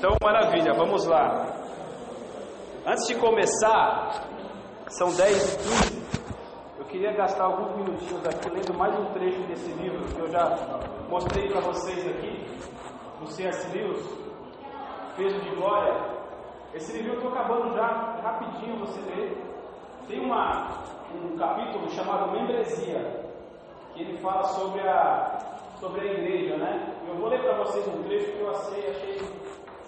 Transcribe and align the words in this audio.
Então, 0.00 0.16
maravilha, 0.24 0.72
vamos 0.72 1.04
lá. 1.04 1.44
Antes 2.86 3.06
de 3.06 3.16
começar, 3.16 4.24
são 4.88 5.14
10 5.14 5.54
e 5.54 5.58
15. 5.58 6.78
Eu 6.78 6.84
queria 6.86 7.12
gastar 7.12 7.44
alguns 7.44 7.76
minutinhos 7.76 8.26
aqui 8.26 8.48
lendo 8.48 8.72
mais 8.78 8.98
um 8.98 9.12
trecho 9.12 9.42
desse 9.42 9.70
livro 9.72 10.02
que 10.06 10.18
eu 10.18 10.28
já 10.28 10.56
mostrei 11.10 11.50
para 11.50 11.60
vocês 11.60 12.08
aqui, 12.08 12.46
no 13.20 13.26
C.S. 13.26 13.76
Lewis, 13.76 14.02
Peso 15.18 15.38
de 15.38 15.54
Glória. 15.56 15.94
Esse 16.72 16.96
livro 16.96 17.12
eu 17.12 17.16
estou 17.16 17.32
acabando 17.32 17.74
já, 17.74 18.20
rapidinho 18.22 18.78
você 18.78 19.00
lê. 19.02 19.36
Tem 20.08 20.18
uma, 20.18 20.78
um 21.14 21.36
capítulo 21.36 21.90
chamado 21.90 22.32
Membresia, 22.32 23.28
que 23.92 24.00
ele 24.00 24.16
fala 24.16 24.44
sobre 24.44 24.80
a, 24.80 25.38
sobre 25.78 26.08
a 26.08 26.12
igreja, 26.14 26.56
né? 26.56 26.96
Eu 27.06 27.16
vou 27.16 27.28
ler 27.28 27.42
para 27.42 27.58
vocês 27.58 27.86
um 27.86 28.02
trecho 28.04 28.32
que 28.32 28.40
eu 28.40 28.48
achei, 28.48 28.88
achei 28.88 29.39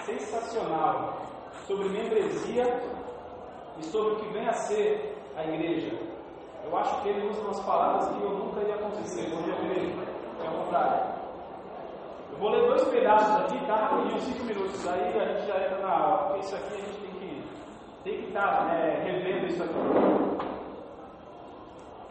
sensacional 0.04 1.22
sobre 1.66 1.88
membresia 1.88 2.64
e 3.78 3.84
sobre 3.84 4.12
o 4.12 4.16
que 4.16 4.28
vem 4.32 4.48
a 4.48 4.52
ser 4.52 5.16
a 5.36 5.44
igreja. 5.44 5.96
Eu 6.64 6.76
acho 6.76 7.02
que 7.02 7.08
ele 7.08 7.28
usa 7.28 7.40
umas 7.40 7.60
palavras 7.60 8.08
que 8.08 8.22
eu 8.22 8.30
nunca 8.30 8.60
ia 8.60 8.76
conseguir, 8.78 9.30
quando 9.30 9.48
eu 9.48 9.62
li, 9.72 9.96
é 10.44 10.48
o 10.48 10.62
contrário. 10.62 11.12
Eu 12.32 12.38
vou 12.38 12.50
ler 12.50 12.66
dois 12.66 12.84
pedaços 12.88 13.34
aqui, 13.44 13.66
tá? 13.66 13.76
Rapidinho, 13.76 14.20
cinco 14.20 14.44
minutos, 14.44 14.86
aí 14.88 15.20
a 15.20 15.24
gente 15.26 15.46
já 15.46 15.56
entra 15.56 15.78
na 15.78 15.90
aula, 15.90 16.18
porque 16.28 16.40
isso 16.40 16.56
aqui 16.56 16.74
a 16.74 16.76
gente 16.76 17.00
tem 17.00 17.10
que 17.12 17.44
tem 18.04 18.20
que 18.20 18.28
estar 18.28 18.66
né, 18.66 19.02
revendo 19.04 19.46
isso 19.46 19.62
aqui. 19.62 19.74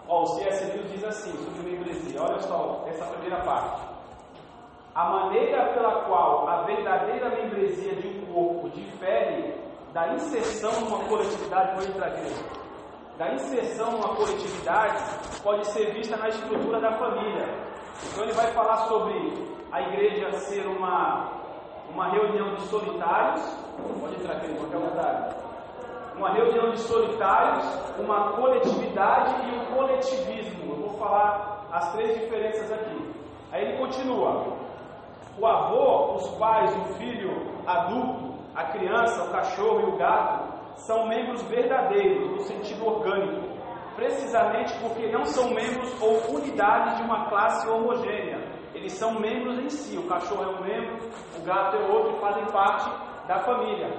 Ó, 0.07 0.23
o 0.23 0.25
C.S. 0.27 0.65
Lewis 0.65 0.91
diz 0.91 1.03
assim 1.03 1.31
sobre 1.31 1.71
membresia, 1.71 2.21
olha 2.21 2.39
só 2.41 2.83
essa 2.87 3.05
primeira 3.05 3.41
parte. 3.43 3.90
A 4.93 5.09
maneira 5.09 5.73
pela 5.73 6.03
qual 6.03 6.49
a 6.49 6.63
verdadeira 6.63 7.29
membresia 7.29 7.95
de 7.95 8.09
um 8.09 8.25
corpo 8.25 8.69
difere 8.71 9.55
da 9.93 10.13
inserção 10.13 10.71
numa 10.81 11.05
coletividade, 11.05 11.87
entrar 11.87 12.07
aqui, 12.07 12.33
da 13.17 13.33
inserção 13.33 13.91
numa 13.91 14.15
coletividade 14.15 15.01
pode 15.41 15.65
ser 15.67 15.93
vista 15.93 16.17
na 16.17 16.27
estrutura 16.27 16.81
da 16.81 16.91
família. 16.97 17.45
Então 18.11 18.23
ele 18.23 18.33
vai 18.33 18.47
falar 18.47 18.77
sobre 18.87 19.13
a 19.71 19.81
igreja 19.81 20.29
ser 20.33 20.67
uma, 20.67 21.39
uma 21.89 22.09
reunião 22.09 22.55
de 22.55 22.61
solitários, 22.63 23.41
pode 24.01 24.15
entrar 24.15 24.35
aqui, 24.35 24.53
qualquer 24.55 24.77
vontade. 24.77 25.35
Uma 26.17 26.33
reunião 26.33 26.69
de 26.71 26.79
solitários, 26.79 27.65
uma 27.97 28.33
coletividade 28.33 29.35
e 29.47 29.55
um 29.55 29.65
coletivismo. 29.73 30.73
Eu 30.73 30.87
vou 30.87 30.99
falar 30.99 31.65
as 31.71 31.93
três 31.93 32.19
diferenças 32.19 32.69
aqui. 32.73 33.13
Aí 33.53 33.63
ele 33.63 33.77
continua. 33.77 34.60
O 35.41 35.47
avô, 35.47 36.13
os 36.17 36.29
pais, 36.37 36.71
o 36.77 36.93
filho 36.99 37.31
adulto, 37.65 38.35
a 38.53 38.63
criança, 38.65 39.23
o 39.23 39.31
cachorro 39.31 39.79
e 39.79 39.85
o 39.85 39.97
gato 39.97 40.53
são 40.75 41.07
membros 41.07 41.41
verdadeiros, 41.47 42.29
no 42.29 42.41
sentido 42.41 42.85
orgânico, 42.85 43.57
precisamente 43.95 44.71
porque 44.79 45.07
não 45.07 45.25
são 45.25 45.49
membros 45.49 45.99
ou 45.99 46.35
unidades 46.35 46.97
de 46.97 47.01
uma 47.01 47.27
classe 47.27 47.67
homogênea. 47.67 48.37
Eles 48.75 48.93
são 48.93 49.19
membros 49.19 49.57
em 49.57 49.69
si. 49.69 49.97
O 49.97 50.07
cachorro 50.07 50.43
é 50.43 50.47
um 50.47 50.61
membro, 50.61 51.09
o 51.35 51.41
gato 51.43 51.75
é 51.75 51.87
outro 51.87 52.17
e 52.17 52.19
fazem 52.19 52.45
parte 52.45 52.91
da 53.27 53.39
família. 53.39 53.89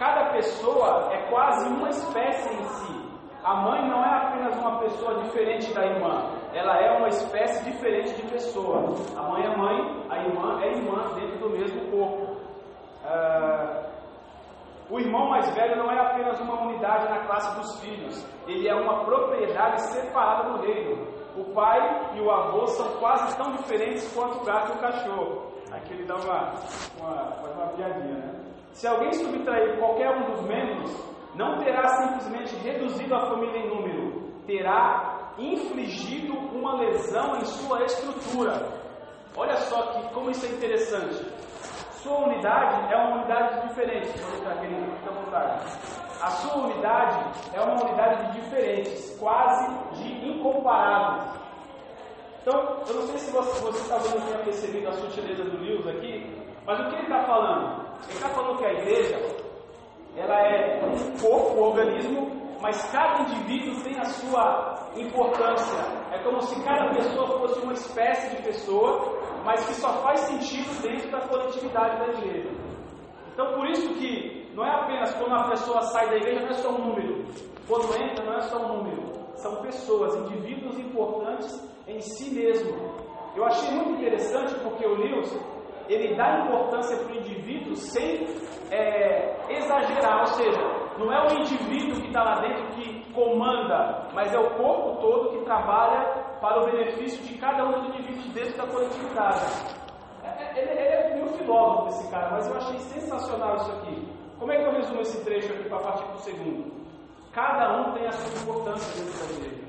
Cada 0.00 0.32
pessoa 0.32 1.12
é 1.12 1.30
quase 1.30 1.68
uma 1.68 1.90
espécie 1.90 2.52
em 2.52 2.64
si. 2.64 3.05
A 3.46 3.54
mãe 3.54 3.88
não 3.88 4.04
é 4.04 4.12
apenas 4.12 4.58
uma 4.58 4.80
pessoa 4.80 5.22
diferente 5.22 5.72
da 5.72 5.86
irmã, 5.86 6.32
ela 6.52 6.80
é 6.80 6.98
uma 6.98 7.06
espécie 7.06 7.64
diferente 7.70 8.12
de 8.16 8.22
pessoa. 8.22 8.92
A 9.16 9.22
mãe 9.22 9.44
é 9.44 9.56
mãe, 9.56 10.04
a 10.10 10.18
irmã 10.18 10.60
é 10.60 10.72
irmã 10.72 11.14
dentro 11.14 11.38
do 11.38 11.50
mesmo 11.50 11.88
corpo. 11.92 12.40
Uh, 13.04 13.86
o 14.90 14.98
irmão 14.98 15.30
mais 15.30 15.48
velho 15.54 15.76
não 15.76 15.92
é 15.92 15.96
apenas 15.96 16.40
uma 16.40 16.60
unidade 16.60 17.08
na 17.08 17.20
classe 17.20 17.56
dos 17.60 17.80
filhos, 17.80 18.26
ele 18.48 18.66
é 18.66 18.74
uma 18.74 19.04
propriedade 19.04 19.80
separada 19.92 20.50
do 20.50 20.66
reino. 20.66 21.06
O 21.36 21.44
pai 21.54 22.16
e 22.16 22.20
o 22.20 22.28
avô 22.28 22.66
são 22.66 22.98
quase 22.98 23.36
tão 23.36 23.52
diferentes 23.52 24.12
quanto 24.12 24.38
o 24.40 24.44
gato 24.44 24.72
e 24.72 24.76
o 24.76 24.80
cachorro. 24.80 25.52
Aqui 25.70 25.92
ele 25.92 26.04
dá 26.04 26.16
uma, 26.16 26.52
uma, 26.98 27.52
uma 27.54 27.66
piadinha, 27.76 28.14
né? 28.14 28.34
Se 28.72 28.88
alguém 28.88 29.12
subtrair 29.12 29.78
qualquer 29.78 30.10
um 30.10 30.32
dos 30.32 30.42
membros, 30.42 31.15
não 31.36 31.58
terá 31.58 31.86
simplesmente 31.88 32.56
reduzido 32.56 33.14
a 33.14 33.26
família 33.26 33.58
em 33.58 33.68
número, 33.68 34.32
terá 34.46 35.32
infligido 35.38 36.34
uma 36.34 36.76
lesão 36.80 37.36
em 37.36 37.44
sua 37.44 37.84
estrutura. 37.84 38.66
Olha 39.36 39.56
só 39.56 39.92
que 39.92 40.14
como 40.14 40.30
isso 40.30 40.46
é 40.46 40.48
interessante. 40.48 41.26
Sua 42.02 42.26
unidade 42.26 42.92
é 42.92 42.96
uma 42.96 43.16
unidade 43.16 43.68
diferente. 43.68 44.18
Vou 44.18 44.38
entrar 44.38 44.52
aqui, 44.52 44.66
fica 44.66 45.10
à 45.10 45.24
vontade. 45.24 45.66
A 46.22 46.30
sua 46.30 46.64
unidade 46.64 47.18
é 47.52 47.60
uma 47.60 47.84
unidade 47.84 48.32
de 48.32 48.40
diferentes, 48.40 49.18
quase 49.18 49.66
de 49.96 50.28
incomparáveis. 50.30 51.30
Então, 52.40 52.60
eu 52.88 52.94
não 52.94 53.02
sei 53.08 53.18
se 53.18 53.30
você, 53.32 53.88
talvez 53.88 54.14
não 54.14 54.20
tenha 54.22 54.38
percebido 54.38 54.88
a 54.88 54.92
sutileza 54.92 55.44
do 55.44 55.58
Lewis 55.58 55.86
aqui, 55.88 56.46
mas 56.64 56.80
o 56.80 56.88
que 56.88 56.94
ele 56.94 57.02
está 57.02 57.24
falando? 57.24 57.84
Ele 58.04 58.12
está 58.12 58.28
falando 58.28 58.58
que 58.58 58.64
a 58.64 58.72
igreja 58.72 59.45
ela 60.16 60.34
é 60.40 60.84
um 60.84 61.18
corpo, 61.18 61.60
um 61.60 61.62
organismo, 61.64 62.30
mas 62.60 62.82
cada 62.90 63.22
indivíduo 63.22 63.82
tem 63.82 63.98
a 63.98 64.04
sua 64.04 64.90
importância. 64.96 65.78
É 66.10 66.18
como 66.22 66.40
se 66.42 66.60
cada 66.64 66.88
pessoa 66.94 67.38
fosse 67.38 67.60
uma 67.60 67.72
espécie 67.74 68.36
de 68.36 68.42
pessoa, 68.42 69.20
mas 69.44 69.64
que 69.66 69.74
só 69.74 69.92
faz 70.02 70.20
sentido 70.20 70.82
dentro 70.82 71.10
da 71.10 71.20
coletividade 71.28 71.98
da 71.98 72.18
igreja. 72.18 72.50
Então, 73.32 73.52
por 73.54 73.68
isso 73.68 73.92
que 73.94 74.50
não 74.54 74.64
é 74.64 74.70
apenas 74.70 75.14
quando 75.14 75.32
uma 75.32 75.50
pessoa 75.50 75.82
sai 75.82 76.08
da 76.08 76.16
igreja, 76.16 76.40
não 76.40 76.48
é 76.48 76.54
só 76.54 76.70
um 76.70 76.78
número. 76.78 77.24
Quando 77.68 78.02
entra, 78.02 78.24
não 78.24 78.34
é 78.34 78.40
só 78.40 78.56
um 78.58 78.78
número. 78.78 79.02
São 79.34 79.56
pessoas, 79.56 80.16
indivíduos 80.16 80.78
importantes 80.78 81.52
em 81.86 82.00
si 82.00 82.34
mesmo. 82.34 82.74
Eu 83.36 83.44
achei 83.44 83.70
muito 83.70 84.00
interessante 84.00 84.54
porque 84.60 84.86
o 84.86 84.94
Lewis, 84.94 85.30
ele 85.88 86.14
dá 86.16 86.40
importância 86.44 86.96
para 86.96 87.12
o 87.12 87.16
indivíduo 87.16 87.74
sem 87.76 88.26
é, 88.70 89.36
exagerar, 89.48 90.20
ou 90.20 90.26
seja, 90.26 90.60
não 90.98 91.12
é 91.12 91.26
o 91.26 91.38
indivíduo 91.38 92.00
que 92.00 92.08
está 92.08 92.22
lá 92.22 92.40
dentro 92.40 92.66
que 92.68 93.12
comanda, 93.12 94.08
mas 94.14 94.32
é 94.32 94.38
o 94.38 94.50
corpo 94.56 95.00
todo 95.00 95.38
que 95.38 95.44
trabalha 95.44 96.24
para 96.40 96.62
o 96.62 96.66
benefício 96.66 97.22
de 97.24 97.38
cada 97.38 97.64
um 97.64 97.72
dos 97.72 97.88
indivíduos 97.88 98.26
dentro 98.32 98.56
da 98.56 98.66
coletividade. 98.66 99.76
É, 100.22 100.58
ele, 100.58 100.70
ele 100.70 100.80
é 100.80 101.14
meio 101.14 101.28
filósofo 101.28 101.88
esse 101.88 102.10
cara, 102.10 102.30
mas 102.32 102.48
eu 102.48 102.56
achei 102.56 102.78
sensacional 102.78 103.56
isso 103.56 103.72
aqui. 103.72 104.08
Como 104.38 104.52
é 104.52 104.56
que 104.56 104.64
eu 104.64 104.72
resumo 104.72 105.00
esse 105.00 105.24
trecho 105.24 105.52
aqui 105.52 105.68
para 105.68 105.78
partir 105.78 106.04
para 106.04 106.14
o 106.14 106.18
segundo? 106.18 106.86
Cada 107.32 107.80
um 107.80 107.92
tem 107.92 108.06
a 108.06 108.12
sua 108.12 108.42
importância 108.42 109.04
dentro 109.04 109.18
da 109.18 109.34
igreja. 109.34 109.66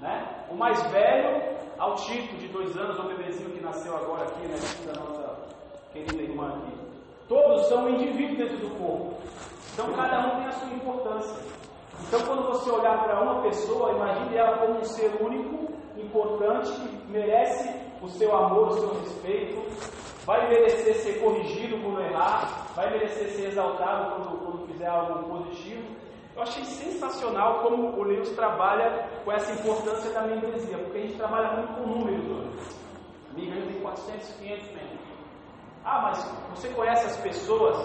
Né? 0.00 0.46
O 0.50 0.54
mais 0.54 0.82
velho, 0.90 1.56
ao 1.78 1.94
Tito, 1.94 2.36
de 2.36 2.48
dois 2.48 2.76
anos, 2.76 2.98
o 2.98 3.08
bebezinho 3.08 3.50
que 3.50 3.62
nasceu 3.62 3.96
agora 3.96 4.24
aqui, 4.24 4.46
né, 4.46 4.56
da 4.86 5.00
nossa 5.00 5.25
querida 6.04 6.22
irmã 6.22 6.48
aqui. 6.48 6.76
Todos 7.28 7.66
são 7.66 7.88
indivíduos 7.88 8.38
dentro 8.38 8.56
do 8.58 8.70
corpo. 8.78 9.14
Então 9.72 9.92
cada 9.92 10.26
um 10.26 10.36
tem 10.38 10.46
a 10.46 10.52
sua 10.52 10.72
importância. 10.72 11.42
Então 12.06 12.20
quando 12.20 12.46
você 12.46 12.70
olhar 12.70 13.02
para 13.02 13.22
uma 13.22 13.42
pessoa, 13.42 13.92
imagine 13.92 14.36
ela 14.36 14.58
como 14.58 14.78
um 14.78 14.84
ser 14.84 15.10
único, 15.20 15.74
importante, 15.96 16.70
que 16.72 17.10
merece 17.10 17.68
o 18.02 18.08
seu 18.08 18.34
amor, 18.36 18.68
o 18.68 18.72
seu 18.72 19.00
respeito, 19.00 19.62
vai 20.24 20.48
merecer 20.48 20.94
ser 20.96 21.20
corrigido 21.20 21.78
quando 21.82 22.00
errar, 22.02 22.72
vai 22.74 22.90
merecer 22.90 23.28
ser 23.30 23.48
exaltado 23.48 24.14
quando, 24.14 24.38
quando 24.38 24.66
fizer 24.66 24.86
algo 24.86 25.28
positivo. 25.28 25.84
Eu 26.34 26.42
achei 26.42 26.64
sensacional 26.64 27.60
como 27.62 27.98
o 27.98 28.02
Lewis 28.02 28.28
trabalha 28.30 29.08
com 29.24 29.32
essa 29.32 29.52
importância 29.52 30.10
da 30.10 30.22
membresia, 30.22 30.76
porque 30.76 30.98
a 30.98 31.00
gente 31.00 31.16
trabalha 31.16 31.52
muito 31.52 31.72
com 31.74 31.88
números 31.88 32.26
hoje. 32.30 32.76
Migrando 33.34 33.66
tem 33.66 33.80
400, 33.80 34.32
500 34.34 34.66
membros. 34.66 34.95
Ah, 35.88 36.02
mas 36.02 36.18
você 36.50 36.68
conhece 36.70 37.06
as 37.06 37.16
pessoas? 37.18 37.76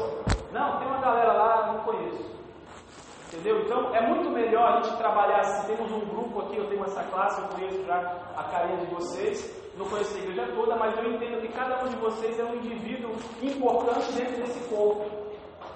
Não, 0.52 0.80
tem 0.80 0.88
uma 0.88 1.00
galera 1.00 1.34
lá, 1.34 1.72
não 1.72 1.84
conheço. 1.84 2.32
Entendeu? 3.28 3.62
Então 3.62 3.96
é 3.96 4.08
muito 4.08 4.28
melhor 4.32 4.74
a 4.74 4.82
gente 4.82 4.98
trabalhar 4.98 5.42
assim. 5.42 5.68
Temos 5.68 5.92
um 5.92 6.00
grupo 6.00 6.42
aqui, 6.42 6.58
eu 6.58 6.68
tenho 6.68 6.84
essa 6.84 7.04
classe, 7.04 7.40
eu 7.40 7.48
conheço 7.50 7.86
já 7.86 7.98
a 8.36 8.44
carinha 8.46 8.78
de 8.78 8.94
vocês. 8.96 9.72
Não 9.78 9.88
conheço 9.88 10.16
a 10.16 10.20
igreja 10.20 10.52
toda, 10.56 10.76
mas 10.78 10.98
eu 10.98 11.14
entendo 11.14 11.42
que 11.42 11.54
cada 11.54 11.84
um 11.84 11.90
de 11.90 11.96
vocês 11.98 12.40
é 12.40 12.44
um 12.44 12.56
indivíduo 12.56 13.12
importante 13.40 14.12
dentro 14.14 14.38
desse 14.38 14.68
corpo. 14.68 15.06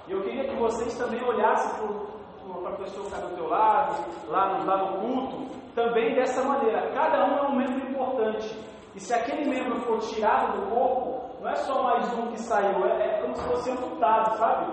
E 0.07 0.11
eu 0.11 0.23
queria 0.23 0.50
que 0.50 0.55
vocês 0.55 0.97
também 0.97 1.23
olhassem 1.23 1.71
para 1.77 2.69
a 2.69 2.75
pessoa 2.77 3.05
que 3.05 3.13
está 3.13 3.27
do 3.27 3.35
teu 3.35 3.47
lado, 3.47 4.03
lá 4.29 4.57
no, 4.57 4.65
lá 4.65 4.77
no 4.77 5.00
culto, 5.00 5.55
também 5.75 6.15
dessa 6.15 6.44
maneira. 6.44 6.89
Cada 6.91 7.23
um 7.23 7.38
é 7.38 7.41
um 7.50 7.55
membro 7.55 7.88
importante. 7.88 8.59
E 8.95 9.00
se 9.00 9.13
aquele 9.13 9.45
membro 9.47 9.79
for 9.81 10.00
tirado 10.00 10.59
do 10.59 10.69
corpo, 10.71 11.04
não 11.45 11.51
é 11.51 11.56
só 11.57 11.83
mais 11.83 12.12
um 12.18 12.31
que 12.31 12.42
saiu, 12.42 12.83
é, 12.88 13.06
é 13.06 13.21
como 13.21 13.36
se 13.36 13.44
fosse 13.44 13.69
amputado, 13.69 14.36
sabe? 14.36 14.65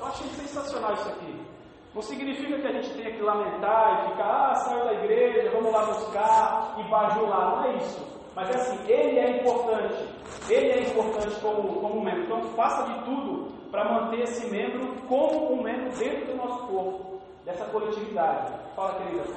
Eu 0.00 0.06
achei 0.06 0.26
sensacional 0.28 0.94
isso 0.94 1.08
aqui. 1.10 1.46
Não 1.94 2.00
significa 2.00 2.58
que 2.58 2.66
a 2.66 2.72
gente 2.72 2.94
tenha 2.94 3.12
que 3.12 3.20
lamentar 3.20 4.06
e 4.06 4.10
ficar, 4.10 4.50
ah, 4.50 4.54
saiu 4.54 4.84
da 4.86 4.94
igreja, 4.94 5.50
vamos 5.50 5.70
lá 5.70 5.84
buscar 5.84 6.76
e 6.78 6.82
bajular. 6.84 7.56
Não 7.56 7.64
é 7.64 7.76
isso. 7.76 8.02
Mas 8.34 8.48
é 8.48 8.54
assim, 8.54 8.90
ele 8.90 9.18
é 9.18 9.40
importante. 9.42 10.08
Ele 10.48 10.70
é 10.70 10.88
importante 10.88 11.38
como, 11.42 11.80
como 11.80 12.02
membro. 12.02 12.24
Então 12.24 12.42
faça 12.54 12.84
de 12.84 13.04
tudo 13.04 13.52
para 13.70 13.92
manter 13.92 14.20
esse 14.20 14.46
membro 14.50 14.94
como 15.06 15.52
um 15.52 15.62
membro 15.62 15.94
dentro 15.98 16.32
do 16.32 16.36
nosso 16.36 16.66
corpo, 16.68 17.20
dessa 17.44 17.66
coletividade. 17.66 18.50
Fala, 18.74 18.94
querida, 18.94 19.24
por. 19.24 19.34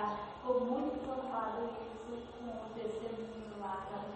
Acho 0.00 0.16
que 0.16 0.32
ficou 0.32 0.60
muito 0.60 0.98
com 1.04 1.12
o 1.12 2.74
testemunho 2.74 3.60
lá 3.60 3.84
da 3.92 4.14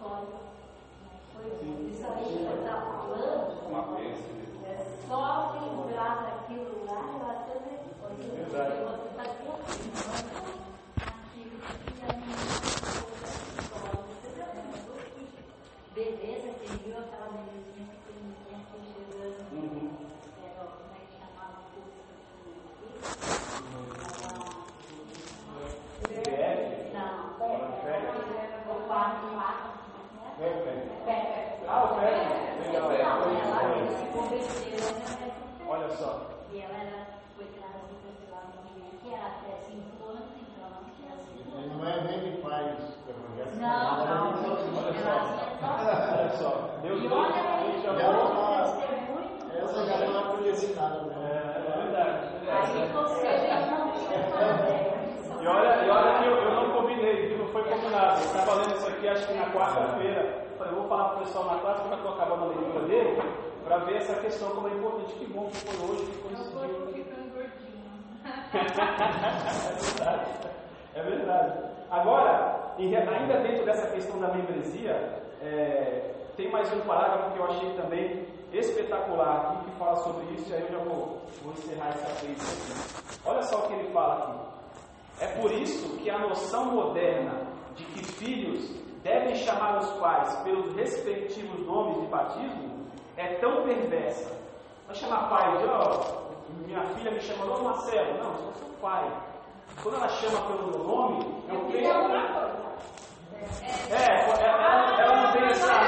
faculdade 0.00 0.26
histórica. 0.28 0.38
Foi 1.34 1.46
isso 1.90 2.06
aí 2.06 2.24
que 2.24 2.44
eu 2.44 2.56
estava 2.58 2.86
falando. 2.98 3.42
Uma. 3.68 3.82
É 4.66 4.68
só 5.08 5.22
lembrar 5.60 6.14
daquilo 6.22 6.72
lá, 6.86 7.00
depois. 7.46 8.18
Verdade. 8.34 8.74
Você 8.78 9.06
está 9.08 9.22
aqui, 9.22 9.48
aquilo 11.00 11.56
que 11.60 11.76
tinha 11.92 12.08
no 12.08 12.22
história. 13.58 14.00
Você 14.08 14.28
já 14.38 14.46
pensou 14.46 14.96
que 15.14 15.22
beleza 15.94 16.48
que 16.58 16.66
viu 16.84 16.96
aquela 16.98 17.28
belezinha 17.32 17.86
pequenininha 17.92 18.58
que 18.72 18.78
chegando. 18.92 19.40
Uhum. 19.52 19.88
Era, 20.42 20.62
como 20.64 20.94
é 20.94 21.00
que 21.06 21.12
chamava 21.18 21.56
o 21.58 21.62
curso 21.72 22.00
que 22.08 22.14
tinha 22.42 22.60
aqui? 22.68 22.88
BF? 26.08 26.92
Não. 26.94 27.14
Fala, 27.38 27.58
O 28.68 28.70
quarto 28.86 29.26
lá. 29.34 29.50
Ah, 31.70 31.84
o 31.84 31.86
Fred. 31.98 32.22
Legal. 32.62 32.88
Não, 32.88 33.26
ela 33.60 33.86
se 33.98 34.04
converteu, 34.06 34.86
né? 34.94 35.32
Olha 35.68 35.88
só. 35.96 36.10
E 36.52 36.60
ela 36.60 36.74
era, 36.78 36.98
foi 37.36 37.44
trazida 37.46 38.08
pela 38.24 38.40
menina 38.64 38.88
que 39.02 39.08
era 39.12 39.26
até 39.26 39.52
5 39.66 40.08
anos, 40.08 40.28
então 40.38 40.64
ela 40.64 40.80
não 40.80 40.88
tinha 40.96 41.14
sido. 41.26 41.48
Ele 41.58 41.74
não 41.74 41.84
é 41.88 42.00
nem 42.04 42.18
de 42.30 42.32
pais 42.40 42.78
evangélicos. 43.08 43.58
Não, 43.58 44.06
não, 44.06 44.28
Olha 44.28 44.94
só. 45.02 45.12
ela 45.60 45.96
Olha 46.14 46.30
só. 46.30 46.50
Deus, 46.82 46.98
E 46.98 47.08
Deus, 47.08 47.12
olha 47.12 47.32
Deus 47.32 47.46
aí, 47.48 47.82
chamou. 47.82 48.14
outro 48.22 48.80
testemunho. 48.80 49.28
Essa 49.64 49.80
galera 49.86 50.10
não 50.12 50.24
conhecia 50.36 50.74
nada. 50.76 50.96
É, 50.98 51.18
Né? 51.18 51.30
é 51.56 51.82
verdade. 51.82 52.20
Aí 52.48 52.88
você 52.92 53.28
já 53.46 53.58
não 53.66 53.90
tinha 53.92 54.20
nada. 54.30 54.88
E 55.40 55.46
olha, 55.46 55.84
e 55.86 55.90
olha 55.90 56.18
que 56.18 56.26
eu, 56.26 56.34
eu 56.36 56.50
não 56.54 56.72
combinei, 56.72 57.28
que 57.28 57.36
não 57.36 57.46
foi 57.48 57.62
combinado. 57.64 58.20
Eu 58.20 58.24
estava 58.26 58.54
lendo 58.54 58.74
isso 58.76 58.88
aqui, 58.88 59.08
acho 59.08 59.26
que 59.26 59.34
na 59.34 59.50
quarta-feira. 59.52 60.48
Falei, 60.58 60.74
vou 60.74 60.88
falar 60.88 61.04
para 61.10 61.16
o 61.16 61.18
pessoal 61.20 61.44
na 61.44 61.58
classe, 61.60 61.80
quando 61.82 61.92
eu 61.92 61.98
estou 61.98 62.14
acabando 62.14 62.42
a 62.42 62.46
leitura 62.48 62.80
dele, 62.86 63.22
para 63.64 63.78
ver 63.78 63.96
essa 63.98 64.14
questão 64.20 64.48
é 65.08 65.14
importante. 65.14 65.14
Que 65.14 65.26
bom 65.32 65.46
que 65.48 65.56
foi 65.56 65.88
hoje, 65.88 66.06
que 66.06 66.18
coincidiu. 66.18 66.92
ficando 66.92 67.32
gordinho. 67.34 67.78
É 68.54 68.62
verdade. 69.80 70.30
É 70.94 71.02
verdade. 71.02 71.68
Agora, 71.90 72.74
ainda 72.78 73.40
dentro 73.40 73.64
dessa 73.64 73.86
questão 73.90 74.20
da 74.20 74.28
membresia, 74.28 74.92
é, 75.40 76.14
tem 76.36 76.50
mais 76.50 76.72
um 76.72 76.80
parágrafo 76.80 77.32
que 77.32 77.38
eu 77.38 77.44
achei 77.46 77.74
também 77.74 78.26
espetacular 78.52 79.52
aqui, 79.52 79.70
que 79.70 79.78
fala 79.78 79.96
sobre 79.96 80.34
isso, 80.34 80.50
e 80.50 80.54
aí 80.54 80.62
eu 80.62 80.72
já 80.72 80.78
vou, 80.78 81.20
vou 81.42 81.52
encerrar 81.52 81.88
essa 81.88 82.24
vez 82.24 82.38
aqui. 82.40 83.20
Olha 83.24 83.42
só 83.42 83.58
o 83.58 83.68
que 83.68 83.74
ele 83.74 83.92
fala 83.92 84.14
aqui. 84.14 85.24
É 85.24 85.26
por 85.40 85.50
isso 85.52 85.96
que 85.98 86.08
a 86.08 86.18
noção 86.18 86.66
moderna 86.66 87.46
de 87.74 87.84
que 87.84 88.04
filhos 88.04 88.70
devem 89.02 89.34
chamar 89.36 89.78
os 89.78 89.90
pais 89.98 90.34
pelos 90.42 90.74
respectivos 90.74 91.66
nomes 91.66 92.00
de 92.00 92.06
batismo 92.06 92.86
é 93.16 93.34
tão 93.34 93.64
perversa. 93.64 94.37
Vai 94.88 94.96
chamar 94.96 95.28
pai 95.28 95.58
de, 95.58 95.66
ó, 95.66 96.00
minha 96.66 96.80
filha 96.94 97.10
me 97.10 97.20
chama, 97.20 97.44
ô 97.44 97.62
Marcelo. 97.62 98.14
Não, 98.22 98.30
eu 98.30 98.36
sou 98.38 98.52
seu 98.54 98.68
pai. 98.80 99.04
Quando 99.82 99.96
ela 99.96 100.08
chama 100.08 100.40
pelo 100.46 100.66
meu 100.70 100.78
nome, 100.82 101.44
eu 101.48 101.60
tenho. 101.70 102.10
É, 103.90 104.24
ela, 104.24 104.40
ela- 104.42 104.96
ela 105.02 105.16
não 105.26 105.32
tem 105.32 105.44
essa. 105.46 105.72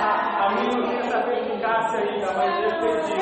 A, 0.00 0.46
a 0.46 0.50
minha 0.54 0.76
não 0.76 0.88
tem 0.88 0.98
essa 0.98 1.18
perspicácia 1.22 1.98
ainda, 2.00 2.32
mas 2.34 2.58
eu 2.60 2.68
entendi. 2.68 3.18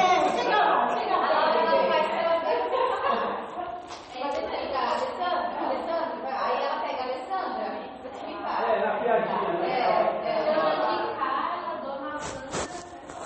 É, 8.66 8.80
na 8.84 8.96
piadinha, 9.00 9.52
né? 9.52 9.66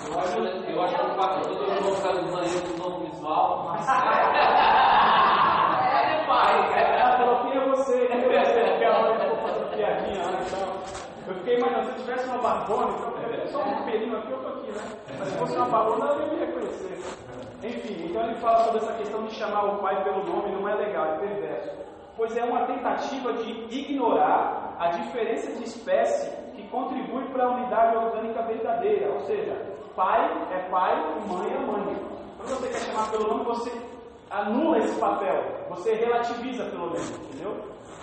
Eu 0.07 0.19
acho, 0.19 0.37
eu 0.39 0.81
acho 0.83 0.95
que 0.95 1.05
o 1.05 1.15
fato 1.15 1.39
de 1.41 1.47
todo 1.47 1.67
mundo 1.67 1.83
colocar 1.83 2.13
no 2.13 2.31
banheiro 2.31 2.61
com 2.61 2.73
o 2.73 2.89
nome 2.89 3.09
visual, 3.09 3.69
mas 3.71 3.87
é 3.87 3.91
pai, 6.27 6.73
é. 6.73 6.99
Ela 6.99 7.17
falou, 7.17 7.35
quem 7.43 7.53
é 7.61 7.65
você? 7.69 8.07
Quem 8.07 8.35
é 8.35 8.43
você? 8.45 8.59
Aquela 8.59 8.97
hora 8.99 9.17
que 9.19 9.25
eu 9.25 9.35
faço 9.37 9.59
piadinha 9.75 10.23
lá, 10.25 10.31
então. 10.41 10.67
Eu 11.27 11.33
fiquei 11.35 11.57
barbona, 12.41 12.91
então, 12.91 13.47
só 13.51 13.63
um 13.63 13.83
pelinho 13.83 14.17
aqui, 14.17 14.31
eu 14.31 14.37
tô 14.39 14.47
aqui, 14.47 14.71
né? 14.71 14.81
Mas 15.19 15.27
se 15.29 15.37
fosse 15.37 15.55
uma 15.55 15.65
barbona, 15.65 16.05
ela 16.05 16.25
ia 16.25 16.33
me 16.33 16.45
reconhecer. 16.45 16.99
Enfim, 17.63 18.05
então 18.09 18.23
ele 18.23 18.35
fala 18.35 18.63
sobre 18.63 18.79
essa 18.79 18.93
questão 18.93 19.23
de 19.23 19.33
chamar 19.35 19.65
o 19.65 19.77
pai 19.77 20.03
pelo 20.03 20.23
nome, 20.23 20.51
não 20.51 20.67
é 20.67 20.75
legal, 20.75 21.05
é 21.05 21.17
perverso. 21.19 21.71
Pois 22.17 22.35
é 22.35 22.43
uma 22.43 22.65
tentativa 22.65 23.33
de 23.33 23.51
ignorar 23.75 24.75
a 24.79 24.89
diferença 24.89 25.51
de 25.53 25.63
espécie 25.63 26.29
que 26.55 26.67
contribui 26.69 27.23
para 27.29 27.45
a 27.45 27.51
unidade 27.51 27.97
orgânica 27.97 28.41
verdadeira. 28.43 29.11
Ou 29.13 29.21
seja, 29.21 29.55
pai 29.95 30.29
é 30.51 30.69
pai 30.69 30.95
mãe 31.27 31.53
é 31.53 31.59
mãe. 31.59 31.95
Quando 32.37 32.49
você 32.49 32.67
quer 32.69 32.79
chamar 32.79 33.11
pelo 33.11 33.27
nome, 33.27 33.43
você 33.45 33.71
anula 34.29 34.79
esse 34.79 34.99
papel, 34.99 35.43
você 35.69 35.93
relativiza 35.93 36.63
pelo 36.65 36.87
menos, 36.87 37.09
entendeu? 37.09 37.55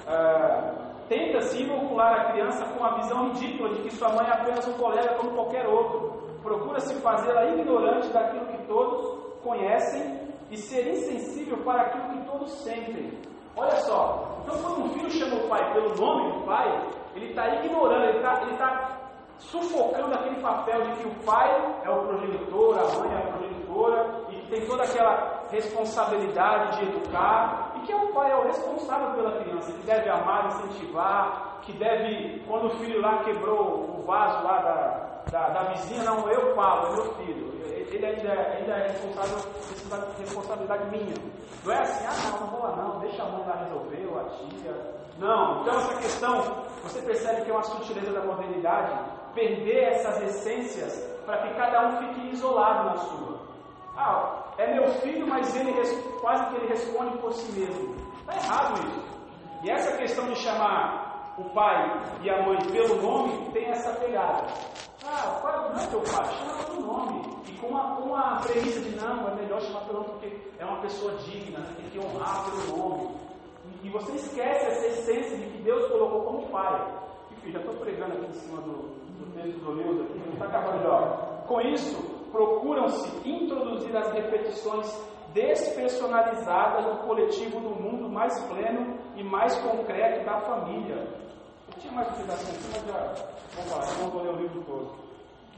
Ah, 0.06 0.87
Tenta-se 1.08 1.62
inocular 1.62 2.20
a 2.20 2.24
criança 2.32 2.64
com 2.66 2.84
a 2.84 2.96
visão 2.96 3.30
ridícula 3.30 3.70
de 3.70 3.82
que 3.82 3.94
sua 3.94 4.10
mãe 4.10 4.26
é 4.26 4.32
apenas 4.32 4.68
um 4.68 4.74
colega 4.74 5.14
como 5.14 5.30
qualquer 5.30 5.66
outro. 5.66 6.38
Procura-se 6.42 6.94
fazê-la 6.96 7.46
ignorante 7.46 8.08
daquilo 8.08 8.46
que 8.46 8.58
todos 8.66 9.18
conhecem 9.42 10.28
e 10.50 10.56
ser 10.56 10.86
insensível 10.88 11.56
para 11.58 11.82
aquilo 11.82 12.10
que 12.10 12.30
todos 12.30 12.50
sentem. 12.62 13.12
Olha 13.56 13.76
só, 13.76 14.38
então 14.42 14.62
quando 14.62 14.84
um 14.84 14.88
filho 14.90 15.10
chama 15.10 15.36
o 15.36 15.48
pai 15.48 15.72
pelo 15.72 15.94
nome 15.96 16.32
do 16.32 16.46
pai, 16.46 16.86
ele 17.14 17.30
está 17.30 17.48
ignorando, 17.56 18.04
ele 18.04 18.18
está 18.18 18.42
ele 18.42 18.56
tá 18.56 18.98
sufocando 19.38 20.14
aquele 20.14 20.40
papel 20.40 20.82
de 20.82 20.92
que 20.92 21.08
o 21.08 21.14
pai 21.24 21.50
é 21.84 21.90
o 21.90 22.02
progenitor, 22.02 22.78
a 22.78 22.98
mãe 22.98 23.12
é 23.12 23.18
a 23.18 23.32
progenitora, 23.32 24.20
e 24.30 24.36
tem 24.48 24.66
toda 24.66 24.82
aquela 24.84 25.44
responsabilidade 25.50 26.78
de 26.78 26.88
educar, 26.88 27.67
e 27.78 27.86
que 27.86 27.92
é 27.92 27.96
o 27.96 28.12
pai 28.12 28.30
é 28.30 28.36
o 28.36 28.44
responsável 28.44 29.14
pela 29.14 29.40
criança, 29.40 29.72
que 29.72 29.86
deve 29.86 30.08
amar, 30.10 30.46
incentivar, 30.46 31.60
que 31.62 31.72
deve, 31.72 32.40
quando 32.46 32.66
o 32.66 32.78
filho 32.78 33.00
lá 33.00 33.22
quebrou 33.24 33.98
o 33.98 34.02
vaso 34.06 34.44
lá 34.44 34.58
da, 34.58 35.22
da, 35.30 35.48
da 35.48 35.62
vizinha, 35.72 36.04
não, 36.04 36.28
eu 36.30 36.54
falo, 36.54 36.88
é 36.88 36.96
meu 36.96 37.14
filho, 37.14 37.58
ele 37.90 38.06
ainda, 38.06 38.32
ainda 38.32 38.72
é 38.72 38.88
responsável, 38.88 39.38
responsabilidade 40.18 40.90
minha. 40.90 41.14
Não 41.64 41.72
é 41.72 41.80
assim, 41.80 42.06
ah 42.06 42.30
não, 42.30 42.40
não 42.40 42.46
vou 42.48 42.62
lá 42.62 42.76
não, 42.76 43.00
deixa 43.00 43.22
a 43.22 43.26
mãe 43.26 43.46
lá 43.46 43.56
resolver, 43.56 44.06
ou 44.10 44.20
a 44.20 44.24
tia. 44.24 44.98
Não, 45.18 45.62
então 45.62 45.76
essa 45.76 45.94
questão, 45.96 46.40
você 46.82 47.02
percebe 47.02 47.42
que 47.42 47.50
é 47.50 47.54
uma 47.54 47.62
sutileza 47.62 48.12
da 48.12 48.20
modernidade, 48.20 48.92
perder 49.34 49.94
essas 49.94 50.22
essências 50.22 51.02
para 51.24 51.38
que 51.38 51.54
cada 51.54 51.88
um 51.88 51.96
fique 51.98 52.30
isolado 52.30 52.84
na 52.90 52.96
sua. 52.96 53.40
Ah, 53.96 54.47
é 54.58 54.74
meu 54.74 54.88
filho, 54.94 55.26
mas 55.26 55.54
ele 55.54 55.72
quase 56.20 56.50
que 56.50 56.56
ele 56.56 56.66
responde 56.66 57.16
por 57.18 57.32
si 57.32 57.52
mesmo. 57.58 57.94
Está 58.20 58.34
errado 58.34 58.86
isso. 58.86 59.08
E 59.62 59.70
essa 59.70 59.96
questão 59.96 60.26
de 60.26 60.36
chamar 60.36 61.34
o 61.38 61.44
pai 61.50 62.02
e 62.22 62.28
a 62.28 62.44
mãe 62.44 62.58
pelo 62.72 63.00
nome 63.00 63.50
tem 63.52 63.66
essa 63.66 63.92
pegada. 64.00 64.46
Ah, 65.06 65.40
pai 65.40 65.70
não 65.70 65.80
é 65.80 65.86
teu 65.86 66.00
pai, 66.00 66.34
chama 66.34 66.64
pelo 66.64 66.86
nome. 66.86 67.38
E 67.46 67.52
com 67.58 67.68
uma, 67.68 67.98
uma 67.98 68.36
premissa 68.40 68.80
de 68.80 68.96
não, 68.96 69.28
é 69.28 69.34
melhor 69.36 69.60
chamar 69.60 69.86
pelo 69.86 70.00
nome 70.00 70.10
porque 70.10 70.36
é 70.58 70.64
uma 70.64 70.80
pessoa 70.80 71.14
digna, 71.18 71.60
né? 71.60 71.74
tem 71.76 71.90
que 71.90 71.98
honrar 72.04 72.44
pelo 72.44 72.76
nome. 72.76 73.14
E, 73.82 73.86
e 73.86 73.90
você 73.90 74.12
esquece 74.12 74.66
essa 74.66 74.86
essência 74.86 75.36
de 75.36 75.50
que 75.50 75.62
Deus 75.62 75.88
colocou 75.88 76.22
como 76.22 76.48
pai. 76.48 76.84
Enfim, 77.30 77.52
já 77.52 77.60
estou 77.60 77.74
pregando 77.76 78.14
aqui 78.14 78.26
em 78.26 78.32
cima 78.32 78.60
do, 78.62 78.72
do 78.72 79.32
texto 79.34 79.60
do 79.60 79.70
Lewis 79.70 80.00
aqui, 80.02 80.18
não 80.18 80.32
está 80.32 80.46
acabando 80.46 80.82
já. 80.82 81.44
Com 81.46 81.60
isso, 81.60 82.17
procuram-se 82.30 83.28
introduzir 83.28 83.96
as 83.96 84.12
repetições 84.12 84.86
despersonalizadas 85.32 86.84
do 86.84 87.06
coletivo 87.06 87.60
no 87.60 87.70
mundo 87.70 88.08
mais 88.08 88.38
pleno 88.44 88.98
e 89.14 89.22
mais 89.22 89.54
concreto 89.58 90.24
da 90.24 90.40
família. 90.40 90.96
Eu 91.68 91.80
tinha 91.80 91.92
mais 91.92 92.08
pedacinho 92.16 92.58
aqui, 92.58 92.68
mas 92.72 92.86
já 92.86 93.26
vamos 93.56 93.72
lá, 93.72 94.02
não 94.02 94.10
vou 94.10 94.22
ler 94.22 94.30
o 94.30 94.36
livro 94.36 94.62
todo. 94.64 94.90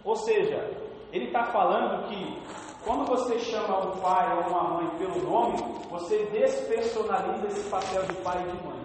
Ou 0.05 0.17
seja, 0.17 0.71
ele 1.13 1.27
está 1.27 1.45
falando 1.45 2.09
que 2.09 2.43
quando 2.85 3.07
você 3.07 3.39
chama 3.39 3.87
um 3.87 4.01
pai 4.01 4.37
ou 4.37 4.51
uma 4.51 4.63
mãe 4.75 4.89
pelo 4.99 5.23
nome, 5.23 5.59
você 5.91 6.25
despersonaliza 6.33 7.47
esse 7.49 7.69
papel 7.69 8.03
de 8.05 8.15
pai 8.17 8.43
e 8.43 8.51
de 8.51 8.67
mãe. 8.67 8.81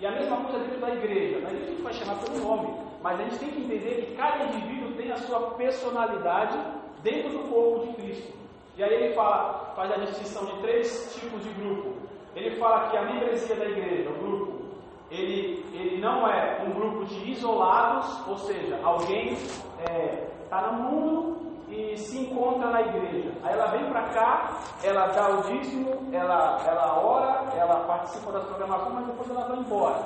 E 0.00 0.06
a 0.06 0.10
mesma 0.12 0.36
coisa 0.42 0.58
dentro 0.58 0.80
da 0.80 0.90
igreja. 0.94 1.38
Igreja 1.38 1.64
a 1.64 1.68
gente 1.68 1.82
vai 1.82 1.92
chamar 1.92 2.18
pelo 2.18 2.38
nome, 2.38 2.74
mas 3.02 3.20
a 3.20 3.24
gente 3.24 3.38
tem 3.38 3.50
que 3.50 3.60
entender 3.60 4.06
que 4.06 4.16
cada 4.16 4.44
indivíduo 4.46 4.94
tem 4.94 5.12
a 5.12 5.16
sua 5.16 5.50
personalidade 5.52 6.58
dentro 7.02 7.30
do 7.30 7.48
corpo 7.50 7.86
de 7.86 7.92
Cristo. 7.94 8.32
E 8.76 8.82
aí 8.82 8.94
ele 8.94 9.14
fala, 9.14 9.72
faz 9.76 9.90
a 9.92 9.96
distinção 9.96 10.44
de 10.46 10.60
três 10.62 11.14
tipos 11.14 11.42
de 11.42 11.50
grupo. 11.50 11.94
Ele 12.34 12.56
fala 12.56 12.88
que 12.88 12.96
a 12.96 13.04
membresia 13.04 13.54
da 13.56 13.66
igreja, 13.66 14.10
o 14.10 14.14
grupo, 14.14 14.62
ele, 15.10 15.64
ele 15.74 16.00
não 16.00 16.26
é 16.26 16.62
um 16.66 16.72
grupo 16.72 17.04
de 17.04 17.32
isolados, 17.32 18.26
ou 18.26 18.38
seja, 18.38 18.80
alguém 18.82 19.34
está 19.34 20.72
no 20.72 20.82
mundo 20.84 21.42
e 21.68 21.96
se 21.98 22.18
encontra 22.20 22.70
na 22.70 22.80
igreja. 22.80 23.30
Aí 23.42 23.52
ela 23.52 23.66
vem 23.66 23.84
para 23.90 24.02
cá, 24.08 24.60
ela 24.82 25.06
dá 25.08 25.28
o 25.28 25.42
dízimo, 25.42 26.08
ela, 26.12 26.58
ela 26.66 26.98
ora, 27.04 27.54
ela 27.54 27.80
participa 27.80 28.32
das 28.32 28.44
programações, 28.44 28.94
mas 28.94 29.06
depois 29.06 29.30
ela 29.30 29.48
vai 29.48 29.58
embora. 29.58 30.02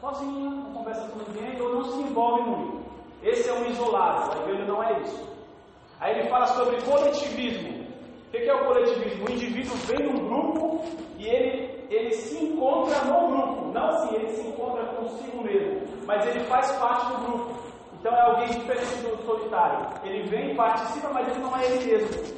Sozinha, 0.00 0.50
não 0.50 0.72
conversa 0.72 1.08
com 1.08 1.18
ninguém 1.18 1.60
ou 1.60 1.74
não 1.74 1.84
se 1.84 2.00
envolve 2.00 2.42
muito. 2.42 2.86
Esse 3.22 3.48
é 3.48 3.52
um 3.52 3.66
isolado, 3.66 4.32
a 4.32 4.42
igreja 4.42 4.64
não 4.64 4.82
é 4.82 5.00
isso. 5.00 5.35
Aí 6.00 6.18
ele 6.18 6.28
fala 6.28 6.46
sobre 6.46 6.80
coletivismo. 6.82 7.86
O 8.28 8.30
que 8.30 8.48
é 8.48 8.54
o 8.54 8.64
coletivismo? 8.66 9.26
O 9.26 9.32
indivíduo 9.32 9.76
vem 9.86 10.06
num 10.06 10.28
grupo 10.28 10.84
e 11.18 11.26
ele, 11.26 11.86
ele 11.90 12.10
se 12.12 12.44
encontra 12.44 13.04
no 13.04 13.28
grupo. 13.28 13.72
Não 13.72 13.86
assim, 13.86 14.14
ele 14.14 14.28
se 14.28 14.46
encontra 14.46 14.84
consigo 14.86 15.42
mesmo, 15.42 15.80
mas 16.06 16.26
ele 16.26 16.40
faz 16.44 16.70
parte 16.76 17.06
do 17.08 17.26
grupo. 17.26 17.56
Então 17.98 18.14
é 18.14 18.20
alguém 18.20 18.46
diferente 18.48 19.02
do 19.02 19.24
solitário. 19.24 19.86
Ele 20.04 20.28
vem, 20.28 20.54
participa, 20.54 21.08
mas 21.12 21.28
ele 21.28 21.40
não 21.40 21.56
é 21.56 21.64
ele 21.64 21.84
mesmo. 21.84 22.36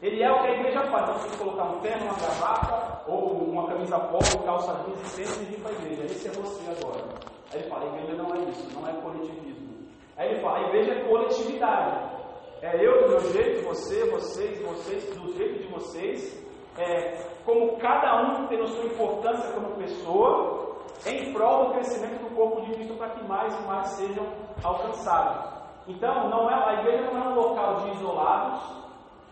Ele 0.00 0.22
é 0.22 0.32
o 0.32 0.40
que 0.40 0.46
a 0.46 0.54
igreja 0.54 0.82
faz. 0.84 1.10
Então 1.10 1.30
que 1.30 1.36
colocar 1.36 1.64
um 1.64 1.80
terno, 1.80 2.04
uma 2.04 2.14
gravata, 2.14 3.02
ou 3.06 3.42
uma 3.50 3.66
camisa 3.66 3.98
polo, 3.98 4.44
calça 4.44 4.72
jeans 4.84 5.18
e 5.18 5.24
sempre 5.24 5.44
vir 5.46 5.60
para 5.60 5.72
a 5.72 5.74
igreja. 5.74 6.04
Esse 6.04 6.28
é 6.28 6.30
você 6.30 6.70
agora. 6.70 7.04
Aí 7.52 7.60
ele 7.60 7.68
fala, 7.68 7.84
a 7.84 7.88
igreja 7.88 8.22
não 8.22 8.34
é 8.34 8.38
isso, 8.48 8.80
não 8.80 8.88
é 8.88 8.92
coletivismo. 8.92 9.68
Aí 10.16 10.30
ele 10.30 10.40
fala, 10.40 10.58
a 10.58 10.68
igreja 10.68 10.92
é 10.92 11.04
coletividade. 11.04 12.19
É 12.62 12.76
eu 12.84 13.02
do 13.02 13.08
meu 13.08 13.20
jeito, 13.32 13.66
você, 13.66 14.04
vocês, 14.10 14.60
vocês, 14.60 15.16
do 15.16 15.32
jeito 15.32 15.62
de 15.62 15.68
vocês. 15.68 16.38
É, 16.76 17.26
como 17.44 17.78
cada 17.78 18.22
um 18.22 18.44
a 18.44 18.66
sua 18.66 18.84
importância 18.84 19.50
como 19.52 19.76
pessoa, 19.76 20.76
em 21.06 21.32
prol 21.32 21.66
do 21.66 21.72
crescimento 21.72 22.22
do 22.22 22.34
corpo 22.34 22.60
de 22.62 22.72
Cristo 22.72 22.94
para 22.94 23.10
que 23.10 23.24
mais 23.24 23.58
e 23.58 23.62
mais 23.66 23.88
sejam 23.88 24.26
alcançados. 24.62 25.50
Então, 25.88 26.28
não 26.28 26.50
é, 26.50 26.54
a 26.54 26.80
igreja 26.80 27.10
não 27.10 27.16
é 27.16 27.28
um 27.28 27.34
local 27.34 27.76
de 27.76 27.90
isolados, 27.92 28.62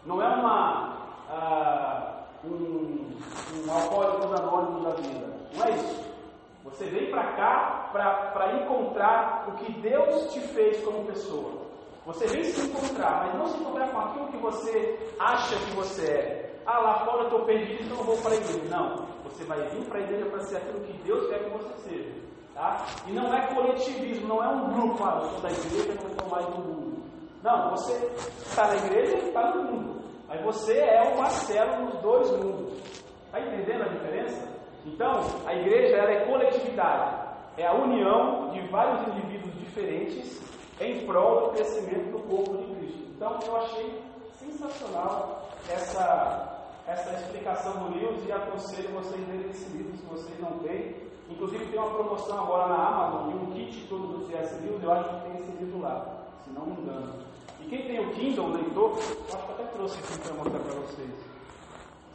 não 0.07 0.23
é 0.23 0.29
uma, 0.29 0.97
ah, 1.31 2.25
um, 2.45 3.19
um 3.55 3.73
alcoólicos 3.73 4.41
anônimos 4.41 4.83
da 4.85 4.91
vida. 4.91 5.27
Não 5.55 5.65
é 5.67 5.71
isso. 5.73 6.09
Você 6.65 6.87
vem 6.87 7.11
para 7.11 7.33
cá 7.33 7.91
para 7.93 8.53
encontrar 8.55 9.45
o 9.49 9.53
que 9.53 9.73
Deus 9.81 10.33
te 10.33 10.41
fez 10.41 10.83
como 10.83 11.05
pessoa. 11.05 11.68
Você 12.09 12.27
vem 12.27 12.43
se 12.43 12.67
encontrar, 12.67 13.27
mas 13.27 13.35
não 13.39 13.47
se 13.49 13.61
encontrar 13.61 13.91
com 13.91 13.99
aquilo 13.99 14.29
que 14.29 14.39
você 14.39 14.99
acha 15.21 15.55
que 15.57 15.77
você 15.77 16.11
é. 16.11 16.55
Ah, 16.65 16.79
lá 16.79 17.05
fora 17.05 17.19
eu 17.19 17.25
estou 17.25 17.45
perdido, 17.45 17.85
então 17.85 17.99
eu 17.99 18.05
vou 18.05 18.17
para 18.17 18.31
a 18.31 18.37
igreja. 18.37 18.65
Não. 18.71 19.07
Você 19.25 19.45
vai 19.45 19.69
vir 19.69 19.85
para 19.85 19.99
a 19.99 20.03
igreja 20.05 20.25
para 20.25 20.41
ser 20.41 20.57
aquilo 20.57 20.81
que 20.81 20.93
Deus 21.03 21.29
quer 21.29 21.45
que 21.45 21.51
você 21.51 21.77
seja. 21.87 22.15
Tá? 22.55 22.87
E 23.07 23.13
não 23.13 23.35
é 23.35 23.55
coletivismo, 23.55 24.27
não 24.27 24.43
é 24.43 24.49
um 24.49 24.73
grupo, 24.73 25.05
ah, 25.05 25.21
eu 25.23 25.29
sou 25.29 25.41
da 25.43 25.51
igreja, 25.51 26.01
não 26.03 26.19
sou 26.19 26.31
mais 26.31 26.47
do 26.47 26.63
mundo. 26.63 27.03
Não, 27.43 27.71
você 27.73 27.93
está 28.39 28.69
na 28.69 28.77
igreja 28.77 29.17
e 29.19 29.29
está 29.29 29.55
no 29.55 29.65
mundo. 29.65 30.03
Mas 30.27 30.43
você 30.43 30.79
é 30.79 31.03
o 31.13 31.19
Marcelo 31.19 31.85
nos 31.85 32.01
dois 32.01 32.31
mundos. 32.31 32.73
Está 33.27 33.39
entendendo 33.39 33.83
a 33.83 33.89
diferença? 33.89 34.49
Então, 34.87 35.13
a 35.45 35.55
igreja 35.55 35.99
ela 35.99 36.11
é 36.11 36.25
coletividade. 36.25 37.29
É 37.59 37.67
a 37.67 37.75
união 37.75 38.49
de 38.53 38.67
vários 38.69 39.07
indivíduos 39.09 39.55
diferentes 39.59 40.49
em 40.81 41.07
prol 41.07 41.41
do 41.41 41.51
crescimento 41.51 42.13
do 42.13 42.19
corpo 42.29 42.57
de 42.57 42.75
Cristo. 42.75 42.99
Então 43.17 43.39
eu 43.47 43.57
achei 43.57 44.03
sensacional 44.39 45.49
essa, 45.69 46.71
essa 46.87 47.13
explicação 47.15 47.73
do 47.73 47.95
Lewis 47.95 48.25
e 48.27 48.33
aconselho 48.33 48.89
vocês 48.91 49.29
lerem 49.29 49.51
esse 49.51 49.69
livro 49.71 49.97
se 49.97 50.05
vocês 50.07 50.41
não 50.41 50.59
têm. 50.61 50.95
Inclusive 51.29 51.67
tem 51.67 51.79
uma 51.79 51.91
promoção 51.91 52.39
agora 52.39 52.69
na 52.69 52.89
Amazon 52.89 53.29
de 53.29 53.37
um 53.37 53.47
kit 53.53 53.87
todo 53.89 54.19
do 54.19 54.27
C.S. 54.27 54.55
Lewis, 54.63 54.83
eu 54.83 54.93
acho 54.93 55.09
que 55.09 55.29
tem 55.29 55.41
esse 55.41 55.51
livro 55.63 55.81
lá, 55.81 56.25
se 56.45 56.51
não 56.51 56.67
me 56.67 56.81
engano. 56.81 57.13
E 57.61 57.65
quem 57.69 57.83
tem 57.83 58.01
o 58.01 58.15
Kindle, 58.15 58.47
o 58.47 58.53
leitor, 58.53 58.99
eu 58.99 59.37
acho 59.37 59.47
que 59.47 59.53
até 59.53 59.65
trouxe 59.65 59.99
aqui 59.99 60.19
para 60.21 60.35
mostrar 60.35 60.61
para 60.61 60.73
vocês. 60.73 61.11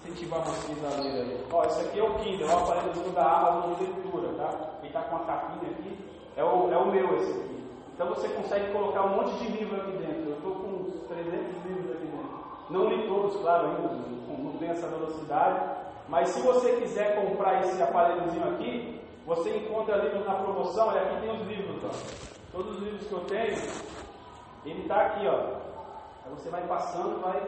Incentivar 0.01 0.41
vocês 0.41 0.77
a 0.83 1.01
ler 1.01 1.21
aí. 1.21 1.45
Ó, 1.51 1.63
esse 1.65 1.81
aqui 1.81 1.99
é 1.99 2.03
o 2.03 2.15
Kindle, 2.15 2.49
é 2.49 2.55
o 2.55 2.57
aparelhozinho 2.57 3.11
da 3.11 3.23
Amazon 3.23 3.73
de 3.75 3.83
leitura, 3.83 4.33
tá? 4.33 4.69
Ele 4.79 4.87
está 4.87 5.01
com 5.01 5.15
a 5.17 5.19
capinha 5.19 5.71
aqui. 5.71 5.97
É 6.35 6.43
o, 6.43 6.73
é 6.73 6.77
o 6.77 6.91
meu 6.91 7.15
esse 7.17 7.31
aqui. 7.31 7.62
Então 7.93 8.07
você 8.09 8.27
consegue 8.29 8.71
colocar 8.71 9.03
um 9.05 9.17
monte 9.17 9.35
de 9.37 9.51
livro 9.51 9.79
aqui 9.79 9.91
dentro. 9.91 10.29
Eu 10.29 10.35
estou 10.35 10.55
com 10.55 10.67
uns 10.67 11.07
300 11.07 11.65
livros 11.65 11.91
aqui 11.91 12.05
dentro. 12.05 12.43
Não 12.69 12.89
li 12.89 13.07
todos, 13.07 13.39
claro, 13.41 13.67
ainda, 13.67 14.03
não 14.37 14.57
tem 14.57 14.69
essa 14.69 14.87
velocidade. 14.87 15.83
Mas 16.09 16.29
se 16.29 16.41
você 16.41 16.75
quiser 16.77 17.15
comprar 17.15 17.61
esse 17.61 17.81
aparelhozinho 17.81 18.49
aqui, 18.53 18.99
você 19.25 19.57
encontra 19.57 19.97
livros 19.97 20.25
na 20.25 20.33
promoção. 20.35 20.87
Olha, 20.87 21.01
aqui 21.01 21.21
tem 21.21 21.31
os 21.31 21.47
livros, 21.47 21.83
ó. 21.83 21.91
Todos 22.51 22.77
os 22.77 22.83
livros 22.83 23.07
que 23.07 23.13
eu 23.13 23.21
tenho, 23.21 23.57
ele 24.65 24.81
está 24.81 25.05
aqui, 25.05 25.27
ó. 25.27 25.37
Aí 26.25 26.31
você 26.31 26.49
vai 26.49 26.65
passando, 26.67 27.21
vai, 27.21 27.41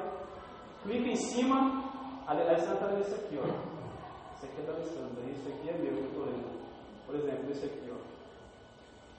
clica 0.83 1.09
em 1.09 1.15
cima. 1.15 1.83
A 2.27 2.31
Alessandra 2.31 2.73
está 2.73 2.87
nesse 2.87 3.13
aqui, 3.15 3.39
ó. 3.41 3.47
Esse 4.35 4.45
aqui 4.45 4.61
é 4.61 4.63
da 4.63 4.73
Alessandra, 4.73 5.23
esse 5.31 5.47
aqui 5.47 5.69
é 5.69 5.73
meu, 5.73 5.93
eu 5.93 6.05
estou 6.05 6.25
lendo. 6.25 6.55
Por 7.05 7.15
exemplo, 7.15 7.51
esse 7.51 7.65
aqui, 7.65 7.91
ó. 7.91 8.04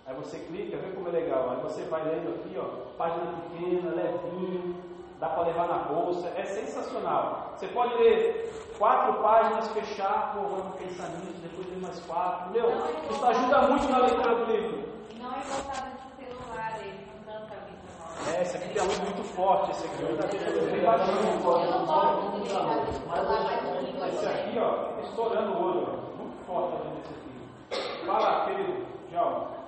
Aí 0.07 0.15
você 0.15 0.39
clica, 0.39 0.77
vê 0.77 0.93
como 0.93 1.09
é 1.09 1.11
legal. 1.11 1.51
Aí 1.51 1.57
você 1.63 1.83
vai 1.83 2.05
lendo 2.05 2.37
aqui, 2.37 2.57
ó, 2.57 2.63
página 2.97 3.27
pequena, 3.27 3.91
levinho, 3.91 4.77
dá 5.19 5.29
para 5.31 5.49
levar 5.49 5.67
na 5.67 5.79
bolsa, 5.79 6.33
é 6.37 6.45
sensacional. 6.45 7.55
Você 7.57 7.67
pode 7.67 7.93
ler 7.95 8.73
quatro 8.79 9.15
páginas, 9.15 9.67
fechar, 9.73 10.33
pô, 10.33 10.43
vamos 10.43 10.77
pensar 10.77 11.09
nisso, 11.09 11.41
depois 11.43 11.69
ler 11.69 11.83
mais 11.83 11.99
quatro. 12.07 12.53
Meu, 12.53 12.71
isso 13.11 13.27
ajuda 13.27 13.63
muito 13.63 13.89
na 13.89 13.99
leitura 13.99 14.35
do 14.37 14.45
livro. 14.45 14.89
Não 15.19 15.33
é 15.33 15.41
voltado 15.41 15.91
de 15.91 16.25
celular, 16.25 16.79
ele 16.81 17.09
não 17.27 17.41
tanta 17.41 17.55
vida 17.67 18.39
É, 18.39 18.43
esse 18.43 18.57
aqui 18.59 18.69
tem 18.69 18.83
luz 18.83 18.99
muito 19.01 19.25
forte, 19.35 19.73
esse 19.73 19.87
aqui 19.87 20.05
bem 20.05 20.85
baixinho. 20.85 21.17
Esse 24.07 24.27
aqui, 24.27 24.59
ó, 24.61 25.01
estourando 25.03 25.53
o 25.53 25.65
olho, 25.65 25.83
ó. 25.83 26.17
muito 26.17 26.47
forte 26.47 26.77
desse 26.95 27.13
aqui. 27.13 28.07
Fala, 28.07 28.47
querido, 28.47 28.87
João 29.11 29.66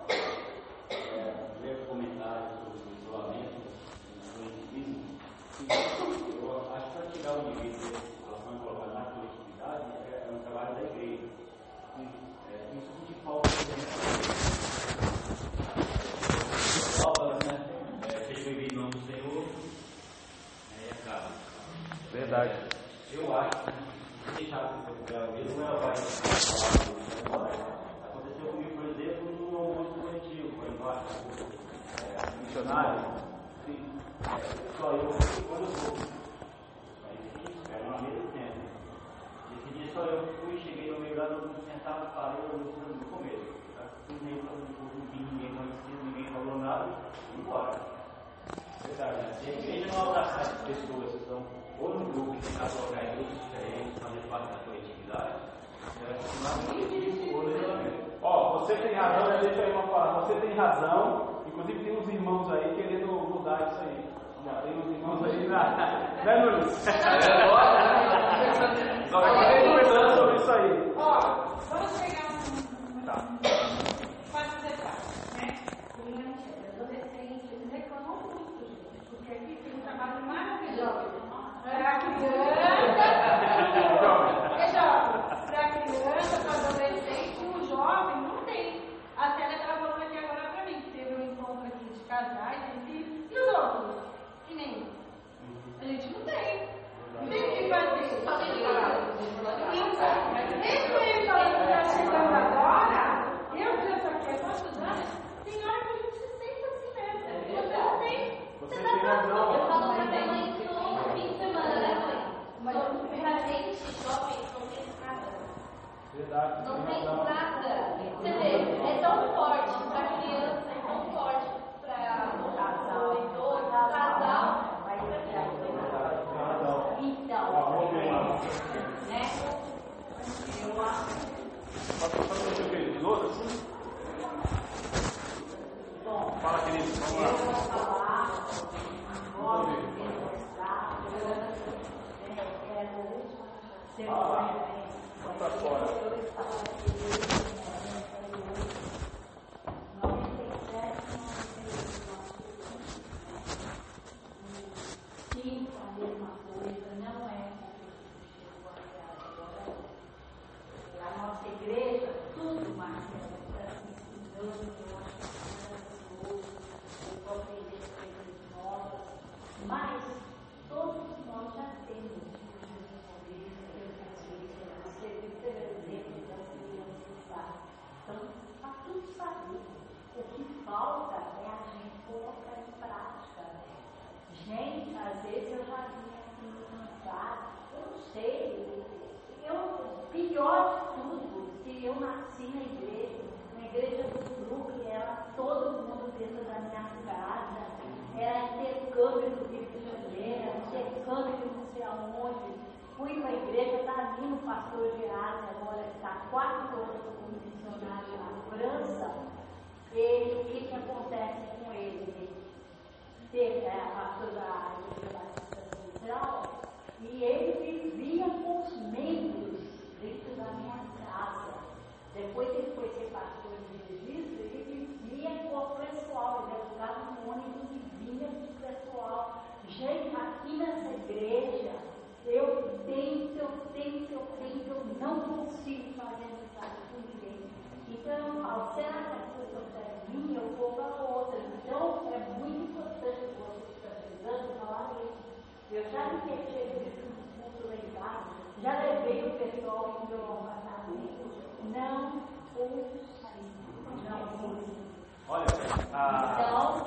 a, 255.99 256.35
Então, 256.39 256.87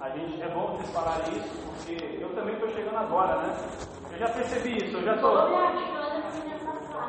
a 0.00 0.08
gente, 0.10 0.42
é 0.42 0.48
bom 0.48 0.76
vocês 0.76 0.90
falarem 0.92 1.32
isso, 1.36 1.48
porque 1.66 2.18
eu 2.22 2.28
também 2.34 2.54
estou 2.54 2.68
chegando 2.70 2.96
agora, 2.98 3.36
né? 3.42 3.56
Eu 4.12 4.18
já 4.18 4.28
percebi 4.28 4.76
isso, 4.84 4.96
eu 4.96 5.02
já 5.02 5.14
estou. 5.14 5.32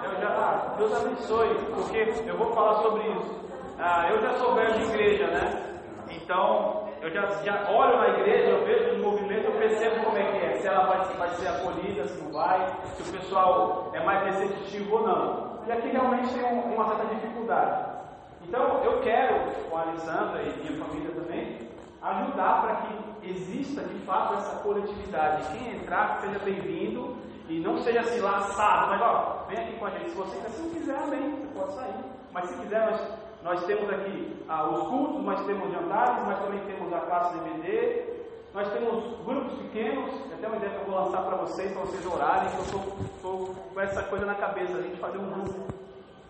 Eu 0.03 0.21
já, 0.21 0.29
ah, 0.29 0.73
Deus 0.77 0.93
abençoe, 0.95 1.55
porque 1.75 2.13
eu 2.27 2.37
vou 2.37 2.53
falar 2.53 2.81
sobre 2.81 3.07
isso. 3.09 3.39
Ah, 3.79 4.07
eu 4.09 4.21
já 4.21 4.33
sou 4.37 4.55
velho 4.55 4.73
de 4.73 4.83
igreja, 4.85 5.27
né? 5.27 5.63
Então, 6.09 6.87
eu 7.01 7.09
já, 7.11 7.25
já 7.43 7.69
olho 7.69 7.97
na 7.97 8.07
igreja, 8.09 8.49
eu 8.49 8.65
vejo 8.65 8.95
os 8.95 9.01
movimentos, 9.03 9.45
eu 9.45 9.51
percebo 9.59 10.03
como 10.05 10.17
é 10.17 10.23
que 10.31 10.37
é. 10.45 10.53
Se 10.59 10.67
ela 10.67 10.85
vai, 10.87 11.03
vai 11.17 11.29
ser 11.29 11.47
acolhida, 11.49 12.05
se 12.07 12.21
não 12.23 12.31
vai, 12.31 12.67
se 12.95 13.01
o 13.03 13.13
pessoal 13.13 13.91
é 13.93 14.03
mais 14.03 14.23
receptivo 14.25 14.95
ou 14.97 15.07
não. 15.07 15.57
E 15.67 15.71
aqui 15.71 15.89
realmente 15.89 16.33
tem 16.33 16.43
um- 16.45 16.73
uma 16.73 16.85
certa 16.87 17.13
dificuldade. 17.15 17.86
Então, 18.47 18.81
eu 18.81 19.01
quero, 19.01 19.51
com 19.69 19.77
a 19.77 19.81
Alessandra 19.81 20.41
e 20.41 20.57
minha 20.63 20.85
família 20.85 21.11
também, 21.11 21.67
ajudar 22.01 22.61
para 22.61 22.75
que 22.77 23.29
exista 23.29 23.81
de 23.81 23.99
fato 24.05 24.35
essa 24.35 24.55
coletividade. 24.59 25.51
Quem 25.51 25.75
entrar, 25.75 26.21
seja 26.21 26.39
bem-vindo 26.39 27.17
e 27.49 27.59
não 27.59 27.77
seja 27.79 27.99
assim 27.99 28.21
laçado, 28.21 28.87
mas 28.87 29.01
ó, 29.01 29.45
vem 29.49 29.59
aqui 29.59 29.77
com 29.77 29.85
a 29.85 29.89
gente. 29.89 30.11
Se 30.11 30.15
você 30.15 30.37
quer, 30.37 30.49
se 30.49 30.61
não 30.61 30.69
quiser, 30.69 30.97
amém, 30.97 31.31
você 31.31 31.59
pode 31.59 31.73
sair. 31.73 31.95
Mas 32.31 32.45
se 32.45 32.53
quiser, 32.55 32.89
nós, 32.89 33.01
nós 33.43 33.65
temos 33.65 33.89
aqui 33.89 34.45
ah, 34.47 34.69
os 34.69 34.87
cultos, 34.87 35.23
nós 35.25 35.45
temos 35.45 35.69
jantares, 35.69 36.25
mas 36.25 36.39
também 36.39 36.59
temos 36.61 36.93
a 36.93 36.99
classe 37.01 37.37
DVD, 37.39 38.03
nós 38.53 38.69
temos 38.71 39.25
grupos 39.25 39.53
pequenos, 39.59 40.09
até 40.33 40.47
uma 40.47 40.55
ideia 40.55 40.71
que 40.71 40.79
eu 40.79 40.85
vou 40.85 41.03
lançar 41.03 41.21
para 41.21 41.35
vocês, 41.35 41.71
para 41.73 41.81
vocês 41.81 42.05
orarem, 42.05 42.49
eu 42.55 42.61
estou 42.61 43.55
com 43.73 43.81
essa 43.81 44.03
coisa 44.03 44.25
na 44.25 44.35
cabeça, 44.35 44.77
a 44.77 44.81
gente 44.81 44.97
fazer 44.97 45.17
um 45.17 45.29
grupo 45.31 45.76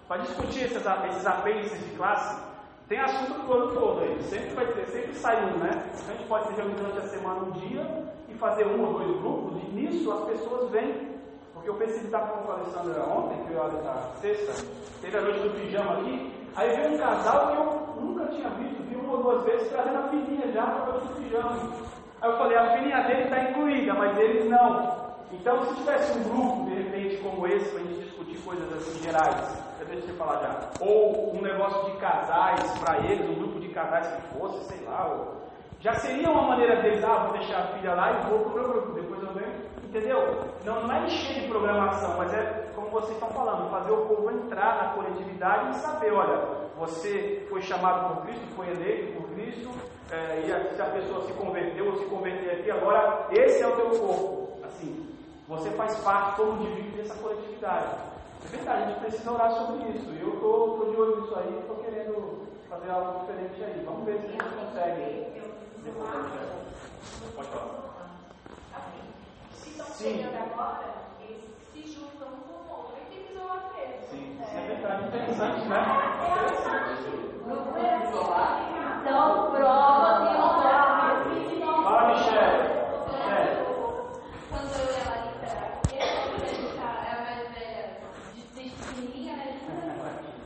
para 0.08 0.22
discutir 0.22 0.64
esses, 0.64 0.78
esses 0.78 1.26
apêndices 1.28 1.80
de 1.80 1.96
classe, 1.98 2.42
tem 2.88 3.00
assunto 3.00 3.46
do 3.46 3.54
ano 3.54 3.74
todo 3.74 4.02
aí. 4.02 4.24
Sempre 4.24 4.52
vai 4.52 4.66
ter, 4.68 4.86
sempre 4.88 5.14
sai 5.16 5.44
um, 5.44 5.58
né? 5.58 5.84
A 6.08 6.12
gente 6.14 6.28
pode 6.28 6.48
se 6.48 6.54
reunir 6.54 6.76
durante 6.76 7.00
a 7.00 7.10
semana 7.10 7.42
um 7.42 7.52
dia 7.52 8.06
e 8.30 8.34
fazer 8.36 8.66
um 8.66 8.86
ou 8.86 8.94
dois 8.94 9.20
grupos, 9.20 9.64
e 9.64 9.72
nisso 9.74 10.12
as 10.12 10.24
pessoas 10.26 10.72
vêm. 10.72 11.18
Porque 11.54 11.70
eu 11.70 11.76
percebi 11.76 12.06
estava 12.06 12.28
com 12.28 12.52
a 12.52 12.56
Alessandra 12.56 13.04
ontem, 13.04 13.44
que 13.46 13.52
eu 13.52 13.84
na 13.84 13.96
sexta, 14.22 14.66
teve 15.02 15.18
a 15.18 15.22
noite 15.22 15.40
do 15.40 15.60
pijama 15.60 16.00
aqui, 16.00 16.32
aí 16.56 16.70
veio 16.70 16.94
um 16.94 16.98
casal 16.98 17.48
que 17.48 17.58
eu 17.58 18.04
nunca 18.04 18.26
tinha 18.28 18.50
visto, 18.52 18.84
vi 18.84 18.96
uma 18.96 19.18
ou 19.18 19.24
duas 19.24 19.44
vezes 19.44 19.68
trazendo 19.70 19.98
a 19.98 20.08
filhinha 20.08 20.52
já 20.54 20.66
para 20.66 20.84
a 20.84 20.86
noite 20.92 21.08
do 21.08 21.16
pijama. 21.16 21.88
Aí 22.22 22.32
eu 22.32 22.38
falei, 22.38 22.58
a 22.58 22.78
filhinha 22.78 23.04
dele 23.04 23.24
está 23.24 23.50
incluída, 23.50 23.94
mas 23.96 24.18
eles 24.18 24.50
não. 24.50 25.08
Então, 25.32 25.66
se 25.66 25.76
tivesse 25.76 26.18
um 26.18 26.24
grupo, 26.24 26.70
de 26.70 26.76
repente, 26.76 27.18
como 27.18 27.46
esse, 27.48 27.70
para 27.70 27.82
a 27.82 27.84
gente 27.84 28.00
discutir 28.00 28.38
coisas 28.40 28.74
assim 28.74 29.04
gerais, 29.04 29.67
deixo 29.98 30.08
você 30.08 30.14
falar 30.14 30.42
já, 30.42 30.70
ou 30.80 31.36
um 31.36 31.42
negócio 31.42 31.92
de 31.92 31.98
casais 31.98 32.80
para 32.80 32.98
eles, 33.00 33.30
um 33.30 33.36
grupo 33.36 33.60
de 33.60 33.70
casais 33.70 34.08
que 34.08 34.38
fosse, 34.38 34.64
sei 34.66 34.86
lá, 34.86 35.08
ou... 35.08 35.48
já 35.80 35.94
seria 35.96 36.30
uma 36.30 36.44
maneira 36.44 36.82
deles, 36.82 37.04
ah, 37.04 37.26
vou 37.26 37.38
deixar 37.38 37.60
a 37.60 37.68
filha 37.68 37.94
lá 37.94 38.12
e 38.12 38.30
vou 38.30 38.40
para 38.40 38.50
o 38.50 38.54
meu 38.54 38.68
grupo, 38.70 38.94
depois 38.94 39.24
eu 39.24 39.34
venho, 39.34 39.56
entendeu? 39.84 40.42
Não, 40.64 40.84
não 40.84 40.96
é 40.96 41.06
encher 41.06 41.42
de 41.42 41.48
programação, 41.48 42.16
mas 42.18 42.34
é, 42.34 42.70
como 42.76 42.90
vocês 42.90 43.14
estão 43.14 43.30
falando, 43.30 43.70
fazer 43.72 43.92
o 43.92 44.06
povo 44.06 44.32
entrar 44.32 44.84
na 44.84 44.94
coletividade 44.94 45.72
e 45.72 45.80
saber, 45.80 46.14
olha, 46.14 46.68
você 46.78 47.46
foi 47.50 47.62
chamado 47.62 48.16
por 48.16 48.26
Cristo, 48.26 48.56
foi 48.56 48.70
eleito 48.70 49.20
por 49.20 49.30
Cristo, 49.32 49.70
é, 50.12 50.44
e 50.46 50.54
a, 50.54 50.76
se 50.76 50.82
a 50.82 50.86
pessoa 50.86 51.26
se 51.26 51.34
converteu 51.34 51.88
ou 51.88 51.98
se 51.98 52.06
converter 52.06 52.52
aqui, 52.52 52.72
agora 52.72 53.28
esse 53.32 53.62
é 53.64 53.68
o 53.68 53.76
teu 53.76 53.90
corpo. 53.90 54.60
Assim, 54.64 55.08
você 55.48 55.70
faz 55.72 55.96
parte 56.00 56.36
como 56.36 56.62
indivíduo 56.62 56.98
dessa 56.98 57.16
coletividade. 57.16 58.17
É 58.48 58.56
verdade, 58.58 58.84
a 58.84 58.86
gente 58.88 59.00
precisa 59.00 59.32
orar 59.32 59.52
sobre 59.52 59.90
isso. 59.90 60.10
E 60.12 60.22
eu 60.22 60.34
estou 60.34 60.90
de 60.90 60.96
olho 61.02 61.22
nisso 61.22 61.36
aí, 61.38 61.60
estou 61.60 61.76
querendo 61.78 62.48
fazer 62.70 62.90
algo 62.90 63.20
diferente 63.20 63.64
aí. 63.64 63.84
Vamos 63.86 64.06
ver 64.06 64.20
se 64.20 64.26
a 64.26 64.30
gente 64.32 64.44
consegue. 64.44 65.44
Depois 65.84 66.10
a 66.10 66.22
gente- 66.22 67.36
Pode 67.36 67.48
falar. 67.50 67.78
Assim, 68.76 69.02
se 69.52 69.70
estão 69.70 69.86
Sim. 69.88 70.18
chegando 70.18 70.52
agora, 70.52 70.86
eles 71.22 71.44
se 71.74 71.82
juntam 71.94 72.28
um 72.30 72.38
com 72.42 72.54
o 72.54 72.78
outro. 72.78 72.96
Aí 72.96 73.06
tem 73.10 73.24
que 73.26 73.34
isolar 73.34 73.72
mesmo. 73.76 74.08
Sim, 74.10 74.40
isso 74.42 74.58
é 74.58 74.68
verdade. 74.68 75.08
Interessante, 75.08 75.68
né? 75.68 75.80
Interessante. 76.32 77.10
Grupo 77.46 77.78
escolar. 77.78 79.02
Então, 79.02 79.52
prova 79.52 80.10
de 80.22 80.36
honra. 80.38 80.88
Fala, 81.84 82.14
Michelle. 82.14 82.60
Michelle. 83.08 83.66
Quando 84.50 84.72
eu 84.76 84.88
e 84.92 84.98
a 85.00 85.10
Larissa, 85.10 85.62
eu 85.90 85.96
e 85.96 86.02
a 86.02 86.06
Larissa, 86.20 86.84
é 86.84 87.12
a 87.12 87.22
mais 87.22 87.42
velha, 87.56 87.86
de 88.34 88.42
desde 88.54 88.76
pequenininha, 88.76 89.36
né? 89.38 89.48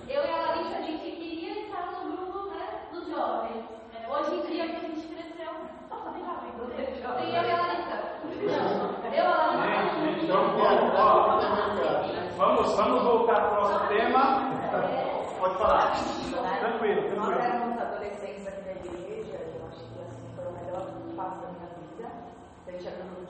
Eu 0.08 0.24
e 0.24 0.32
a 0.32 0.38
Larissa, 0.38 0.78
a 0.78 0.82
gente 0.82 1.04
queria 1.04 1.66
estar 1.66 1.92
no 1.94 2.16
grupo 2.16 2.50
né, 2.52 2.68
dos 2.94 3.08
jovens. 3.08 3.66
Hoje 4.08 4.36
em 4.36 4.42
dia 4.52 4.68
que 4.68 4.76
a 4.76 4.80
gente 4.82 5.08
cresceu, 5.08 5.52
eu 5.98 7.44
e 7.44 7.48
a 7.48 7.72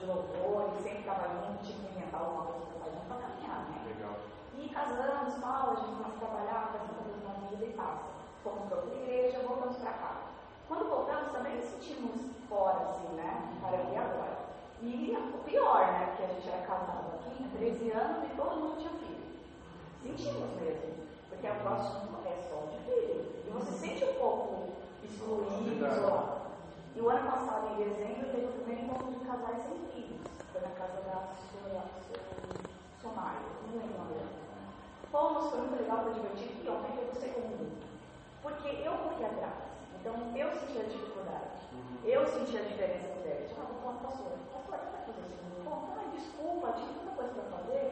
de 0.01 0.07
louvor, 0.07 0.73
e 0.77 0.81
sempre 0.81 0.99
estava 0.99 1.27
junto, 1.29 1.63
tinha 1.63 1.77
que 1.77 1.97
inventar 1.97 2.21
alguma 2.21 2.45
coisa 2.45 2.65
para 2.65 2.79
fazer 2.85 3.01
para 3.07 3.17
caminhar, 3.17 3.59
né? 3.69 3.77
Legal. 3.85 4.15
E 4.57 4.69
casamos, 4.69 5.35
tal, 5.35 5.71
a 5.71 5.75
gente 5.75 5.91
começa 5.95 6.15
a 6.15 6.25
trabalhar, 6.25 6.69
faz 6.73 6.83
coisas 6.91 7.23
na 7.23 7.47
vida 7.47 7.65
e 7.65 7.73
passa. 7.73 8.05
Fomos 8.43 8.65
para 8.67 8.77
outra 8.77 8.95
igreja, 8.95 9.39
voltamos 9.47 9.77
para 9.77 9.91
cá. 9.91 10.11
Quando 10.67 10.89
voltamos 10.89 11.31
também 11.31 11.55
nos 11.55 11.65
sentimos 11.65 12.21
fora, 12.49 12.77
assim, 12.89 13.07
né? 13.15 13.57
Para 13.61 13.77
e 13.77 13.97
agora. 13.97 14.37
E 14.81 15.15
o 15.15 15.37
pior, 15.43 15.85
né? 15.87 16.05
Porque 16.09 16.23
a 16.23 16.27
gente 16.33 16.49
era 16.49 16.65
aqui, 17.41 17.57
13 17.57 17.91
anos 17.91 18.23
e 18.31 18.35
todo 18.35 18.55
mundo 18.57 18.77
tinha 18.77 18.91
filho. 18.91 19.21
Sentimos 20.03 20.61
mesmo. 20.61 20.91
Porque 21.29 21.47
a 21.47 21.55
próxima 21.55 22.19
é 22.25 22.37
só 22.47 22.67
de 22.69 22.77
filho. 22.85 23.25
E 23.45 23.49
você 23.49 23.71
sente 23.71 24.05
um 24.05 24.13
pouco 24.13 24.69
excluído, 25.03 25.87
isolado. 25.87 26.41
E 26.95 27.01
o 27.01 27.09
ano 27.09 27.31
passado, 27.31 27.73
em 27.73 27.83
dezembro, 27.83 28.29
teve 28.29 28.45
o 28.45 28.51
primeiro 28.51 28.85
encontro 28.85 29.11
de 29.11 29.25
casais 29.25 29.63
sem 29.63 29.77
filhos. 29.93 30.21
Foi 30.51 30.61
na 30.61 30.69
casa 30.69 31.01
da 31.01 31.33
sua, 31.49 31.83
Somália, 33.01 33.41
não 33.65 33.79
lembro 33.79 33.95
o 33.95 33.97
nome 33.97 34.13
dela. 34.13 34.29
Fomos, 35.11 35.49
foi 35.49 35.59
muito 35.61 35.81
legal, 35.81 36.03
foi 36.03 36.13
divertido, 36.13 36.63
e 36.63 36.69
ontem 36.69 36.91
teve 36.95 37.11
o 37.11 37.19
segundo. 37.19 37.81
Porque 38.43 38.67
eu 38.67 38.93
corri 38.93 39.25
atrás. 39.25 39.71
Então, 39.99 40.13
eu 40.35 40.51
senti 40.51 40.77
a 40.77 40.83
dificuldade. 40.83 41.61
Eu 42.03 42.27
senti 42.27 42.57
a 42.57 42.61
diferença 42.61 43.15
dela. 43.23 43.41
Eu 43.41 43.49
falei, 43.49 43.69
ah, 43.87 44.03
pastor, 44.03 44.31
pastor, 44.53 45.00
Ai, 45.97 46.07
desculpa, 46.15 46.73
tinha 46.73 46.93
tanta 46.93 47.15
coisa 47.15 47.31
para 47.33 47.57
fazer. 47.57 47.85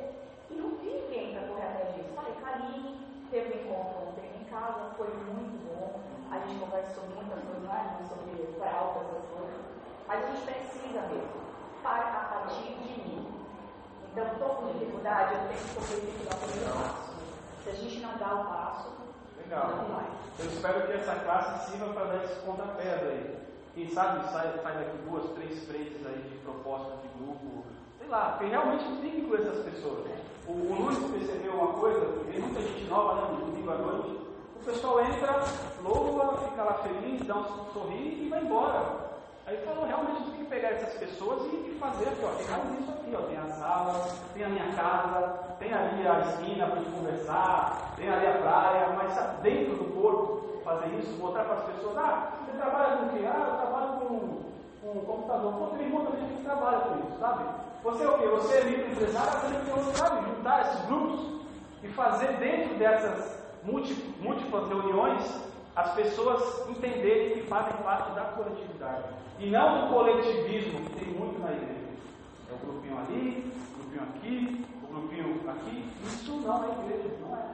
E 0.50 0.54
não 0.56 0.70
vi 0.78 0.90
para 1.34 1.48
correr 1.48 1.68
atrás 1.68 1.96
disso. 1.96 2.10
Falei, 2.16 2.34
Karine, 2.42 3.00
teve 3.32 3.54
um 3.54 3.62
encontro 3.62 4.10
ontem 4.10 4.32
em 4.40 4.44
casa, 4.46 4.94
foi 4.98 5.08
muito 5.08 5.58
bom. 5.68 6.00
A 6.32 6.40
gente 6.40 6.60
conversa 6.60 6.94
sobre 6.94 7.16
muitas 7.16 7.40
coisas, 7.44 7.64
não 7.64 7.74
é? 7.74 8.00
sobre 8.10 8.54
fraldas, 8.58 9.08
essas 9.08 9.30
coisas. 9.30 9.62
Mas 10.08 10.24
a 10.24 10.28
gente 10.28 10.42
precisa 10.46 11.02
mesmo, 11.08 11.42
para 11.84 12.06
a 12.06 12.26
partir 12.34 12.74
de 12.74 13.02
mim. 13.02 13.46
Então, 14.12 14.26
estou 14.26 14.50
com 14.50 14.74
dificuldade, 14.74 15.34
eu 15.36 15.40
tenho 15.48 15.62
que 15.62 15.76
correr 15.76 16.02
que 16.02 16.26
dar 16.26 16.36
o 16.36 16.40
primeiro 16.40 16.74
passo. 16.74 17.10
Se 17.64 17.70
a 17.70 17.74
gente 17.74 18.00
não 18.00 18.18
dá 18.18 18.34
o 18.34 18.46
passo, 18.46 18.90
Legal. 19.38 19.68
não 19.78 19.96
vai. 19.96 20.06
Eu 20.40 20.46
espero 20.46 20.88
que 20.88 20.94
essa 20.94 21.16
classe 21.16 21.72
sirva 21.72 21.94
para 21.94 22.06
dar 22.06 22.24
esse 22.24 22.40
pontapé 22.42 22.94
aí. 22.94 23.40
Quem 23.80 23.88
sabe 23.92 24.30
sai, 24.30 24.60
sai 24.62 24.74
daqui 24.74 24.98
duas, 25.10 25.32
três 25.36 25.64
frentes 25.64 26.06
aí 26.06 26.22
de 26.30 26.38
propostas 26.40 27.02
de 27.02 27.08
grupo, 27.18 27.64
sei 27.98 28.10
lá, 28.10 28.32
porque 28.32 28.52
realmente 28.52 28.84
tem 29.02 29.12
que 29.12 29.22
incluir 29.22 29.40
essas 29.40 29.64
pessoas. 29.64 30.06
O, 30.46 30.52
o 30.52 30.82
Luiz 30.82 31.00
percebeu 31.00 31.54
uma 31.54 31.80
coisa, 31.80 32.06
tem 32.30 32.42
muita 32.42 32.62
gente 32.62 32.84
nova, 32.90 33.16
né, 33.16 33.38
domingo 33.40 33.72
à 33.72 33.78
noite, 33.78 34.20
o 34.60 34.66
pessoal 34.66 35.00
entra, 35.00 35.46
louva, 35.82 36.40
fica 36.50 36.62
lá 36.62 36.74
feliz, 36.74 37.26
dá 37.26 37.38
um 37.38 37.72
sorriso 37.72 38.22
e 38.22 38.28
vai 38.28 38.42
embora. 38.42 39.09
Aí 39.50 39.58
falou, 39.66 39.88
realmente 39.88 40.22
tem 40.26 40.34
que 40.34 40.44
pegar 40.44 40.70
essas 40.74 40.94
pessoas 40.94 41.52
e, 41.52 41.56
e 41.56 41.78
fazer 41.80 42.08
aqui, 42.10 42.22
ó, 42.24 42.28
tem 42.36 42.46
isso 42.80 42.92
aqui, 42.92 43.16
ó, 43.16 43.22
tem 43.24 43.38
a 43.40 43.48
sala, 43.56 44.08
tem 44.32 44.44
a 44.44 44.50
minha 44.50 44.72
casa, 44.74 45.40
tem 45.58 45.74
ali 45.74 46.08
a 46.08 46.20
esquina 46.20 46.68
para 46.68 46.76
gente 46.76 46.92
conversar, 46.92 47.96
tem 47.98 48.08
ali 48.08 48.28
a 48.28 48.34
praia, 48.34 48.90
mas 48.96 49.12
sabe, 49.14 49.42
dentro 49.42 49.78
do 49.78 49.86
corpo, 50.00 50.62
fazer 50.64 50.90
isso, 51.00 51.18
mostrar 51.18 51.46
para 51.46 51.56
as 51.56 51.64
pessoas, 51.64 51.98
ah, 51.98 52.32
você 52.46 52.58
trabalha 52.60 52.98
com 52.98 53.06
o 53.06 53.10
quê? 53.10 53.26
Ah, 53.26 53.48
eu 53.50 53.58
trabalho 53.58 53.92
com, 53.98 54.44
com 54.84 55.00
computador. 55.00 55.54
Pô, 55.54 55.66
tem 55.76 55.90
muita 55.90 56.16
gente 56.18 56.36
que 56.36 56.44
trabalha 56.44 56.80
com 56.82 57.00
isso, 57.00 57.20
sabe? 57.20 57.44
Você 57.82 58.04
é 58.04 58.08
o 58.08 58.20
quê? 58.20 58.28
Você 58.28 58.54
é 58.56 58.62
livre 58.62 58.92
empresário, 58.92 59.32
você 59.32 59.66
tem 59.66 59.74
outro, 59.74 59.98
sabe? 59.98 60.30
Juntar 60.30 60.62
esses 60.62 60.86
grupos 60.86 61.42
e 61.82 61.88
fazer 61.88 62.34
dentro 62.34 62.76
dessas 62.76 63.36
múltiplas 63.64 64.68
reuniões 64.68 65.50
as 65.76 65.94
pessoas 65.94 66.70
entenderem 66.70 67.34
que 67.34 67.48
fazem 67.48 67.74
parte 67.84 68.12
da 68.12 68.24
coletividade. 68.26 69.04
E 69.40 69.50
não 69.50 69.88
do 69.88 69.94
coletivismo 69.94 70.82
que 70.86 71.06
tem 71.06 71.14
muito 71.14 71.40
na 71.40 71.52
igreja. 71.52 71.90
É 72.50 72.54
o 72.54 72.58
grupinho 72.58 72.98
ali, 72.98 73.54
o 73.74 73.78
grupinho 73.78 74.04
aqui, 74.04 74.66
o 74.84 74.88
grupinho 74.88 75.50
aqui. 75.50 75.90
Isso 76.04 76.32
não 76.42 76.64
é 76.64 76.68
igreja, 76.84 77.16
não 77.22 77.36
é. 77.38 77.46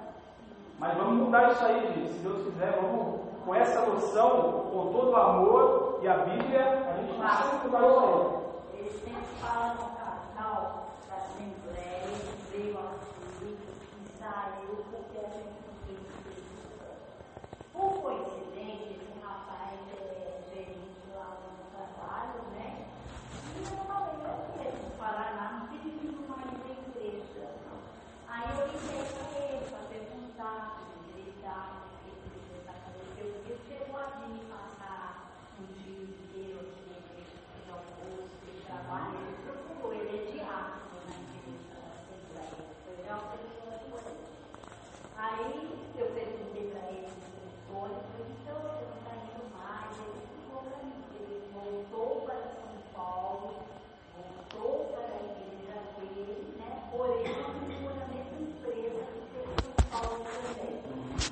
Mas 0.79 0.97
vamos 0.97 1.25
mudar 1.25 1.51
isso 1.51 1.63
aí, 1.63 1.93
gente. 1.93 2.13
Se 2.13 2.19
Deus 2.19 2.43
quiser, 2.45 2.79
vamos 2.81 3.25
com 3.45 3.53
essa 3.53 3.85
noção, 3.85 4.69
com 4.71 4.91
todo 4.91 5.11
o 5.11 5.15
amor 5.15 5.99
e 6.01 6.07
a 6.07 6.17
Bíblia, 6.17 6.61
a 6.89 6.97
gente 6.97 7.13
consegue 7.13 7.65
mudar 7.67 7.87
isso 7.87 7.99
aí. 7.99 8.79
Eles 8.79 8.93
sempre 9.03 9.23
falam 9.39 9.75
no 9.75 9.95
casal 9.95 10.87
da 11.07 11.15
Assembleia, 11.17 12.07
veio 12.51 12.79
aqui 12.79 13.57
e 14.03 14.17
saiu 14.17 14.83
porque 14.89 15.17
a 15.19 15.29
gente 15.29 15.53
não 15.61 15.75
fez 15.85 15.99
isso. 15.99 16.65
Por 17.71 17.94
coincidência, 18.05 18.91
esse 19.01 19.17
rapaz 19.23 19.73
é 19.89 19.97
lá 21.17 21.37
no 21.41 21.65
trabalho, 21.73 22.41
né? 22.53 22.85
E 23.57 23.63
eu 23.63 23.77
falei, 23.89 24.13
eu 24.61 24.95
Paraná, 24.99 25.45
não 25.59 25.67
tive 25.69 26.13
mais 26.29 26.45
da 26.45 26.69
igreja. 26.69 27.49
Aí 28.29 28.45
eu 28.59 28.67
liguei 28.67 29.01
para 29.09 29.25
ele 29.41 29.65
para 29.71 29.81
perguntar 29.89 30.77
se 30.77 31.17
ele 31.17 31.33
estava, 31.35 31.81
o 31.81 31.97
que 31.97 32.09
ele 32.13 32.59
está 32.61 32.73
fazendo. 32.77 33.17
Eu 33.17 33.27
vi 33.41 33.57
que 33.57 33.73
chegou 33.73 33.97
a 33.97 34.05
vir 34.21 34.37
passar 34.53 35.33
um 35.59 35.65
dia 35.73 36.03
inteiro 36.05 36.59
aqui 36.61 36.81
na 36.85 36.97
igreja, 37.01 37.37
fazer 37.49 37.71
almoço, 37.73 38.37
ele 38.45 38.61
trabalha, 38.67 39.17
ele 39.17 39.35
procurou, 39.49 39.93
ele 39.97 40.13
é 40.13 40.31
diácono 40.31 40.93
na 41.09 41.17
igreja, 41.25 41.73
assembleia. 41.89 42.53
Foi 42.85 42.95
já 43.01 43.13
uma 43.17 43.33
pessoa 43.33 43.73
que 43.81 43.89
foi. 43.89 44.13
Aí 45.17 45.73
eu 45.97 46.05
perguntei 46.13 46.69
para 46.69 46.85
ele 46.91 47.07
no 47.07 47.17
telefone, 47.25 47.95
eu 47.95 48.03
falei, 48.05 48.35
então 48.35 48.57
você 48.61 48.83
não 48.83 48.97
está 48.99 49.13
indo 49.15 49.43
mais, 49.55 49.89
ele 49.95 50.21
ficou 50.27 50.59
para 50.65 50.77
mim, 50.83 50.99
ele 51.15 51.37
voltou 51.55 52.21
para 52.25 52.35
São 52.35 52.75
Paulo, 52.93 53.63
voltou 54.11 54.91
para 54.91 55.07
a 55.07 55.23
igreja 55.23 55.75
dele, 55.95 56.55
né? 56.59 56.69
Porém, 56.91 57.23
não 57.31 57.49
ficou 57.63 57.95
na 57.95 58.05
mesma 58.11 58.37
empresa 58.43 59.01
que 59.07 59.23
fez 59.31 59.47
São 59.63 59.73
Paulo 59.89 60.19
também. 60.27 60.75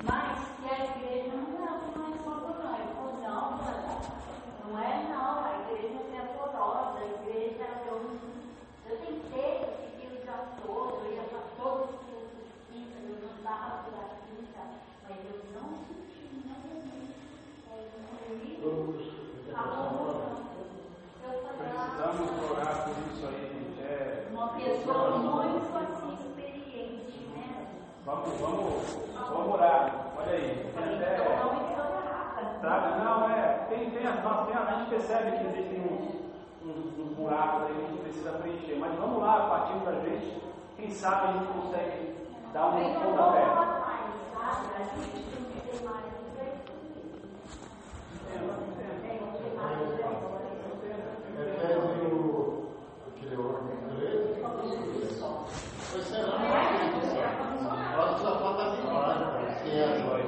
Mas 0.02 0.36
que 0.58 0.64
a 0.64 0.78
igreja 0.96 1.36
não, 1.36 1.44
não, 1.60 1.76
não 1.92 2.04
é 2.08 2.16
só 2.24 2.32
por 2.40 2.56
nós. 2.64 2.80
Eu 2.80 2.92
falei, 2.96 3.20
não, 3.20 3.44
não, 3.60 3.96
não 4.64 4.78
é 4.82 4.92
não, 5.12 5.44
a 5.44 5.52
igreja 5.60 6.00
não 6.08 6.18
é 6.18 6.24
porosa, 6.36 6.98
a 6.98 7.06
igreja 7.20 7.66
eu, 7.86 7.96
eu 8.88 8.96
tentei, 8.98 9.52
eu 9.60 9.72
fiquei 9.84 10.08
o 10.08 10.22
dia 10.24 10.38
todo, 10.64 11.04
eu 11.04 11.12
ia 11.12 11.22
para 11.24 11.42
todos 11.62 11.90
os 11.90 11.96
cultos 12.00 12.48
quinta, 12.70 12.96
eu 12.98 13.16
não 13.22 13.36
estava 13.36 13.84
por 13.84 13.94
a 13.94 14.06
quinta, 14.24 14.62
mas 15.08 15.18
eu 15.24 15.36
não 15.54 15.68
senti 15.86 16.22
nenhum. 16.44 16.94
Precisamos 21.04 22.50
orar 22.50 22.84
por 22.84 22.94
isso 23.12 23.26
aí, 23.26 23.50
gente. 23.52 23.80
É, 23.82 24.26
Uma 24.32 24.48
pessoa 24.48 25.10
muito 25.18 25.76
assim 25.76 26.14
experiente, 26.14 27.18
né? 27.34 27.66
vamos, 28.04 28.40
vamos, 28.40 28.96
vamos 29.14 29.54
orar. 29.54 30.12
Olha 30.16 30.32
aí. 30.32 30.72
Tem 30.74 30.94
até- 30.94 31.14
Então, 31.22 31.46
não 31.46 31.54
me 31.54 31.72
ignorar. 31.72 32.58
Sabe? 32.60 33.04
Não, 33.04 33.30
é. 33.30 33.66
Tem, 33.68 33.90
tem, 33.90 34.06
as- 34.06 34.22
nós, 34.24 34.46
tem, 34.46 34.56
a 34.56 34.64
gente 34.78 34.90
percebe 34.90 35.38
que 35.38 35.44
existem 35.58 35.80
uns, 35.80 36.14
uns, 36.66 36.98
uns 36.98 37.16
buracos 37.16 37.62
aí 37.66 37.74
que 37.74 37.80
a 37.82 37.86
gente 37.88 37.93
precisa 38.04 38.32
preencher. 38.32 38.76
Mas 38.78 38.94
vamos 38.98 39.20
lá, 39.20 39.48
partindo 39.48 39.84
da 39.84 39.92
gente. 40.00 40.42
Quem 40.76 40.90
sabe 40.90 41.28
a 41.28 41.32
gente 41.32 41.46
consegue 41.52 42.14
dar 42.52 42.66
um 42.66 42.94
pontapé. 42.94 43.42
A 44.36 44.82
gente 44.94 45.10
tem 45.10 45.44
que 45.44 45.60
ter 45.70 45.84
mais 45.84 46.04
um 46.04 46.24
Tem 46.36 46.50
que 48.38 49.42
ter 49.42 49.54
mais 49.56 49.78
um 49.80 49.94
Efésio, 51.34 52.68
aquele 53.08 53.36
órgão 53.36 53.72
inglês, 53.90 54.38
foi 55.90 56.00
será. 56.02 56.38
Nós 57.96 58.20
só 58.20 58.38
falta 58.38 58.70
demais, 58.76 59.58
se 59.58 59.70
é 59.70 59.82
agora. 59.84 60.24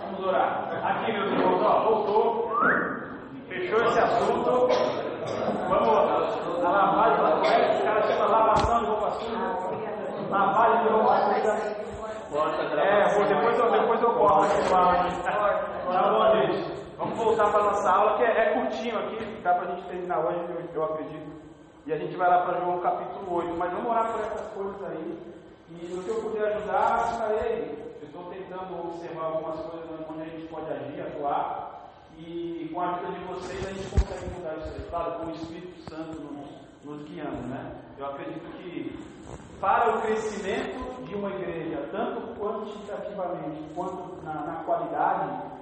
Vamos 0.00 0.26
orar. 0.26 0.50
Aqui, 0.84 1.12
meus 1.12 1.32
irmãos, 1.32 1.62
ó, 1.62 1.82
voltou. 1.84 2.50
Fechou 3.48 3.82
esse 3.84 3.98
assunto. 3.98 4.68
Vamos. 5.68 6.38
A 6.64 6.70
lavagem, 6.70 7.16
como 7.18 7.46
é 7.46 7.68
que 7.68 7.80
o 7.80 7.84
cara 7.84 8.02
chama 8.02 8.26
lavação 8.26 8.80
de 8.80 8.86
roupa 8.86 9.10
suja? 9.12 9.38
Lavagem 10.28 10.82
de 10.82 10.88
roupa 10.88 11.16
suja. 11.20 11.78
É, 12.78 13.14
pô, 13.14 13.24
depois 13.24 13.58
eu, 13.58 13.70
depois 13.70 14.02
eu 14.02 14.10
corto 14.14 14.44
aqui 14.44 14.72
o 14.72 14.76
áudio. 14.76 15.22
Tá 15.22 16.02
bom, 16.10 16.30
gente. 16.32 16.78
Vamos 16.98 17.16
voltar 17.16 17.50
para 17.50 17.62
nossa 17.62 17.90
aula, 17.90 18.16
que 18.18 18.24
é, 18.24 18.26
é 18.26 18.52
curtinho 18.54 18.98
aqui, 18.98 19.40
dá 19.42 19.54
para 19.54 19.68
a 19.68 19.70
gente 19.76 19.86
terminar 19.86 20.17
hoje, 20.28 20.70
eu, 20.74 20.82
eu 20.82 20.84
acredito. 20.84 21.38
E 21.86 21.92
a 21.92 21.98
gente 21.98 22.16
vai 22.16 22.28
lá 22.28 22.42
para 22.42 22.60
João 22.60 22.80
capítulo 22.80 23.36
8. 23.36 23.56
Mas 23.56 23.72
vamos 23.72 23.90
orar 23.90 24.12
por 24.12 24.20
essas 24.20 24.52
coisas 24.52 24.84
aí. 24.90 25.18
E 25.70 25.94
no 25.94 26.02
que 26.02 26.10
eu 26.10 26.22
puder 26.22 26.54
ajudar, 26.54 27.08
estarei. 27.12 27.96
Eu 28.00 28.06
estou 28.06 28.24
tentando 28.24 28.88
observar 28.88 29.24
algumas 29.24 29.60
coisas 29.60 29.88
onde 30.10 30.22
a 30.22 30.26
gente 30.26 30.46
pode 30.48 30.70
agir, 30.70 31.00
atuar. 31.00 31.90
E 32.18 32.70
com 32.72 32.80
a 32.80 32.94
ajuda 32.94 33.12
de 33.12 33.24
vocês 33.24 33.66
a 33.66 33.72
gente 33.72 33.90
consegue 33.90 34.34
mudar 34.34 34.56
isso 34.58 34.74
aí. 34.74 34.86
Claro, 34.90 35.12
com 35.12 35.26
o 35.26 35.34
Espírito 35.34 35.90
Santo 35.90 36.20
nos, 36.20 36.48
nos 36.84 37.08
guiando, 37.08 37.46
né? 37.48 37.72
Eu 37.96 38.06
acredito 38.06 38.46
que 38.58 38.98
para 39.60 39.96
o 39.96 40.02
crescimento 40.02 41.04
de 41.04 41.14
uma 41.14 41.30
igreja, 41.30 41.88
tanto 41.90 42.38
quantitativamente 42.38 43.62
quanto 43.74 44.22
na, 44.22 44.34
na 44.34 44.54
qualidade, 44.64 45.57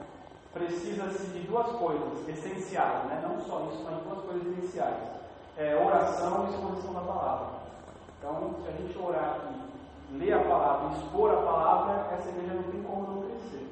precisa-se 0.56 1.26
de 1.26 1.40
duas 1.40 1.66
coisas 1.72 2.28
essenciais, 2.28 3.04
né? 3.04 3.22
não 3.22 3.38
só 3.44 3.68
isso, 3.70 3.84
mas 3.84 4.02
duas 4.04 4.24
coisas 4.24 4.58
essenciais. 4.58 4.96
é, 5.58 5.74
oração 5.76 6.46
e 6.46 6.54
exposição 6.54 6.92
da 6.92 7.00
palavra. 7.00 7.46
Então, 8.18 8.54
se 8.62 8.68
a 8.68 8.72
gente 8.72 8.98
orar 8.98 9.36
aqui, 9.36 9.54
ler 10.18 10.32
a 10.34 10.40
palavra, 10.40 10.96
expor 10.96 11.32
a 11.32 11.42
palavra, 11.42 12.14
essa 12.14 12.28
igreja 12.28 12.54
não 12.54 12.62
tem 12.64 12.82
como 12.82 13.06
não 13.06 13.22
crescer. 13.22 13.66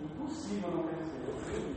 Impossível 0.00 0.70
não 0.70 0.82
crescer, 0.84 1.20
eu. 1.26 1.74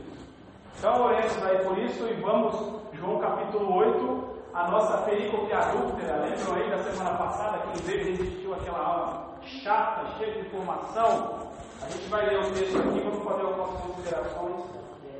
Então, 0.78 1.04
oremos 1.04 1.42
aí 1.42 1.64
por 1.64 1.78
isso 1.78 2.06
e 2.06 2.14
vamos, 2.20 2.82
João 2.92 3.18
capítulo 3.20 3.74
8, 3.74 4.34
a 4.52 4.70
nossa 4.70 4.98
perícope 4.98 5.52
adúltera. 5.52 6.16
Lembram 6.16 6.54
aí 6.56 6.70
da 6.70 6.82
semana 6.82 7.16
passada 7.16 7.58
que 7.58 7.78
em 7.78 7.82
vez 7.82 8.20
existiu 8.20 8.54
aquela 8.54 8.78
aula 8.78 9.34
chata, 9.42 10.18
cheia 10.18 10.32
de 10.32 10.48
informação? 10.48 11.54
A 11.82 11.88
gente 11.88 12.08
vai 12.08 12.26
ler 12.26 12.38
o 12.38 12.52
texto 12.52 12.78
aqui, 12.78 13.00
vamos 13.00 13.24
fazer 13.24 13.42
algumas 13.42 13.80
considerações 13.82 14.64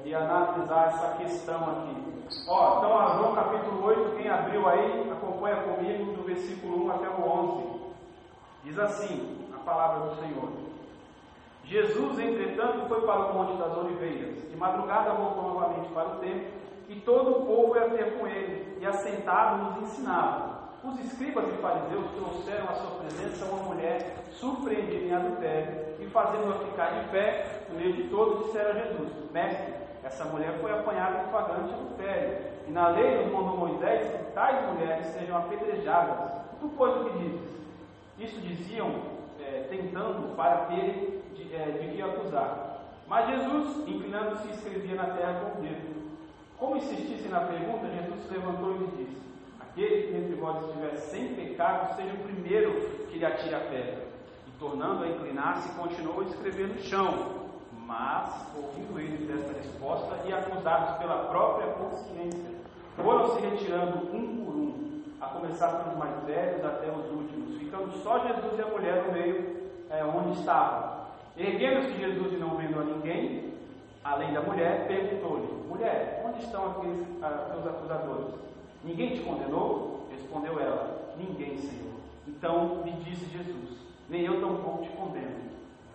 e 0.05 0.15
analisar 0.15 0.89
essa 0.89 1.17
questão 1.17 1.57
aqui. 1.57 2.15
Ó, 2.49 2.79
então, 2.79 3.19
João 3.19 3.35
capítulo 3.35 3.85
8, 3.85 4.17
quem 4.17 4.29
abriu 4.29 4.69
aí, 4.69 5.11
acompanha 5.11 5.57
comigo 5.57 6.13
do 6.13 6.23
versículo 6.23 6.87
1 6.87 6.91
até 6.93 7.09
o 7.09 7.29
11. 7.29 7.85
Diz 8.65 8.79
assim 8.79 9.49
a 9.55 9.59
palavra 9.59 10.09
do 10.09 10.17
Senhor. 10.17 10.49
Jesus, 11.65 12.19
entretanto, 12.19 12.87
foi 12.89 13.01
para 13.03 13.31
o 13.31 13.35
Monte 13.35 13.57
das 13.59 13.77
Oliveiras. 13.77 14.51
De 14.51 14.57
madrugada 14.57 15.15
voltou 15.15 15.55
novamente 15.55 15.89
para 15.89 16.09
o 16.09 16.19
templo, 16.19 16.49
e 16.89 16.97
todo 16.97 17.31
o 17.31 17.47
povo 17.47 17.77
ia 17.77 17.89
ter 17.89 18.19
com 18.19 18.27
ele, 18.27 18.79
e 18.81 18.87
assentado 18.87 19.65
nos 19.65 19.83
ensinava. 19.83 20.55
Os 20.85 21.01
escribas 21.01 21.49
e 21.49 21.63
fariseus 21.63 22.05
trouxeram 22.15 22.69
à 22.69 22.75
sua 22.75 22.91
presença 22.99 23.47
uma 23.47 23.65
mulher 23.65 24.17
surpreendida 24.33 25.07
em 25.07 25.15
adultério, 25.15 25.94
fazendo-a 26.15 26.61
ficar 26.61 26.91
de 27.01 27.09
pé, 27.09 27.45
no 27.69 27.77
meio 27.77 27.93
de 27.93 28.05
todos, 28.05 28.47
disseram 28.47 28.71
a 28.71 28.75
Jesus: 28.75 29.11
Mestre, 29.33 29.75
essa 30.05 30.25
mulher 30.27 30.57
foi 30.61 30.71
apanhada 30.73 31.25
em 31.25 31.31
flagrante 31.31 31.75
adultério, 31.75 32.39
e 32.69 32.71
na 32.71 32.89
lei 32.89 33.25
nos 33.25 33.33
mandou 33.33 33.59
Moisés 33.59 34.07
que 34.11 34.33
tais 34.33 34.65
mulheres 34.73 35.07
sejam 35.07 35.37
apedrejadas. 35.37 36.31
Tu, 36.61 36.71
pois, 36.77 36.97
o 36.97 37.05
que 37.11 37.19
dizes? 37.19 37.55
Isso 38.19 38.41
diziam, 38.41 38.91
é, 39.41 39.67
tentando 39.69 40.35
para 40.37 40.67
ter 40.67 41.21
de, 41.35 41.55
é, 41.55 41.79
de 41.83 41.97
que 41.97 42.01
acusar. 42.01 42.79
Mas 43.09 43.29
Jesus, 43.29 43.89
inclinando-se, 43.89 44.49
escrevia 44.51 44.95
na 44.95 45.07
terra 45.09 45.41
com 45.41 45.59
o 45.59 45.63
dedo. 45.63 45.95
Como 46.57 46.77
insistisse 46.77 47.29
na 47.29 47.41
pergunta, 47.41 47.91
Jesus 47.91 48.23
se 48.23 48.33
levantou 48.33 48.77
e 48.77 48.79
lhe 48.79 49.05
disse: 49.05 49.19
Aquele 49.61 50.07
que 50.07 50.17
entre 50.17 50.35
vós 50.37 50.65
estiver 50.65 50.97
sem 50.97 51.35
pecado, 51.35 51.97
seja 51.97 52.15
o 52.15 52.19
primeiro 52.19 52.73
que 53.11 53.19
lhe 53.19 53.27
atire 53.27 53.55
a 53.55 53.61
pedra. 53.61 54.04
Tornando 54.65 55.05
a 55.05 55.09
inclinar-se, 55.09 55.69
continuou 55.79 56.23
a 56.23 56.25
escrever 56.25 56.69
no 56.69 56.81
chão. 56.81 57.13
Mas, 57.87 58.31
ouvindo 58.57 58.99
eles 58.99 59.29
esta 59.29 59.53
resposta 59.59 60.27
e 60.27 60.33
acusados 60.33 60.97
pela 60.97 61.27
própria 61.27 61.71
consciência, 61.75 62.51
foram 62.97 63.35
se 63.35 63.43
retirando 63.43 63.99
um 64.11 64.43
por 64.43 64.55
um, 64.55 65.03
a 65.21 65.27
começar 65.27 65.69
pelos 65.69 65.99
mais 65.99 66.19
velhos 66.25 66.65
até 66.65 66.89
os 66.91 67.13
últimos, 67.13 67.59
ficando 67.59 67.93
só 68.03 68.21
Jesus 68.21 68.59
e 68.59 68.63
a 68.63 68.67
mulher 68.67 69.05
no 69.05 69.13
meio 69.13 69.69
é, 69.91 70.03
onde 70.03 70.39
estavam. 70.39 71.09
Erguendo-se 71.37 71.99
Jesus 71.99 72.33
e 72.33 72.37
não 72.37 72.57
vendo 72.57 72.81
a 72.81 72.85
ninguém, 72.85 73.53
além 74.03 74.33
da 74.33 74.41
mulher, 74.41 74.87
perguntou-lhe: 74.89 75.69
Mulher, 75.69 76.25
onde 76.27 76.43
estão 76.43 76.71
aqueles 76.71 77.07
ah, 77.23 77.51
teus 77.53 77.67
acusadores? 77.67 78.35
Ninguém 78.83 79.15
te 79.15 79.21
condenou? 79.25 80.09
Respondeu 80.11 80.59
ela: 80.59 81.15
Ninguém, 81.19 81.59
Senhor. 81.59 81.93
Então 82.27 82.81
lhe 82.83 82.93
disse 82.93 83.27
Jesus: 83.27 83.74
Nem 84.09 84.25
eu 84.25 84.41
tampouco 84.41 84.85
te 84.85 84.91
condeno. 84.91 85.45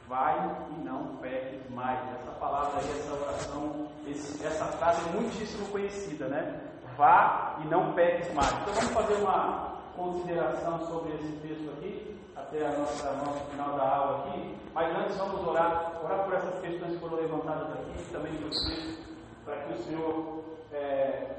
Vai 0.08 0.36
e 0.72 0.84
não 0.84 1.18
peques 1.18 1.70
mais. 1.70 2.00
Essa 2.20 2.32
palavra 2.40 2.80
aí, 2.82 2.90
essa 2.90 3.14
oração, 3.14 3.88
esse, 4.08 4.46
essa 4.46 4.66
frase 4.66 5.08
é 5.08 5.12
muitíssimo 5.12 5.68
conhecida, 5.68 6.28
né? 6.28 6.62
Vá 6.98 7.58
e 7.64 7.68
não 7.68 7.94
peques 7.94 8.34
mais. 8.34 8.52
Então 8.52 8.74
vamos 8.74 8.92
fazer 8.92 9.14
uma 9.22 9.78
consideração 9.96 10.80
sobre 10.88 11.14
esse 11.14 11.32
texto 11.38 11.70
aqui, 11.78 12.20
até 12.36 12.66
a 12.66 12.72
nossa, 12.72 13.12
nosso 13.24 13.46
final 13.52 13.78
da 13.78 13.84
aula 13.84 14.20
aqui. 14.20 14.56
Mas 14.74 14.96
antes 14.98 15.18
vamos 15.18 15.46
orar, 15.48 16.00
orar 16.04 16.24
por 16.26 16.34
essas 16.34 16.60
questões 16.62 16.94
que 16.94 17.00
foram 17.00 17.18
levantadas 17.18 17.72
aqui, 17.74 18.12
também 18.12 18.34
por 18.34 18.50
texto, 18.50 19.16
para 19.46 19.58
que 19.58 19.74
o 19.74 19.84
Senhor 19.84 20.44
é, 20.74 21.36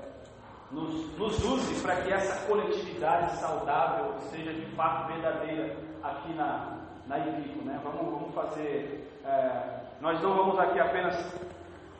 nos, 0.70 1.18
nos 1.18 1.44
use 1.44 1.82
para 1.82 1.96
que 1.96 2.12
essa 2.12 2.46
coletividade 2.46 3.36
saudável 3.38 4.14
seja 4.30 4.52
de 4.52 4.66
fato 4.76 5.12
verdadeira 5.12 5.76
aqui 6.02 6.32
na, 6.34 6.78
na 7.06 7.18
Ibico, 7.18 7.64
né? 7.64 7.80
Vamos, 7.82 8.12
vamos 8.12 8.34
fazer. 8.34 9.20
É, 9.24 9.80
nós 10.00 10.20
não 10.22 10.34
vamos 10.34 10.58
aqui 10.58 10.78
apenas 10.78 11.16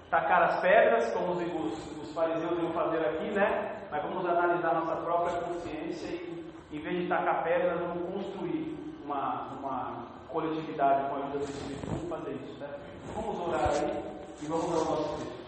tacar 0.09 0.43
as 0.43 0.61
pedras, 0.61 1.13
como 1.13 1.33
os, 1.33 2.03
os, 2.03 2.13
fariseus 2.13 2.59
iam 2.59 2.73
fazer 2.73 2.99
aqui, 2.99 3.31
né? 3.31 3.87
Mas 3.91 4.03
vamos 4.03 4.25
analisar 4.25 4.75
nossa 4.75 4.97
própria 4.97 5.41
consciência 5.41 6.09
e, 6.09 6.47
em 6.73 6.81
vez 6.81 7.03
de 7.03 7.09
tacar 7.09 7.43
pedras, 7.43 7.81
vamos 7.81 8.15
construir 8.15 8.77
uma, 9.05 9.49
uma 9.59 10.07
coletividade 10.29 11.09
com 11.09 11.17
a 11.17 11.19
ajuda 11.19 11.39
do 11.39 11.45
Espírito. 11.45 11.87
Vamos 11.87 12.09
fazer 12.09 12.39
isso, 12.45 12.61
né? 12.61 12.69
Vamos 13.15 13.49
orar 13.49 13.71
aí 13.71 14.05
e 14.43 14.47
vamos 14.47 14.73
ao 14.73 14.85
nosso 14.85 15.17
texto. 15.17 15.40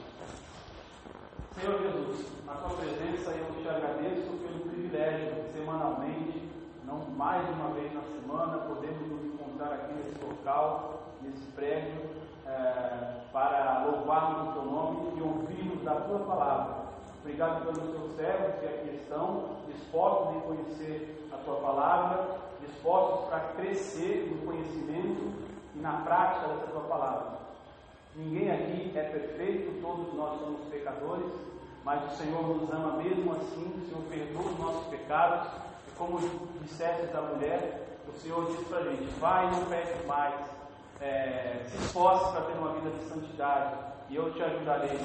Senhor 1.55 1.81
Jesus, 1.83 2.27
na 2.47 2.55
tua 2.55 2.71
presença 2.71 3.31
eu 3.31 3.63
te 3.63 3.69
agradeço 3.69 4.31
pelo 4.39 4.61
privilégio 4.71 5.45
semanalmente, 5.53 6.49
não 6.85 6.99
mais 7.11 7.47
uma 7.51 7.69
vez 7.75 7.93
na 7.93 8.01
semana, 8.01 8.59
podemos 8.67 9.07
nos 9.07 9.25
encontrar 9.27 9.75
aqui 9.75 9.93
nesse 9.93 10.25
local, 10.25 11.13
nesse 11.21 11.45
prédio, 11.53 12.09
é, 12.47 13.21
para 13.33 13.85
louvarmos 13.85 14.49
o 14.49 14.53
teu 14.53 14.65
nome 14.65 15.19
e 15.19 15.23
ouvirmos 15.23 15.85
da 15.85 15.95
tua 15.97 16.21
palavra. 16.21 16.75
Obrigado 17.21 17.67
pelos 17.67 17.91
teus 17.91 18.17
servos 18.17 18.59
que 18.59 18.67
aqui 18.67 18.97
estão, 19.03 19.57
dispostos 19.69 20.37
em 20.37 20.41
conhecer 20.41 21.29
a 21.33 21.37
tua 21.37 21.57
palavra, 21.57 22.39
dispostos 22.61 23.29
para 23.29 23.41
crescer 23.57 24.35
no 24.35 24.47
conhecimento 24.47 25.33
e 25.75 25.79
na 25.81 26.01
prática 26.01 26.49
dessa 26.49 26.67
tua 26.69 26.83
palavra. 26.83 27.43
Ninguém 28.15 28.51
aqui 28.51 28.93
é 28.95 29.03
perfeito, 29.03 29.81
todos 29.81 30.13
nós 30.15 30.39
somos 30.41 30.61
pecadores, 30.71 31.33
mas 31.85 32.13
o 32.13 32.17
Senhor 32.17 32.47
nos 32.47 32.71
ama 32.71 32.97
mesmo 33.03 33.33
assim, 33.33 33.73
o 33.77 33.89
Senhor 33.89 34.03
perdoa 34.09 34.53
os 34.53 34.59
nossos 34.59 34.87
pecados, 34.89 35.49
e 35.89 35.91
como 35.97 36.19
disseste 36.61 37.07
da 37.07 37.23
mulher, 37.23 37.89
o 38.07 38.13
Senhor 38.21 38.47
diz 38.51 38.67
para 38.69 38.79
a 38.79 38.83
gente, 38.85 39.07
vai 39.19 39.51
não 39.51 39.65
peque 39.67 40.07
mais, 40.07 40.35
é, 41.01 41.65
se 41.67 41.77
esforce 41.79 42.31
para 42.33 42.43
ter 42.43 42.59
uma 42.59 42.73
vida 42.75 42.91
de 42.91 43.05
santidade, 43.05 43.77
e 44.11 44.17
eu 44.17 44.31
te 44.35 44.43
ajudarei. 44.43 45.01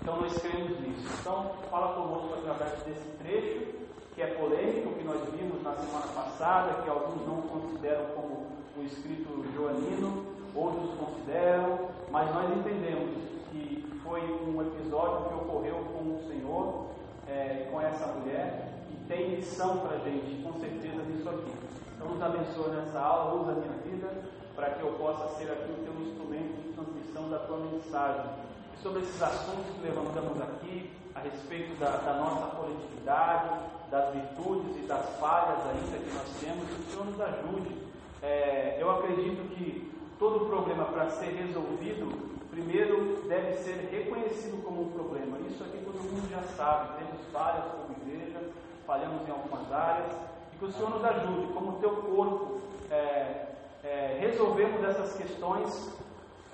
Então 0.00 0.20
nós 0.20 0.38
cremos 0.38 0.78
nisso. 0.80 1.08
Então 1.20 1.50
fala 1.68 1.94
conosco 1.94 2.34
através 2.34 2.80
desse 2.84 3.08
trecho, 3.18 3.66
que 4.14 4.22
é 4.22 4.26
polêmico, 4.34 4.94
que 4.94 5.04
nós 5.04 5.20
vimos 5.30 5.60
na 5.64 5.74
semana 5.74 6.06
passada, 6.14 6.82
que 6.82 6.88
alguns 6.88 7.26
não 7.26 7.42
consideram 7.42 8.04
como 8.14 8.46
um 8.76 8.82
escrito 8.84 9.44
joanino, 9.52 10.31
outros 10.54 10.90
consideram, 10.98 11.88
mas 12.10 12.32
nós 12.34 12.56
entendemos 12.56 13.10
que 13.50 13.84
foi 14.02 14.20
um 14.20 14.60
episódio 14.60 15.28
que 15.28 15.34
ocorreu 15.34 15.76
com 15.92 16.16
o 16.16 16.22
Senhor, 16.28 16.86
é, 17.28 17.68
com 17.70 17.80
essa 17.80 18.06
mulher, 18.06 18.72
e 18.90 18.96
tem 19.06 19.36
lição 19.36 19.78
para 19.78 19.96
a 19.96 19.98
gente, 20.00 20.42
com 20.42 20.58
certeza, 20.60 21.02
nisso 21.04 21.28
aqui. 21.28 21.52
Então, 21.96 22.08
nos 22.08 22.22
abençoe 22.22 22.70
nessa 22.70 23.00
aula, 23.00 23.42
usa 23.42 23.52
a 23.52 23.54
minha 23.54 23.72
vida, 23.84 24.08
para 24.54 24.70
que 24.70 24.82
eu 24.82 24.92
possa 24.92 25.28
ser 25.38 25.50
aqui 25.50 25.72
o 25.72 25.84
teu 25.84 25.94
instrumento 26.06 26.62
de 26.62 26.72
transmissão 26.72 27.30
da 27.30 27.38
tua 27.38 27.58
mensagem. 27.58 28.30
E 28.74 28.82
sobre 28.82 29.02
esses 29.02 29.22
assuntos 29.22 29.74
que 29.74 29.86
levantamos 29.86 30.40
aqui, 30.40 30.90
a 31.14 31.20
respeito 31.20 31.78
da, 31.78 31.96
da 31.98 32.14
nossa 32.14 32.56
coletividade, 32.56 33.48
das 33.90 34.14
virtudes 34.14 34.76
e 34.82 34.86
das 34.86 35.06
falhas 35.20 35.58
ainda 35.66 35.98
que 35.98 36.14
nós 36.14 36.28
temos, 36.40 36.66
que 36.66 36.80
o 36.80 36.84
Senhor 36.90 37.04
nos 37.06 37.20
ajude. 37.20 37.76
É, 38.22 38.78
eu 38.80 38.90
acredito 38.90 39.48
que 39.54 39.92
todo 40.22 40.46
problema 40.46 40.84
para 40.84 41.10
ser 41.10 41.34
resolvido, 41.34 42.06
primeiro 42.48 43.24
deve 43.26 43.54
ser 43.54 43.88
reconhecido 43.90 44.62
como 44.62 44.82
um 44.82 44.92
problema. 44.92 45.36
Isso 45.50 45.64
aqui 45.64 45.78
todo 45.84 45.96
mundo 45.96 46.30
já 46.30 46.40
sabe, 46.54 46.96
temos 46.98 47.26
falhas 47.32 47.64
como 47.72 47.96
igreja, 48.06 48.38
falhamos 48.86 49.26
em 49.26 49.32
algumas 49.32 49.72
áreas, 49.72 50.12
e 50.52 50.58
que 50.58 50.64
o 50.64 50.70
Senhor 50.70 50.90
nos 50.90 51.04
ajude, 51.04 51.52
como 51.52 51.80
teu 51.80 51.90
corpo, 51.90 52.60
é, 52.88 53.46
é, 53.82 54.18
resolvemos 54.20 54.84
essas 54.84 55.12
questões 55.16 55.92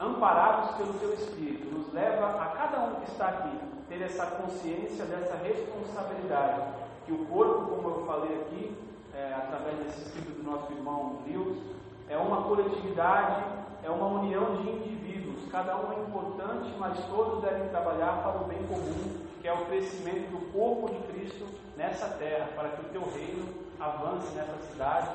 amparados 0.01 0.75
pelo 0.77 0.95
teu 0.95 1.13
Espírito. 1.13 1.67
Nos 1.71 1.93
leva 1.93 2.43
a 2.43 2.47
cada 2.47 2.87
um 2.87 2.95
que 3.01 3.11
está 3.11 3.29
aqui 3.29 3.55
ter 3.91 4.01
essa 4.01 4.25
consciência 4.29 5.05
dessa 5.05 5.37
responsabilidade, 5.45 6.63
que 7.05 7.13
o 7.13 7.27
corpo, 7.27 7.77
como 7.77 7.89
eu 7.91 8.07
falei 8.07 8.35
aqui, 8.41 8.75
é, 9.15 9.35
através 9.35 9.77
desse 9.81 10.01
escrito 10.07 10.43
do 10.43 10.51
nosso 10.51 10.73
irmão 10.73 11.19
Lewis, 11.27 11.59
é 12.09 12.17
uma 12.17 12.43
coletividade, 12.43 13.45
é 13.83 13.91
uma 13.91 14.21
união 14.21 14.57
de 14.57 14.71
indivíduos. 14.71 15.51
Cada 15.51 15.77
um 15.77 15.93
é 15.93 15.97
importante, 15.97 16.75
mas 16.79 16.99
todos 17.07 17.43
devem 17.43 17.69
trabalhar 17.69 18.23
para 18.23 18.41
o 18.43 18.45
bem 18.45 18.63
comum, 18.67 19.27
que 19.41 19.49
é 19.49 19.53
o 19.53 19.67
crescimento 19.67 20.31
do 20.31 20.53
corpo 20.53 20.89
de 20.93 21.01
Cristo 21.13 21.47
nessa 21.77 22.07
terra, 22.07 22.49
para 22.55 22.71
que 22.71 22.81
o 22.83 22.89
teu 22.91 23.03
reino 23.13 23.47
avance 23.79 24.35
nessa 24.35 24.57
cidade 24.71 25.09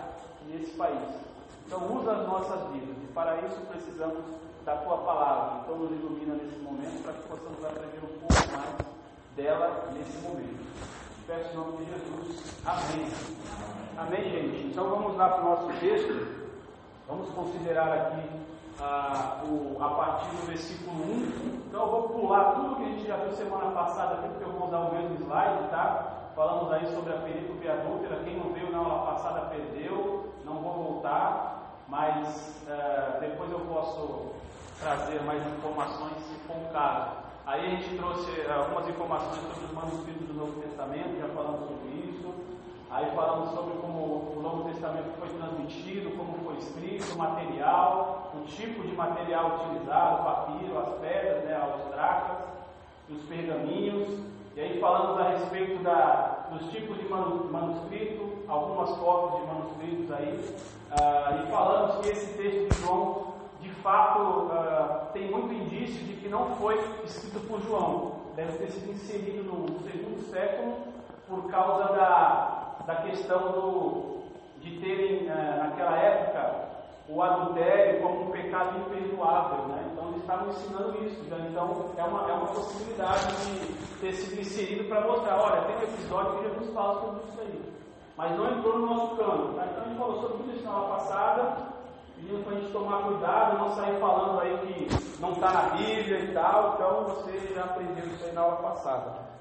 e 0.47 0.58
nesse 0.58 0.71
país. 0.71 1.10
Então, 1.65 1.97
usa 1.97 2.12
as 2.12 2.27
nossas 2.27 2.71
vidas, 2.71 2.95
e 3.03 3.08
para 3.13 3.38
isso 3.41 3.60
precisamos 3.67 4.23
da 4.65 4.75
tua 4.77 4.97
palavra. 4.97 5.62
Então, 5.63 5.77
nos 5.77 5.91
ilumina 5.91 6.36
nesse 6.36 6.60
momento, 6.60 7.03
para 7.03 7.13
que 7.13 7.27
possamos 7.27 7.65
aprender 7.65 7.99
um 8.03 8.19
pouco 8.19 8.51
mais 8.51 8.93
dela 9.36 9.89
nesse 9.93 10.17
momento. 10.19 10.63
Peço 11.25 11.53
em 11.53 11.56
nome 11.56 11.77
de 11.77 11.91
Jesus. 11.91 12.62
Amém. 12.65 13.08
Amém, 13.97 14.23
gente. 14.29 14.67
Então 14.67 14.89
vamos 14.89 15.15
lá 15.15 15.29
para 15.29 15.41
o 15.41 15.49
nosso 15.49 15.79
texto. 15.79 16.42
Vamos 17.08 17.30
considerar 17.30 17.92
aqui 17.92 18.30
ah, 18.80 19.42
o, 19.44 19.78
a 19.82 19.89
partir 19.89 20.30
do 20.36 20.48
versículo 20.48 20.92
1. 20.92 21.63
Então 21.68 21.82
eu 21.82 21.92
vou 21.92 22.10
pular 22.10 22.54
tudo 22.54 22.76
que 22.78 22.84
a 22.84 22.86
gente 22.86 23.08
já 23.08 23.18
viu 23.18 23.32
semana 23.34 23.72
passada 23.72 24.16
aqui, 24.16 24.30
porque 24.30 24.44
eu 24.46 24.52
vou 24.52 24.68
usar 24.68 24.80
o 24.80 24.96
mesmo 24.96 25.16
slide, 25.18 25.70
tá? 25.70 26.32
Falamos 26.36 26.72
aí 26.72 26.86
sobre 26.94 27.13
a 27.13 27.18
perícope 27.18 27.68
adúltera. 27.68 28.24
Quem 28.24 28.38
não 28.38 28.54
veio 28.54 28.72
na 28.72 28.80
aula 28.80 29.13
passada 29.13 29.42
perdeu. 29.48 30.34
Não 30.46 30.56
vou 30.56 30.74
voltar, 30.74 31.78
mas 31.88 32.62
ah, 32.70 33.18
depois 33.20 33.52
eu 33.52 33.60
posso 33.62 34.34
trazer 34.80 35.22
mais 35.24 35.46
informações 35.46 36.13
se 36.28 36.36
for 36.48 36.58
um 36.58 36.74
caso. 36.74 37.24
Aí 37.46 37.66
a 37.66 37.70
gente 37.72 37.98
trouxe 37.98 38.32
eh, 38.39 38.54
algumas 38.54 38.88
informações 38.88 39.42
sobre 39.42 39.66
os 39.66 39.72
manuscritos 39.74 40.28
do 40.28 40.34
Novo 40.34 40.62
Testamento, 40.62 41.20
já 41.20 41.28
falamos 41.36 41.68
sobre 41.68 41.89
isso. 42.08 42.34
Aí 42.93 43.10
falamos 43.15 43.49
sobre 43.49 43.73
como 43.79 44.36
o 44.38 44.39
Novo 44.39 44.69
Testamento 44.69 45.17
foi 45.17 45.27
transmitido, 45.29 46.15
como 46.15 46.38
foi 46.45 46.58
escrito, 46.58 47.15
o 47.15 47.17
material, 47.17 48.32
o 48.36 48.45
tipo 48.45 48.84
de 48.84 48.95
material 48.95 49.56
utilizado, 49.56 50.21
o 50.21 50.23
papiro, 50.23 50.77
as 50.77 50.89
pedras, 50.99 51.43
né, 51.43 51.56
as 51.56 51.91
dracas, 51.91 52.38
os 53.10 53.23
pergaminhos. 53.23 54.19
E 54.56 54.62
aí 54.62 54.79
falamos 54.79 55.19
a 55.19 55.29
respeito 55.29 55.82
da, 55.82 56.45
dos 56.51 56.69
tipos 56.69 56.95
de 56.99 57.06
manuscrito, 57.06 58.43
algumas 58.47 58.91
cópias 58.91 59.41
de 59.41 59.47
manuscritos 59.47 60.12
aí. 60.12 60.56
Ah, 60.91 61.43
e 61.43 61.49
falamos 61.49 61.95
que 61.95 62.12
esse 62.12 62.38
texto 62.38 62.69
de 62.69 62.86
João 62.86 63.34
de 63.60 63.69
fato, 63.69 64.19
uh, 64.21 65.12
tem 65.13 65.32
muito 65.32 65.53
indício 65.53 66.03
de 66.03 66.13
que 66.17 66.27
não 66.27 66.56
foi 66.58 66.75
escrito 67.06 67.39
por 67.47 67.62
João. 67.62 68.23
Deve 68.36 68.58
ter 68.58 68.71
sido 68.71 68.91
inserido 68.91 69.43
no 69.43 69.79
segundo 69.79 70.21
século 70.29 70.79
por 71.27 71.49
causa 71.49 71.93
da, 71.93 72.62
da 72.86 72.96
questão 72.96 73.52
do, 73.52 74.24
de 74.62 74.80
terem, 74.80 75.28
uh, 75.28 75.63
naquela 75.63 75.98
época, 75.98 76.63
o 77.10 77.22
adultério 77.22 78.02
como 78.02 78.24
um 78.24 78.32
pecado 78.32 78.80
imperdoável. 78.80 79.67
Né? 79.67 79.89
Então, 79.91 80.10
eles 80.10 80.22
estavam 80.22 80.50
ensinando 80.50 81.06
isso. 81.06 81.24
Né? 81.24 81.48
Então, 81.50 81.91
é 81.98 82.04
uma, 82.04 82.30
é 82.30 82.34
uma 82.34 82.48
possibilidade 82.48 83.28
de 83.36 84.00
ter 84.00 84.13
sido 84.13 84.41
inserido 84.41 84.88
para 84.88 85.02
mostrar: 85.02 85.41
olha, 85.41 85.62
tem 85.63 85.76
um 85.76 85.84
episódio 85.84 86.38
que 86.38 86.50
Jesus 86.50 86.74
fala 86.74 87.02
sobre 87.02 87.30
isso 87.30 87.41
aí. 87.41 87.74
Mas 88.15 88.38
não 88.38 88.52
entrou 88.52 88.80
no 88.80 88.86
nosso 88.88 89.15
cano. 89.15 89.54
Tá? 89.54 89.65
Então, 89.65 89.84
a 89.84 89.88
gente 89.88 89.98
falou 89.98 90.22
sobre 90.22 90.54
isso 90.54 90.63
na 90.63 90.72
aula 90.72 90.96
passada 90.96 91.74
pedindo 92.24 92.43
para 92.43 92.54
a 92.54 92.60
gente 92.60 92.72
tomar 92.72 93.04
cuidado, 93.04 93.58
não 93.58 93.76
sair 93.76 94.00
falando 94.00 94.39
aí 94.39 94.58
que 94.60 95.22
não 95.22 95.34
está 95.34 95.52
na 95.52 95.62
Bíblia 95.76 96.19
e 96.19 96.34
tal. 96.34 96.74
Então 96.76 97.04
você 97.04 97.54
já 97.54 97.63
aprendeu 97.65 98.06
isso 98.08 98.24
aí 98.26 98.32
na 98.32 98.41
aula 98.41 98.56
passada. 98.58 99.33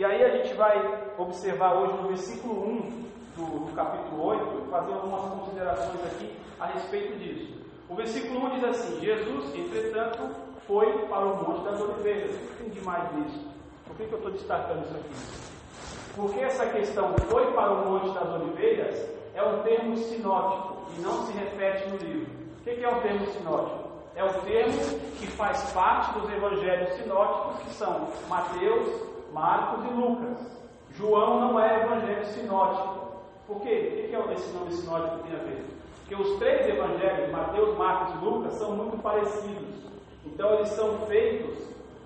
E 0.00 0.04
aí 0.06 0.24
a 0.24 0.30
gente 0.30 0.54
vai 0.54 0.98
observar 1.18 1.74
hoje 1.74 1.92
no 1.92 2.08
versículo 2.08 2.66
1 2.70 3.04
do, 3.36 3.66
do 3.66 3.72
capítulo 3.76 4.28
8, 4.28 4.70
fazer 4.70 4.94
algumas 4.94 5.30
considerações 5.30 6.06
aqui 6.06 6.34
a 6.58 6.68
respeito 6.68 7.18
disso. 7.18 7.52
O 7.86 7.94
versículo 7.94 8.46
1 8.46 8.50
diz 8.54 8.64
assim: 8.64 8.98
Jesus, 8.98 9.54
entretanto, 9.54 10.30
foi 10.66 10.90
para 11.06 11.26
o 11.26 11.46
Monte 11.46 11.64
das 11.64 11.78
Oliveiras. 11.82 12.34
O 12.34 12.38
que 12.38 12.62
tem 12.62 12.70
demais 12.70 13.14
nisso? 13.14 13.46
Por 13.86 13.94
que, 13.94 14.06
que 14.06 14.12
eu 14.12 14.16
estou 14.16 14.32
destacando 14.32 14.86
isso 14.86 14.96
aqui? 14.96 16.14
Porque 16.16 16.40
essa 16.40 16.64
questão 16.64 17.14
foi 17.28 17.52
para 17.52 17.70
o 17.70 17.90
Monte 17.90 18.14
das 18.14 18.28
Oliveiras 18.40 19.06
é 19.34 19.42
um 19.42 19.62
termo 19.62 19.98
sinótico 19.98 20.78
e 20.96 21.02
não 21.02 21.26
se 21.26 21.32
repete 21.34 21.90
no 21.90 21.98
livro. 21.98 22.32
O 22.58 22.62
que 22.62 22.82
é 22.82 22.88
um 22.88 23.00
termo 23.02 23.26
sinótico? 23.26 23.90
É 24.16 24.24
um 24.24 24.32
termo 24.44 24.80
que 25.18 25.26
faz 25.26 25.70
parte 25.72 26.18
dos 26.18 26.32
evangelhos 26.32 26.88
sinóticos, 26.94 27.62
que 27.64 27.74
são 27.74 28.08
Mateus, 28.30 29.09
Marcos 29.32 29.84
e 29.84 29.94
Lucas. 29.94 30.60
João 30.90 31.40
não 31.40 31.60
é 31.60 31.84
evangelho 31.84 32.24
sinótico. 32.26 33.20
Por 33.46 33.60
quê? 33.60 34.04
O 34.04 34.08
que 34.08 34.16
é 34.16 34.34
esse 34.34 34.56
nome 34.56 34.72
sinótico 34.72 35.18
que 35.18 35.28
tem 35.28 35.40
a 35.40 35.42
ver? 35.44 35.64
Porque 36.00 36.22
os 36.22 36.38
três 36.38 36.68
evangelhos, 36.68 37.30
Mateus, 37.30 37.78
Marcos 37.78 38.14
e 38.14 38.24
Lucas, 38.24 38.54
são 38.54 38.72
muito 38.72 39.00
parecidos. 39.02 39.90
Então 40.26 40.54
eles 40.54 40.68
são 40.70 40.98
feitos 41.06 41.56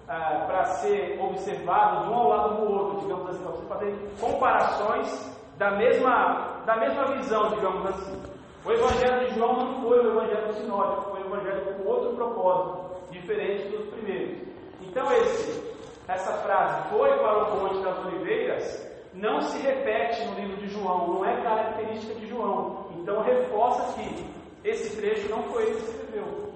ah, 0.09 0.45
para 0.47 0.65
ser 0.65 1.19
observados 1.21 2.09
um 2.09 2.15
ao 2.15 2.29
lado 2.29 2.57
do 2.57 2.73
outro, 2.73 3.01
digamos 3.01 3.31
assim, 3.31 3.43
para 3.43 3.77
fazer 3.77 3.97
comparações 4.21 5.35
da 5.57 5.71
mesma, 5.71 6.63
da 6.67 6.77
mesma 6.77 7.07
visão, 7.17 7.49
digamos 7.55 7.87
assim. 7.87 8.23
O 8.65 8.73
Evangelho 8.73 9.29
de 9.29 9.35
João 9.35 9.57
não 9.57 9.83
foi 9.83 9.99
o 9.99 10.11
Evangelho 10.11 10.55
sinótico, 10.55 11.11
foi 11.11 11.23
o 11.23 11.27
Evangelho 11.27 11.75
com 11.75 11.89
outro 11.89 12.15
propósito, 12.15 13.11
diferente 13.11 13.69
dos 13.69 13.89
primeiros. 13.89 14.39
Então, 14.83 15.13
esse, 15.13 15.74
essa 16.07 16.33
frase, 16.39 16.89
foi 16.91 17.17
para 17.19 17.45
o 17.45 17.61
Monte 17.61 17.83
das 17.83 18.05
Oliveiras, 18.05 18.95
não 19.15 19.41
se 19.41 19.59
repete 19.59 20.25
no 20.27 20.35
livro 20.35 20.57
de 20.57 20.69
João, 20.69 21.15
não 21.15 21.25
é 21.25 21.41
característica 21.43 22.15
de 22.15 22.27
João. 22.27 22.87
Então, 22.97 23.23
reforça 23.23 23.95
que 23.95 24.27
esse 24.65 24.97
trecho 24.97 25.29
não 25.29 25.43
foi 25.45 25.63
ele 25.63 25.77
que 25.77 25.91
escreveu. 25.91 26.53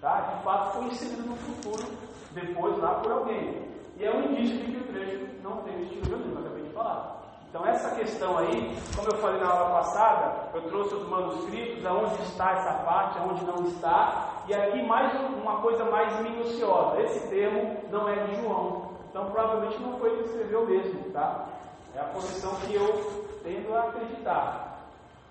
Tá? 0.00 0.20
De 0.20 0.42
fato, 0.42 0.78
foi 0.78 0.84
inserido 0.86 1.22
no 1.22 1.36
futuro, 1.36 1.86
depois 2.32 2.78
lá 2.78 2.94
por 2.94 3.12
alguém. 3.12 3.68
E 3.96 4.04
é 4.04 4.10
um 4.10 4.32
indício 4.32 4.56
de 4.56 4.72
que 4.72 4.78
o 4.78 4.92
trecho 4.92 5.26
não 5.42 5.58
tem 5.62 5.76
o 5.76 5.82
estilo 5.82 6.18
de 6.18 6.32
eu 6.32 6.38
acabei 6.38 6.62
de 6.62 6.70
falar. 6.70 7.19
Então, 7.50 7.66
essa 7.66 7.96
questão 7.96 8.38
aí, 8.38 8.76
como 8.94 9.08
eu 9.08 9.18
falei 9.18 9.40
na 9.40 9.50
aula 9.50 9.70
passada, 9.74 10.50
eu 10.54 10.62
trouxe 10.68 10.94
os 10.94 11.08
manuscritos, 11.08 11.84
aonde 11.84 12.22
está 12.22 12.52
essa 12.52 12.74
parte, 12.84 13.18
aonde 13.18 13.44
não 13.44 13.64
está, 13.64 14.44
e 14.46 14.54
aqui 14.54 14.80
mais 14.86 15.12
uma 15.34 15.60
coisa 15.60 15.84
mais 15.86 16.16
minuciosa. 16.20 17.02
Esse 17.02 17.28
termo 17.28 17.76
não 17.90 18.08
é 18.08 18.24
de 18.26 18.36
João, 18.36 18.90
então 19.10 19.28
provavelmente 19.32 19.82
não 19.82 19.98
foi 19.98 20.10
ele 20.10 20.22
que 20.22 20.28
escreveu 20.28 20.64
mesmo, 20.64 21.10
tá? 21.10 21.48
É 21.92 21.98
a 21.98 22.04
posição 22.04 22.54
que 22.60 22.72
eu 22.72 23.26
tendo 23.42 23.74
a 23.74 23.80
acreditar. 23.80 24.86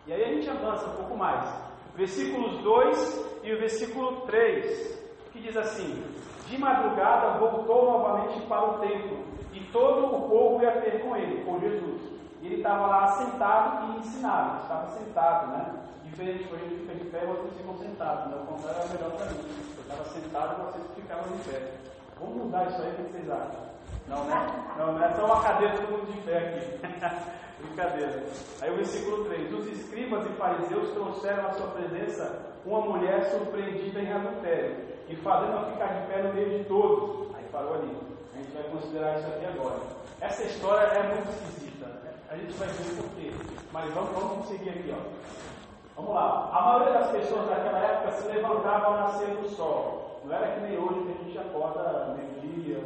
E 0.06 0.12
aí 0.12 0.22
a 0.22 0.34
gente 0.34 0.50
avança 0.50 0.90
um 0.90 0.96
pouco 0.98 1.16
mais. 1.16 1.50
Versículos 1.96 2.62
2 2.62 3.40
e 3.44 3.54
o 3.54 3.60
versículo 3.60 4.22
3, 4.26 5.32
que 5.32 5.40
diz 5.40 5.56
assim: 5.56 6.04
De 6.48 6.58
madrugada 6.58 7.40
voltou 7.40 7.94
novamente 7.94 8.42
para 8.42 8.72
o 8.72 8.80
templo 8.80 9.29
todo 9.72 10.06
o 10.06 10.30
povo 10.30 10.64
ia 10.64 10.72
ter 10.82 11.02
com 11.02 11.16
ele, 11.16 11.44
com 11.44 11.60
Jesus. 11.60 12.02
E 12.42 12.48
ele 12.48 12.58
estava 12.58 12.88
lá 12.88 13.08
sentado 13.14 13.94
e 13.94 14.00
ensinava. 14.00 14.54
Ele 14.54 14.62
estava 14.62 14.88
sentado, 14.88 15.48
né? 15.48 15.66
Diferente 16.04 16.50
a 16.54 16.58
gente 16.58 16.76
fica 16.82 16.96
de 16.96 17.06
pé, 17.10 17.26
vocês 17.26 17.54
ficam 17.58 17.78
sentados. 17.78 18.32
Né? 18.32 18.38
O 18.42 18.46
contrário 18.48 18.82
é 18.82 18.94
melhor 18.94 19.12
para 19.12 19.26
mim. 19.28 19.40
Eu 19.76 19.82
estava 19.82 20.06
sentado 20.06 20.54
e 20.54 20.72
vocês 20.72 20.96
ficavam 20.96 21.38
de 21.38 21.44
pé. 21.50 21.72
Vamos 22.20 22.36
mudar 22.36 22.68
isso 22.68 22.82
aí, 22.82 22.92
o 22.92 22.96
que 22.96 23.12
vocês 23.12 23.30
acham? 23.30 23.70
Não, 24.08 24.24
né? 24.26 24.48
Não, 24.78 24.94
não 24.94 25.04
é 25.04 25.10
só 25.14 25.26
uma 25.26 25.42
cadeira 25.42 25.78
todo 25.78 25.92
mundo 25.92 26.12
de 26.12 26.22
pé 26.22 26.38
aqui. 26.38 27.30
Brincadeira. 27.62 28.24
Aí 28.62 28.72
o 28.72 28.76
versículo 28.76 29.26
3: 29.26 29.54
Os 29.54 29.68
escribas 29.68 30.26
e 30.26 30.30
fariseus 30.30 30.92
trouxeram 30.92 31.46
à 31.46 31.54
sua 31.54 31.68
presença 31.68 32.50
uma 32.66 32.82
mulher 32.82 33.24
surpreendida 33.26 34.00
em 34.00 34.12
adultério 34.12 34.78
e 35.08 35.16
fazendo-a 35.18 35.72
ficar 35.72 35.88
de 35.88 36.08
pé 36.08 36.24
no 36.24 36.34
meio 36.34 36.58
de 36.58 36.64
todos. 36.66 37.36
Aí 37.36 37.44
parou 37.52 37.76
ali. 37.76 38.19
A 38.40 38.42
gente 38.42 38.54
vai 38.54 38.64
considerar 38.72 39.20
isso 39.20 39.28
aqui 39.28 39.46
agora. 39.48 39.80
Essa 40.22 40.44
história 40.44 40.86
é 40.86 41.04
muito 41.14 41.30
esquisita. 41.30 41.88
Né? 41.88 42.12
A 42.30 42.38
gente 42.38 42.54
vai 42.54 42.68
ver 42.70 42.96
por 42.96 43.10
quê. 43.16 43.34
Mas 43.74 43.94
vamos, 43.94 44.12
vamos 44.12 44.48
seguir 44.48 44.70
aqui. 44.70 44.96
Ó. 44.96 45.98
Vamos 45.98 46.16
lá. 46.16 46.50
A 46.54 46.62
maioria 46.62 47.00
das 47.00 47.12
pessoas 47.12 47.50
daquela 47.50 47.80
época 47.80 48.12
se 48.14 48.28
levantava 48.30 48.86
ao 48.86 48.94
nascer 48.94 49.28
do 49.36 49.50
sol. 49.50 50.22
Não 50.24 50.34
era 50.34 50.54
que 50.54 50.62
nem 50.62 50.78
hoje 50.78 51.04
que 51.04 51.12
a 51.12 51.24
gente 51.26 51.38
acorda 51.38 52.16
meio-dia, 52.16 52.82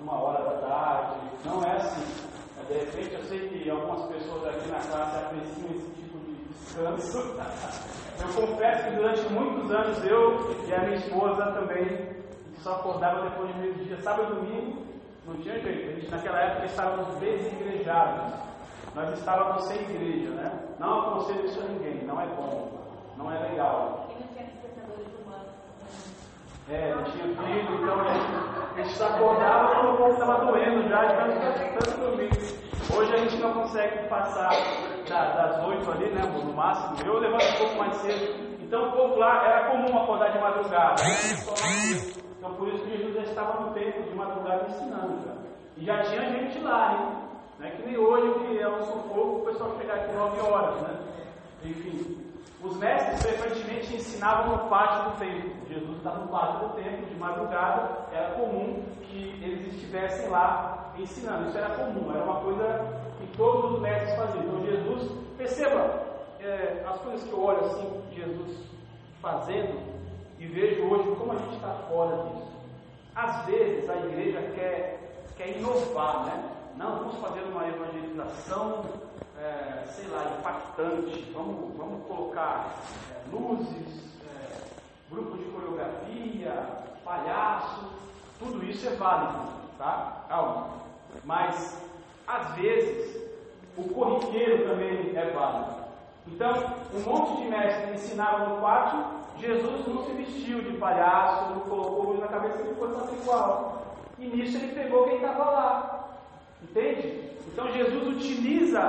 uma 0.00 0.20
hora 0.20 0.42
da 0.42 0.66
tarde. 0.66 1.20
Não 1.44 1.62
é 1.62 1.76
assim. 1.76 2.32
De 2.66 2.74
repente, 2.74 3.14
eu 3.14 3.22
sei 3.24 3.48
que 3.48 3.70
algumas 3.70 4.08
pessoas 4.08 4.48
aqui 4.48 4.68
na 4.68 4.80
classe 4.80 5.16
apreciam 5.16 5.76
esse 5.76 5.90
tipo 5.92 6.18
de 6.18 6.34
descanso. 6.54 7.36
Eu 8.22 8.46
confesso 8.46 8.84
que 8.84 8.96
durante 8.96 9.32
muitos 9.32 9.70
anos 9.72 10.04
eu 10.04 10.54
e 10.68 10.72
a 10.72 10.78
minha 10.82 10.96
esposa 10.96 11.44
também 11.52 12.21
só 12.62 12.74
acordava 12.74 13.22
depois 13.22 13.52
de 13.52 13.60
meio-dia, 13.60 14.00
sábado 14.00 14.32
e 14.32 14.36
domingo, 14.36 14.82
não 15.26 15.34
tinha 15.36 15.58
jeito. 15.58 15.90
A 15.90 15.94
gente, 15.94 16.10
naquela 16.10 16.40
época 16.40 16.66
estávamos 16.66 17.14
desigrejados. 17.16 18.32
Nós 18.94 19.18
estávamos 19.18 19.64
sem 19.64 19.80
igreja, 19.82 20.30
né? 20.30 20.52
Não 20.78 21.00
aconselho 21.00 21.46
isso 21.46 21.60
a 21.60 21.64
ninguém, 21.64 22.04
não 22.04 22.20
é 22.20 22.26
bom, 22.26 22.78
não 23.16 23.32
é 23.32 23.38
legal. 23.48 24.08
É, 26.70 26.94
não 26.94 27.02
tinha 27.04 27.24
filho, 27.24 27.82
então 27.82 28.00
a 28.00 28.80
gente 28.80 28.96
só 28.96 29.06
acordava 29.06 29.74
quando 29.74 29.94
o 29.94 29.96
povo 29.96 30.12
estava 30.12 30.44
doendo 30.44 30.88
já, 30.88 31.04
de 31.04 31.16
tanto, 31.16 31.84
tanto 31.84 32.00
dormir. 32.00 32.30
Hoje 32.94 33.14
a 33.14 33.16
gente 33.16 33.36
não 33.38 33.52
consegue 33.54 34.08
passar 34.08 34.50
das 35.08 35.64
oito 35.66 35.90
ali, 35.90 36.10
né, 36.10 36.22
no 36.22 36.52
máximo. 36.52 36.96
Eu 37.04 37.18
levanto 37.18 37.44
um 37.44 37.58
pouco 37.58 37.78
mais 37.78 37.94
cedo. 37.96 38.52
Então 38.62 38.88
o 38.88 38.92
povo 38.92 39.16
lá 39.16 39.44
era 39.44 39.70
comum 39.70 39.98
acordar 39.98 40.30
de 40.30 40.38
madrugada. 40.38 41.02
Então 42.42 42.54
por 42.54 42.66
isso 42.66 42.82
que 42.82 42.98
Jesus 42.98 43.14
já 43.14 43.22
estava 43.22 43.60
no 43.60 43.72
templo 43.72 44.02
de 44.02 44.14
madrugada 44.16 44.66
ensinando. 44.68 45.16
Já. 45.24 45.32
E 45.76 45.84
já 45.84 46.02
tinha 46.02 46.28
gente 46.28 46.58
lá, 46.58 46.92
hein? 46.92 47.22
Não 47.60 47.66
é 47.68 47.70
que 47.70 47.86
nem 47.86 47.96
hoje 47.96 48.34
que 48.40 48.58
é 48.58 48.68
um 48.68 48.84
sufoco 48.84 49.36
o 49.36 49.44
pessoal 49.44 49.76
chegar 49.78 49.94
aqui 49.94 50.12
9 50.12 50.40
horas, 50.40 50.80
né? 50.80 50.98
Enfim. 51.64 52.18
Os 52.60 52.76
mestres 52.78 53.22
frequentemente 53.22 53.94
ensinavam 53.94 54.56
no 54.56 54.68
pátio 54.68 55.12
do 55.12 55.18
templo. 55.20 55.52
Jesus 55.68 55.96
estava 55.98 56.18
no 56.18 56.28
pátio 56.32 56.68
do 56.68 56.74
templo, 56.74 57.06
de 57.06 57.14
madrugada, 57.14 58.08
era 58.12 58.30
comum 58.32 58.82
que 59.02 59.40
eles 59.40 59.72
estivessem 59.74 60.28
lá 60.28 60.92
ensinando. 60.98 61.48
Isso 61.48 61.58
era 61.58 61.76
comum, 61.76 62.12
era 62.12 62.24
uma 62.24 62.40
coisa 62.40 62.64
que 63.20 63.36
todos 63.36 63.74
os 63.74 63.80
mestres 63.80 64.16
faziam. 64.16 64.42
Então 64.42 64.66
Jesus, 64.66 65.12
perceba, 65.38 66.02
é, 66.40 66.84
as 66.88 66.98
coisas 67.02 67.22
que 67.22 67.32
eu 67.32 67.40
olho 67.40 67.66
assim, 67.66 68.02
Jesus 68.12 68.64
fazendo, 69.20 70.01
e 70.42 70.46
vejo 70.46 70.82
hoje 70.88 71.08
como 71.16 71.32
a 71.32 71.36
gente 71.36 71.54
está 71.54 71.72
fora 71.88 72.16
disso. 72.16 72.50
Às 73.14 73.46
vezes 73.46 73.88
a 73.88 73.94
igreja 73.94 74.42
quer, 74.56 75.22
quer 75.36 75.56
inovar, 75.56 76.24
né? 76.26 76.50
Não, 76.76 76.96
vamos 76.96 77.16
fazer 77.18 77.42
uma 77.42 77.68
evangelização, 77.68 78.84
é, 79.38 79.84
sei 79.86 80.08
lá, 80.08 80.36
impactante, 80.36 81.30
vamos, 81.32 81.76
vamos 81.76 82.04
colocar 82.08 82.74
é, 83.12 83.30
luzes, 83.30 84.02
é, 84.26 85.36
de 85.36 85.44
coreografia, 85.44 86.52
palhaço, 87.04 87.88
tudo 88.40 88.64
isso 88.64 88.88
é 88.88 88.96
válido, 88.96 89.48
tá? 89.78 90.24
Calma. 90.28 90.70
Mas, 91.24 91.78
às 92.26 92.56
vezes, 92.56 93.16
o 93.76 93.84
corriqueiro 93.84 94.66
também 94.68 95.16
é 95.16 95.30
válido. 95.30 95.81
Então, 96.26 96.76
um 96.94 97.00
monte 97.00 97.42
de 97.42 97.48
mestres 97.48 98.02
ensinavam 98.02 98.50
no 98.50 98.60
pátio, 98.60 99.04
Jesus 99.38 99.86
não 99.86 100.04
se 100.04 100.12
vestiu 100.12 100.62
de 100.62 100.76
palhaço, 100.76 101.50
não 101.50 101.60
colocou 101.60 102.10
luz 102.10 102.20
na 102.20 102.28
cabeça, 102.28 102.60
ele 102.60 102.74
foi 102.74 102.88
igual. 103.22 103.82
E 104.18 104.26
nisso 104.26 104.56
ele 104.56 104.72
pegou 104.72 105.04
quem 105.04 105.16
estava 105.16 105.44
lá. 105.44 106.08
Entende? 106.62 107.30
Então 107.46 107.70
Jesus 107.72 108.16
utiliza 108.16 108.80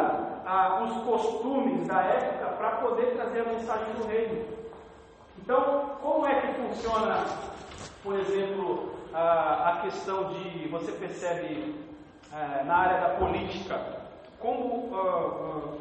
ah, 0.45 0.84
os 0.84 1.03
costumes 1.03 1.88
da 1.88 2.01
época 2.01 2.45
para 2.57 2.71
poder 2.77 3.15
trazer 3.15 3.41
a 3.41 3.45
mensagem 3.45 3.93
do 3.95 4.07
reino. 4.07 4.45
Então, 5.39 5.91
como 6.01 6.25
é 6.27 6.39
que 6.39 6.53
funciona, 6.53 7.25
por 8.03 8.17
exemplo, 8.19 8.93
ah, 9.13 9.73
a 9.73 9.81
questão 9.81 10.25
de, 10.34 10.67
você 10.69 10.91
percebe 10.91 11.75
ah, 12.31 12.63
na 12.65 12.75
área 12.75 13.01
da 13.01 13.09
política, 13.15 13.81
como 14.39 14.95
ah, 14.95 15.73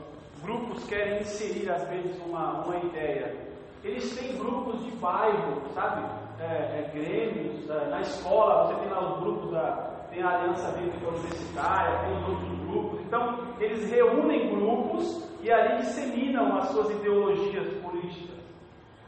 grupos 0.43 0.85
querem 0.85 1.21
inserir 1.21 1.71
às 1.71 1.89
vezes 1.89 2.17
uma, 2.27 2.65
uma 2.65 2.77
ideia. 2.77 3.35
Eles 3.83 4.15
têm 4.17 4.37
grupos 4.37 4.85
de 4.85 4.91
bairro, 4.93 5.63
sabe? 5.75 6.05
É, 6.41 6.45
é, 6.45 6.91
grêmios, 6.95 7.69
é, 7.69 7.87
na 7.87 8.01
escola 8.01 8.67
você 8.67 8.81
tem 8.81 8.89
lá 8.91 9.13
os 9.13 9.21
grupos 9.21 9.51
da, 9.51 9.93
tem 10.11 10.23
a 10.23 10.29
Aliança 10.29 10.69
Bíblica 10.73 11.09
Universitária, 11.09 11.99
tem 12.01 12.17
os 12.17 12.29
outros 12.29 12.59
grupos. 12.67 13.01
Então, 13.01 13.39
eles 13.59 13.91
reúnem 13.91 14.55
grupos 14.55 15.29
e 15.43 15.51
ali 15.51 15.79
disseminam 15.79 16.57
as 16.57 16.69
suas 16.69 16.91
ideologias 16.91 17.73
políticas. 17.83 18.37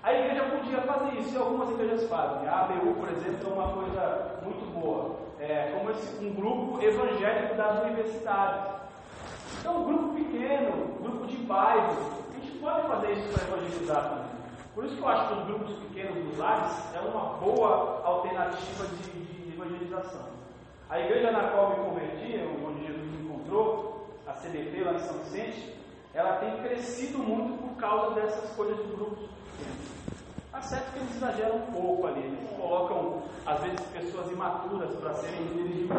A 0.03 0.13
igreja 0.13 0.45
podia 0.45 0.83
fazer 0.83 1.19
isso 1.19 1.35
e 1.35 1.39
algumas 1.39 1.71
igrejas 1.71 2.09
fazem. 2.09 2.47
A 2.49 2.61
ABU, 2.61 2.95
por 2.95 3.09
exemplo, 3.11 3.51
é 3.51 3.55
uma 3.55 3.73
coisa 3.73 4.41
muito 4.43 4.65
boa. 4.79 5.17
É 5.41 5.73
como 5.73 5.91
esse, 5.91 6.25
um 6.25 6.35
grupo 6.35 6.83
evangélico 6.83 7.55
das 7.55 7.83
universidades. 7.83 8.84
Então, 9.61 9.83
um 9.83 9.85
grupo 9.85 10.15
pequeno, 10.15 10.97
um 10.99 11.03
grupo 11.03 11.27
de 11.27 11.37
bairro, 11.39 11.97
a 12.31 12.41
gente 12.41 12.59
pode 12.59 12.87
fazer 12.89 13.13
isso 13.13 13.33
para 13.33 13.57
evangelizar 13.57 14.09
também. 14.09 14.35
Por 14.75 14.85
isso 14.85 14.97
que 14.97 15.03
eu 15.03 15.09
acho 15.09 15.29
que 15.29 15.41
os 15.41 15.47
grupos 15.47 15.77
pequenos 15.77 16.25
dos 16.25 16.39
lares 16.39 16.73
é 16.95 17.01
uma 17.01 17.37
boa 17.39 18.03
alternativa 18.05 18.87
de, 18.87 19.11
de 19.11 19.55
evangelização. 19.55 20.27
A 20.91 21.01
igreja 21.01 21.31
na 21.31 21.49
qual 21.51 21.71
me 21.71 21.85
converti, 21.85 22.41
onde 22.67 22.87
Jesus 22.87 23.07
me 23.07 23.25
encontrou, 23.25 24.09
a 24.27 24.33
CDP 24.35 24.83
lá 24.83 24.95
em 24.95 24.99
São 24.99 25.19
Vicente, 25.19 25.75
ela 26.13 26.37
tem 26.39 26.63
crescido 26.63 27.19
muito 27.19 27.57
por 27.59 27.77
causa 27.77 28.15
dessas 28.15 28.51
coisas 28.51 28.77
de 28.77 28.93
grupos 28.93 29.29
pequenos. 29.59 29.94
Tá 30.55 30.63
certo 30.63 30.93
que 30.93 31.01
eles 31.01 31.17
exageram 31.17 31.57
um 31.57 31.73
pouco 31.73 32.07
ali, 32.07 32.21
eles 32.21 32.49
colocam, 32.57 33.25
às 33.45 33.61
vezes, 33.61 33.81
pessoas 33.89 34.31
imaturas 34.31 34.89
para 35.01 35.13
serem 35.15 35.47
grupo. 35.49 35.93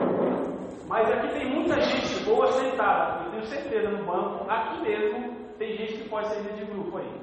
Mas 0.87 1.11
aqui 1.11 1.27
tem 1.27 1.53
muita 1.53 1.81
gente 1.81 2.23
boa 2.23 2.49
sentada, 2.53 3.25
eu 3.25 3.31
tenho 3.31 3.45
certeza 3.47 3.89
no 3.89 4.05
banco, 4.05 4.49
aqui 4.49 4.81
mesmo, 4.81 5.35
tem 5.59 5.75
gente 5.75 5.97
que 5.97 6.07
pode 6.07 6.29
ser 6.29 6.39
líder 6.39 6.55
de 6.55 6.71
grupo 6.71 6.99
aí. 6.99 7.21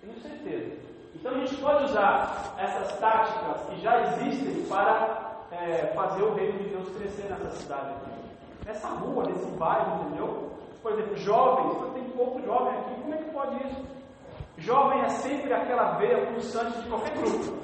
Tenho 0.00 0.18
certeza. 0.20 0.72
Então 1.14 1.32
a 1.32 1.38
gente 1.40 1.54
pode 1.56 1.84
usar 1.84 2.54
essas 2.56 2.98
táticas 2.98 3.60
que 3.68 3.80
já 3.82 4.00
existem 4.00 4.64
para 4.64 5.44
é, 5.52 5.92
fazer 5.94 6.22
o 6.22 6.32
reino 6.32 6.60
de 6.60 6.70
Deus 6.70 6.88
crescer 6.96 7.28
nessa 7.28 7.50
cidade 7.56 7.90
aqui. 7.90 8.10
Nessa 8.64 8.88
rua, 8.88 9.24
nesse 9.24 9.50
bairro, 9.58 10.06
entendeu? 10.06 10.50
Por 10.82 10.92
exemplo, 10.92 11.14
jovens, 11.18 11.92
tem 11.92 12.04
pouco 12.04 12.40
jovem 12.40 12.78
aqui, 12.78 13.02
como 13.02 13.14
é 13.14 13.18
que 13.18 13.30
pode 13.30 13.66
isso? 13.66 13.99
Jovem 14.60 15.00
é 15.00 15.08
sempre 15.08 15.52
aquela 15.52 15.96
veia 15.98 16.26
pulsante 16.26 16.78
de 16.80 16.88
qualquer 16.88 17.16
grupo. 17.16 17.58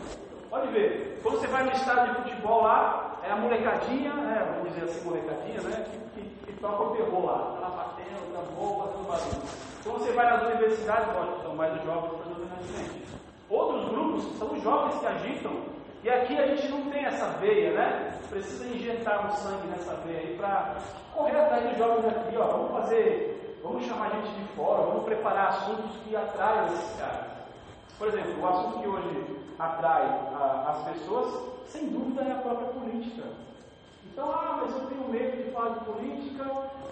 Pode 0.48 0.68
ver, 0.72 1.20
quando 1.22 1.38
você 1.38 1.46
vai 1.48 1.64
no 1.64 1.72
estádio 1.72 2.14
de 2.14 2.22
futebol 2.22 2.62
lá, 2.62 3.20
é 3.22 3.30
a 3.30 3.36
molecadinha, 3.36 4.14
né, 4.14 4.54
vamos 4.54 4.72
dizer 4.72 4.84
assim, 4.84 5.04
molecadinha, 5.04 5.60
né, 5.60 5.84
que, 6.14 6.22
que, 6.22 6.52
toca 6.60 6.82
o 6.82 6.96
terror 6.96 7.26
lá, 7.26 7.54
está 7.54 7.68
lá 7.68 7.76
batendo, 7.76 8.32
tambor, 8.32 8.86
fazendo 8.86 9.08
barulho. 9.08 9.42
Quando 9.84 9.98
você 9.98 10.12
vai 10.12 10.26
nas 10.26 10.48
universidades, 10.48 11.14
lógico, 11.14 11.42
são 11.42 11.54
mais 11.54 11.76
os 11.76 11.84
jovens 11.84 12.12
predominantemente. 12.22 13.02
Outros 13.50 13.88
grupos 13.90 14.38
são 14.38 14.52
os 14.52 14.62
jovens 14.62 14.98
que 14.98 15.06
agitam 15.06 15.52
e 16.02 16.08
aqui 16.08 16.38
a 16.38 16.46
gente 16.46 16.68
não 16.68 16.82
tem 16.90 17.04
essa 17.04 17.26
veia, 17.38 17.72
né? 17.72 18.18
Precisa 18.30 18.64
injetar 18.66 19.26
um 19.26 19.30
sangue 19.32 19.66
nessa 19.68 19.94
veia 19.96 20.20
aí 20.20 20.36
para 20.36 20.76
correr 21.12 21.36
atrás 21.36 21.68
dos 21.68 21.78
jovens 21.78 22.06
aqui, 22.06 22.36
ó. 22.36 22.46
Vamos 22.46 22.72
fazer, 22.72 23.45
vamos 23.66 23.84
chamar 23.86 24.10
gente 24.10 24.28
de 24.34 24.44
fora, 24.54 24.82
vamos 24.82 25.04
preparar 25.04 25.48
assuntos 25.48 25.96
que 26.04 26.16
atraiam 26.16 26.66
esses 26.66 26.98
caras. 26.98 27.26
Por 27.98 28.08
exemplo, 28.08 28.42
o 28.42 28.46
assunto 28.46 28.80
que 28.80 28.88
hoje 28.88 29.40
atrai 29.58 30.02
a, 30.34 30.70
as 30.70 30.92
pessoas, 30.92 31.42
sem 31.66 31.88
dúvida, 31.88 32.22
é 32.22 32.32
a 32.32 32.36
própria 32.36 32.68
política. 32.68 33.22
Então, 34.04 34.30
ah, 34.30 34.60
mas 34.62 34.74
eu 34.74 34.86
tenho 34.86 35.08
medo 35.08 35.44
de 35.44 35.50
falar 35.50 35.70
de 35.70 35.84
política 35.84 36.44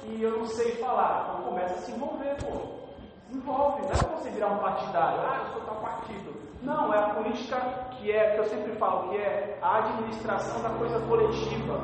e 0.04 0.22
eu 0.22 0.38
não 0.38 0.46
sei 0.46 0.72
falar. 0.76 1.30
Então 1.30 1.50
começa 1.50 1.74
a 1.74 1.78
se 1.78 1.92
envolver, 1.92 2.36
pô. 2.42 2.84
Se 3.28 3.36
envolve, 3.36 3.82
não 3.82 3.90
é 3.90 4.16
você 4.16 4.30
virar 4.30 4.48
um 4.48 4.58
partidário, 4.58 5.20
ah, 5.20 5.42
eu 5.46 5.52
sou 5.52 5.62
tal 5.62 5.76
partido. 5.76 6.34
Não, 6.62 6.92
é 6.94 6.98
a 6.98 7.14
política 7.14 7.60
que 7.92 8.10
é, 8.10 8.30
que 8.30 8.40
eu 8.40 8.44
sempre 8.46 8.72
falo, 8.72 9.10
que 9.10 9.16
é 9.16 9.58
a 9.62 9.78
administração 9.78 10.62
da 10.62 10.70
coisa 10.70 10.98
coletiva. 11.00 11.80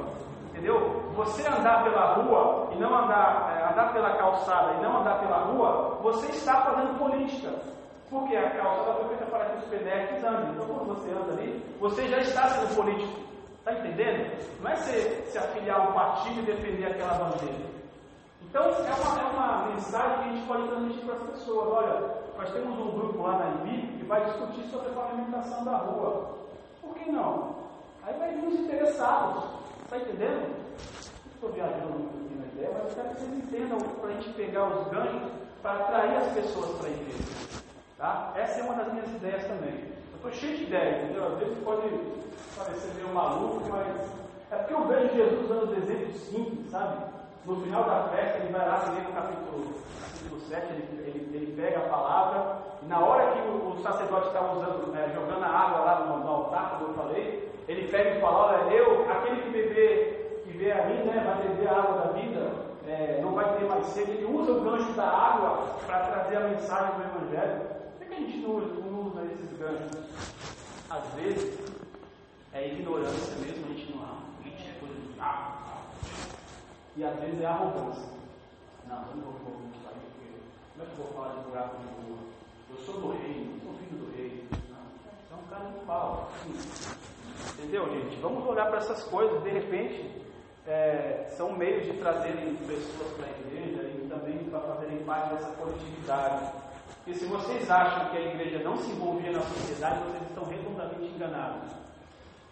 Entendeu? 0.61 1.11
Você 1.15 1.49
andar 1.49 1.83
pela 1.85 2.17
rua 2.17 2.69
e 2.73 2.79
não 2.79 2.95
andar, 2.95 3.57
é, 3.57 3.73
andar 3.73 3.95
pela 3.95 4.15
calçada 4.19 4.75
e 4.75 4.83
não 4.83 5.01
andar 5.01 5.19
pela 5.19 5.39
rua, 5.39 5.99
você 6.03 6.27
está 6.27 6.61
fazendo 6.61 6.99
política. 6.99 7.51
Porque 8.11 8.37
a 8.37 8.51
calçada 8.51 8.93
foi 8.99 9.09
feita 9.09 9.25
para 9.25 9.47
que 9.47 9.57
os 9.57 9.65
pedestres 9.65 10.23
andem. 10.23 10.51
Então 10.51 10.67
quando 10.67 10.89
você 10.89 11.11
anda 11.13 11.33
ali, 11.33 11.65
você 11.81 12.07
já 12.09 12.19
está 12.19 12.47
sendo 12.49 12.77
político. 12.77 13.21
Está 13.61 13.73
entendendo? 13.73 14.39
Não 14.61 14.71
é 14.71 14.77
se, 14.77 15.31
se 15.31 15.39
afiliar 15.39 15.81
a 15.81 15.89
um 15.89 15.93
partido 15.93 16.41
e 16.41 16.43
defender 16.43 16.87
aquela 16.89 17.15
bandeira. 17.15 17.71
Então, 18.43 18.63
é 18.63 18.69
uma, 18.69 19.21
é 19.21 19.25
uma 19.33 19.67
mensagem 19.69 20.19
que 20.19 20.29
a 20.29 20.33
gente 20.33 20.47
pode 20.47 20.69
transmitir 20.69 21.05
para 21.07 21.15
as 21.15 21.23
pessoas. 21.23 21.69
Olha, 21.73 22.15
nós 22.37 22.51
temos 22.53 22.79
um 22.79 22.91
grupo 22.91 23.23
lá 23.23 23.39
na 23.39 23.49
IBI 23.63 23.97
que 23.99 24.05
vai 24.05 24.25
discutir 24.27 24.65
sobre 24.65 24.91
a 24.91 24.93
pavimentação 24.93 25.65
da 25.65 25.79
rua. 25.79 26.37
Por 26.83 26.95
que 26.97 27.11
não? 27.11 27.55
Aí 28.03 28.13
vai 28.19 28.35
vir 28.35 28.47
os 28.47 28.61
interessados. 28.61 29.61
Está 29.91 30.05
entendendo? 30.07 30.55
Estou 31.35 31.51
viajando 31.51 31.99
muito 31.99 32.39
na 32.39 32.47
ideia, 32.47 32.71
mas 32.73 32.91
eu 32.91 32.95
quero 32.95 33.09
que 33.09 33.23
vocês 33.23 33.33
entendam 33.33 33.79
para 33.81 34.09
a 34.09 34.13
gente 34.13 34.29
pegar 34.35 34.69
os 34.69 34.87
ganhos 34.87 35.33
para 35.61 35.81
atrair 35.81 36.17
as 36.17 36.33
pessoas 36.33 36.79
para 36.79 36.87
a 36.87 36.91
igreja. 36.91 37.63
Tá? 37.99 38.33
Essa 38.37 38.61
é 38.61 38.63
uma 38.63 38.75
das 38.75 38.93
minhas 38.93 39.09
ideias 39.09 39.43
também. 39.49 39.75
Eu 40.13 40.15
estou 40.15 40.31
cheio 40.31 40.59
de 40.59 40.63
ideias, 40.63 41.03
entendeu? 41.03 41.27
Às 41.27 41.39
vezes 41.41 41.59
pode 41.65 41.89
parecer 42.57 42.95
meio 42.95 43.09
maluco, 43.09 43.69
mas 43.69 43.87
é 44.53 44.57
porque 44.59 44.75
eu 44.75 44.87
vejo 44.87 45.13
Jesus 45.13 45.49
dando 45.49 45.77
exemplos 45.77 46.17
simples, 46.21 46.71
sabe? 46.71 46.97
No 47.45 47.61
final 47.61 47.83
da 47.83 48.05
festa, 48.11 48.39
ele 48.39 48.53
vai 48.53 48.69
lá, 48.69 48.95
lê 48.95 49.01
no 49.01 49.13
capítulo, 49.13 49.75
capítulo 50.01 50.41
7, 50.43 50.67
ele, 50.73 51.03
ele, 51.05 51.37
ele, 51.37 51.61
pega 51.61 51.79
a 51.79 51.89
palavra, 51.89 52.59
e 52.81 52.87
na 52.87 53.01
hora 53.01 53.33
que 53.33 53.41
o, 53.41 53.75
o 53.75 53.83
sacerdote 53.83 54.29
está 54.29 54.53
usando, 54.53 54.93
né, 54.93 55.11
jogando 55.13 55.43
a 55.43 55.49
água 55.49 55.81
lá 55.81 56.01
no, 56.07 56.19
no, 56.19 56.29
altar, 56.29 56.79
como 56.79 56.93
eu 56.93 56.95
falei, 56.95 57.50
ele 57.71 57.87
pega 57.87 58.17
e 58.17 58.21
fala, 58.21 58.67
olha, 58.67 58.75
eu, 58.75 59.09
aquele 59.09 59.43
que 59.43 59.51
beber, 59.51 60.43
que 60.45 60.59
vê 60.59 60.73
a 60.73 60.87
mim, 60.87 61.05
né, 61.05 61.23
vai 61.25 61.49
beber 61.49 61.69
a 61.69 61.79
água 61.79 62.03
da 62.03 62.13
vida, 62.13 62.53
é, 62.85 63.21
não 63.23 63.33
vai 63.33 63.57
ter 63.57 63.65
mais 63.65 63.87
sede. 63.87 64.11
Ele 64.11 64.25
usa 64.25 64.53
o 64.53 64.61
gancho 64.63 64.93
da 64.95 65.07
água 65.07 65.79
para 65.87 66.01
trazer 66.01 66.37
a 66.37 66.49
mensagem 66.49 66.97
do 66.97 67.03
Evangelho. 67.05 67.61
Por 67.97 68.09
que 68.09 68.15
a 68.15 68.17
gente 68.17 68.39
não, 68.39 68.59
não 68.59 69.07
usa 69.07 69.23
esses 69.25 69.57
ganchos? 69.57 70.03
Às 70.91 71.07
vezes, 71.15 71.61
é 72.53 72.67
ignorância 72.67 73.37
mesmo, 73.37 73.67
a 73.67 73.69
gente 73.69 73.93
não, 73.93 74.03
a 74.03 74.43
gente 74.43 74.69
é 74.69 74.81
coisa 74.81 74.95
de 74.95 75.21
ah, 75.21 75.83
e 76.97 77.05
às 77.05 77.21
vezes 77.21 77.41
é 77.41 77.47
arrogância. 77.47 78.11
Não, 78.89 78.97
eu 78.97 79.17
não 79.17 79.23
vou 79.23 79.35
falar 79.45 79.63
isso 79.71 79.87
aí, 79.87 80.01
porque 80.11 80.41
como 80.73 80.83
é 80.83 80.87
que 80.87 80.99
eu 80.99 81.05
vou 81.05 81.15
falar 81.15 81.37
de 81.37 81.49
buraco 81.49 81.77
de 81.77 81.87
rua? 81.87 82.19
Eu 82.69 82.77
sou 82.85 83.01
do 83.01 83.13
reino, 83.13 83.61
sou 83.63 83.75
filho 83.75 84.05
do 84.05 84.17
rei. 84.17 84.60
Cara 85.51 85.65
de 85.65 85.85
pau. 85.85 86.31
Entendeu, 87.59 87.91
gente? 87.91 88.21
Vamos 88.21 88.47
olhar 88.47 88.67
para 88.67 88.79
essas 88.79 89.03
coisas, 89.05 89.43
de 89.43 89.51
repente, 89.51 90.09
é, 90.65 91.27
são 91.37 91.53
meios 91.53 91.85
de 91.87 91.93
trazerem 91.95 92.55
pessoas 92.69 93.13
para 93.17 93.27
a 93.27 93.31
igreja 93.31 93.83
e 93.83 94.09
também 94.09 94.39
para 94.45 94.61
fazerem 94.61 94.99
parte 94.99 95.35
dessa 95.35 95.51
coletividade. 95.57 96.53
Porque 97.05 97.19
se 97.19 97.25
vocês 97.25 97.69
acham 97.69 98.11
que 98.11 98.17
a 98.17 98.21
igreja 98.21 98.61
não 98.63 98.77
se 98.77 98.93
envolvia 98.93 99.33
na 99.33 99.41
sociedade, 99.41 99.99
vocês 100.05 100.23
estão 100.29 100.45
redondamente 100.45 101.15
enganados. 101.17 101.73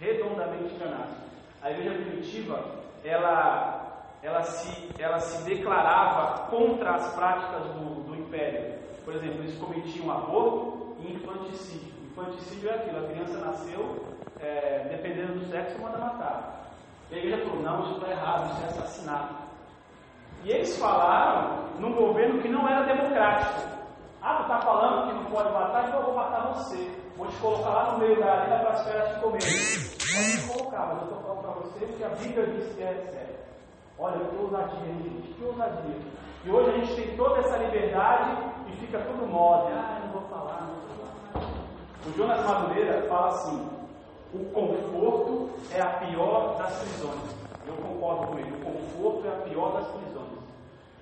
Redondamente 0.01 0.75
enganados. 0.75 1.17
A 1.63 1.71
igreja 1.71 2.03
primitiva, 2.03 2.65
ela 3.05 3.89
ela 4.21 4.43
se, 4.43 4.89
ela 4.99 5.21
se 5.21 5.45
declarava 5.45 6.49
contra 6.49 6.97
as 6.97 7.15
práticas 7.15 7.63
do, 7.75 8.03
do 8.09 8.17
império. 8.17 8.77
Por 9.05 9.15
exemplo, 9.15 9.45
eles 9.45 9.57
cometiam 9.57 10.11
aborto 10.11 10.97
e 11.01 11.13
infanticídio. 11.13 11.88
Infanticídio 12.19 12.71
é 12.71 12.75
aquilo, 12.75 12.99
a 12.99 13.09
criança 13.09 13.39
nasceu, 13.39 14.05
é, 14.41 14.89
dependendo 14.91 15.39
do 15.39 15.47
sexo, 15.47 15.81
manda 15.81 15.99
matar. 15.99 16.73
E 17.13 17.15
a 17.15 17.19
igreja 17.19 17.45
falou, 17.45 17.63
não, 17.63 17.83
isso 17.85 17.95
está 17.95 18.11
errado, 18.11 18.51
isso 18.51 18.63
é 18.63 18.67
assassinato. 18.67 19.35
E 20.43 20.51
eles 20.51 20.77
falaram 20.79 21.69
num 21.79 21.95
governo 21.95 22.43
que 22.43 22.49
não 22.49 22.69
era 22.69 22.93
democrático. 22.93 23.79
Ah, 24.21 24.35
tu 24.35 24.43
está 24.43 24.61
falando 24.63 25.07
que 25.07 25.15
não 25.15 25.25
pode 25.31 25.53
matar, 25.53 25.87
então 25.87 26.01
eu 26.01 26.07
vou 26.07 26.15
matar 26.17 26.49
você. 26.55 26.91
Vou 27.17 27.29
te 27.29 27.37
colocar 27.37 27.71
lá 27.71 27.93
no 27.93 27.99
meio 27.99 28.19
da 28.19 28.33
arena 28.33 28.59
para 28.59 28.71
as 28.71 28.85
feras 28.85 29.15
te 29.15 29.21
comer. 29.21 29.39
Pode 29.39 30.37
me 30.37 30.59
colocar, 30.59 30.87
mas 30.87 30.99
eu 30.99 31.05
estou 31.05 31.23
falando 31.23 31.43
para 31.43 31.53
você 31.53 31.87
que 31.87 32.05
a 32.05 32.09
Bíblia 32.09 32.47
diz 32.47 32.75
que 32.75 32.83
é 32.83 33.07
sério. 33.13 33.37
Olha, 33.97 34.19
que 34.19 34.37
ousadia, 34.37 34.93
gente, 34.93 35.35
que 35.35 35.45
ousadia. 35.45 35.97
E 36.45 36.51
hoje 36.51 36.71
a 36.71 36.79
gente 36.79 36.95
tem 36.97 37.17
toda 37.17 37.39
essa 37.39 37.59
liberdade 37.59 38.43
e 38.67 38.73
fica 38.77 38.99
tudo 38.99 39.25
mole. 39.25 39.73
Ah, 39.73 40.08
O 42.07 42.17
Jonas 42.17 42.45
Madureira 42.45 43.03
fala 43.09 43.29
assim: 43.29 43.69
o 44.35 44.45
conforto 44.53 45.51
é 45.73 45.81
a 45.81 45.89
pior 45.99 46.57
das 46.59 46.79
prisões. 46.79 47.37
Eu 47.67 47.75
concordo 47.75 48.29
com 48.29 48.39
ele, 48.39 48.51
o 48.53 48.65
conforto 48.65 49.27
é 49.27 49.31
a 49.31 49.41
pior 49.43 49.73
das 49.73 49.89
prisões. 49.89 50.29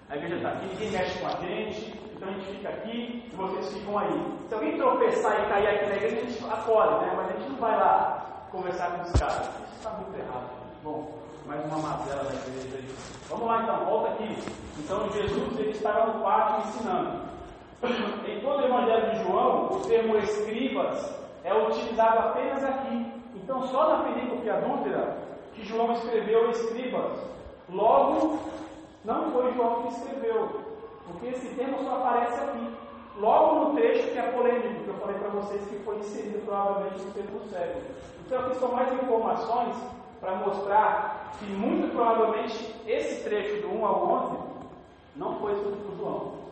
A 0.09 0.16
igreja 0.16 0.36
está 0.36 0.49
aqui, 0.51 0.66
ninguém 0.66 0.90
mexe 0.90 1.18
com 1.18 1.26
a 1.26 1.30
gente, 1.30 2.01
então 2.14 2.28
a 2.28 2.32
gente 2.32 2.47
fica 2.47 2.68
aqui 2.68 3.30
e 3.32 3.36
vocês 3.36 3.72
ficam 3.72 3.99
aí. 3.99 4.38
Se 4.49 4.55
alguém 4.55 4.76
tropeçar 4.76 5.42
e 5.42 5.49
cair 5.49 5.68
aqui 5.68 5.86
na 5.86 5.97
igreja, 5.97 6.16
a 6.16 6.20
gente 6.20 6.44
acolhe, 6.44 7.05
né? 7.05 7.12
Mas 7.16 7.28
a 7.28 7.32
gente 7.32 7.51
não 7.51 7.59
vai 7.59 7.76
lá 7.76 8.47
conversar 8.51 8.90
com 8.92 9.03
os 9.03 9.12
caras. 9.12 9.49
Isso 9.49 9.74
está 9.76 9.90
muito 9.90 10.18
errado. 10.18 10.51
Bom, 10.82 11.12
mais 11.47 11.64
uma 11.64 11.78
mazela 11.78 12.24
da 12.24 12.34
igreja 12.34 12.76
aí. 12.76 12.94
Vamos 13.28 13.47
lá 13.47 13.62
então, 13.62 13.84
volta 13.84 14.12
aqui. 14.12 14.38
Então 14.78 15.11
Jesus 15.11 15.59
ele 15.59 15.70
estava 15.70 16.12
no 16.12 16.22
pátio 16.22 16.68
ensinando. 16.68 17.36
Em 17.83 18.41
todo 18.41 18.62
o 18.62 18.64
Evangelho 18.64 19.11
de 19.11 19.24
João, 19.24 19.66
o 19.72 19.81
termo 19.87 20.16
escribas 20.18 21.14
é 21.45 21.55
utilizado 21.55 22.18
apenas 22.18 22.64
aqui. 22.64 23.12
Então 23.35 23.62
só 23.68 23.89
na 23.89 24.05
perícope 24.05 24.49
adúltera 24.49 25.18
que 25.55 25.64
João 25.64 25.93
escreveu 25.93 26.51
escribas. 26.51 27.18
Logo, 27.68 28.39
não 29.05 29.31
foi 29.31 29.53
João 29.53 29.83
que 29.83 29.95
escreveu, 29.95 30.61
porque 31.07 31.27
esse 31.29 31.49
termo 31.55 31.85
só 31.85 31.97
aparece 31.97 32.41
aqui. 32.45 32.74
Logo 33.18 33.64
no 33.64 33.74
trecho 33.77 34.11
que 34.11 34.18
é 34.18 34.22
polêmico, 34.22 34.85
que 34.85 34.89
eu 34.89 34.95
falei 34.95 35.16
para 35.18 35.29
vocês 35.29 35.62
que 35.66 35.77
foi 35.85 35.97
inserido 35.97 36.45
provavelmente 36.45 37.03
no 37.03 37.12
segundo 37.12 37.51
século. 37.51 37.83
Então 38.27 38.41
aqui 38.41 38.57
são 38.57 38.72
mais 38.72 38.93
informações 38.93 39.77
para 40.20 40.35
mostrar 40.37 41.33
que 41.39 41.45
muito 41.45 41.95
provavelmente 41.95 42.74
esse 42.87 43.22
trecho 43.22 43.62
do 43.62 43.74
1 43.74 43.87
ao 43.87 44.09
11 44.09 44.37
não 45.16 45.37
foi 45.37 45.53
escrito 45.53 45.79
por 45.87 45.97
João. 45.97 46.45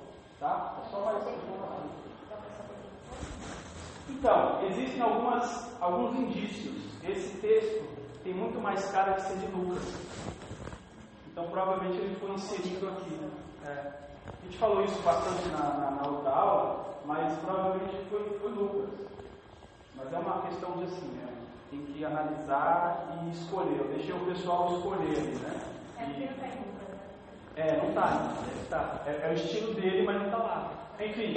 Tá? 0.44 0.74
É 0.84 0.90
só 0.90 1.00
mais. 1.00 1.24
Então, 4.10 4.62
existem 4.66 5.00
algumas, 5.00 5.80
alguns 5.80 6.14
indícios. 6.16 6.74
Esse 7.02 7.38
texto 7.38 7.82
tem 8.22 8.34
muito 8.34 8.60
mais 8.60 8.84
cara 8.90 9.12
de 9.12 9.22
ser 9.22 9.38
de 9.38 9.46
Lucas. 9.46 9.82
Então, 11.28 11.48
provavelmente 11.48 11.96
ele 11.96 12.14
foi 12.16 12.32
inserido 12.32 12.88
aqui. 12.88 13.18
É. 13.64 13.70
A 13.70 14.44
gente 14.44 14.58
falou 14.58 14.84
isso 14.84 15.00
bastante 15.00 15.48
na, 15.48 15.62
na, 15.78 15.90
na 15.92 16.08
outra 16.10 16.30
aula, 16.30 16.94
mas 17.06 17.38
provavelmente 17.38 18.04
foi, 18.10 18.38
foi 18.38 18.50
Lucas. 18.50 18.90
Mas 19.96 20.12
é 20.12 20.18
uma 20.18 20.42
questão 20.42 20.72
de 20.72 20.84
assim, 20.84 21.06
né? 21.06 21.26
tem 21.70 21.86
que 21.86 22.04
analisar 22.04 23.18
e 23.24 23.30
escolher. 23.30 23.78
Eu 23.78 23.88
deixei 23.88 24.14
o 24.14 24.26
pessoal 24.26 24.76
escolher 24.76 25.22
né? 25.40 25.60
E, 26.18 26.83
é, 27.56 27.76
não 27.76 27.88
está, 27.90 28.34
tá. 28.68 29.02
É, 29.06 29.28
é, 29.28 29.30
o 29.30 29.34
estilo 29.34 29.74
dele, 29.74 30.04
mas 30.04 30.16
não 30.16 30.24
está 30.26 30.38
lá. 30.38 30.70
Enfim, 31.00 31.34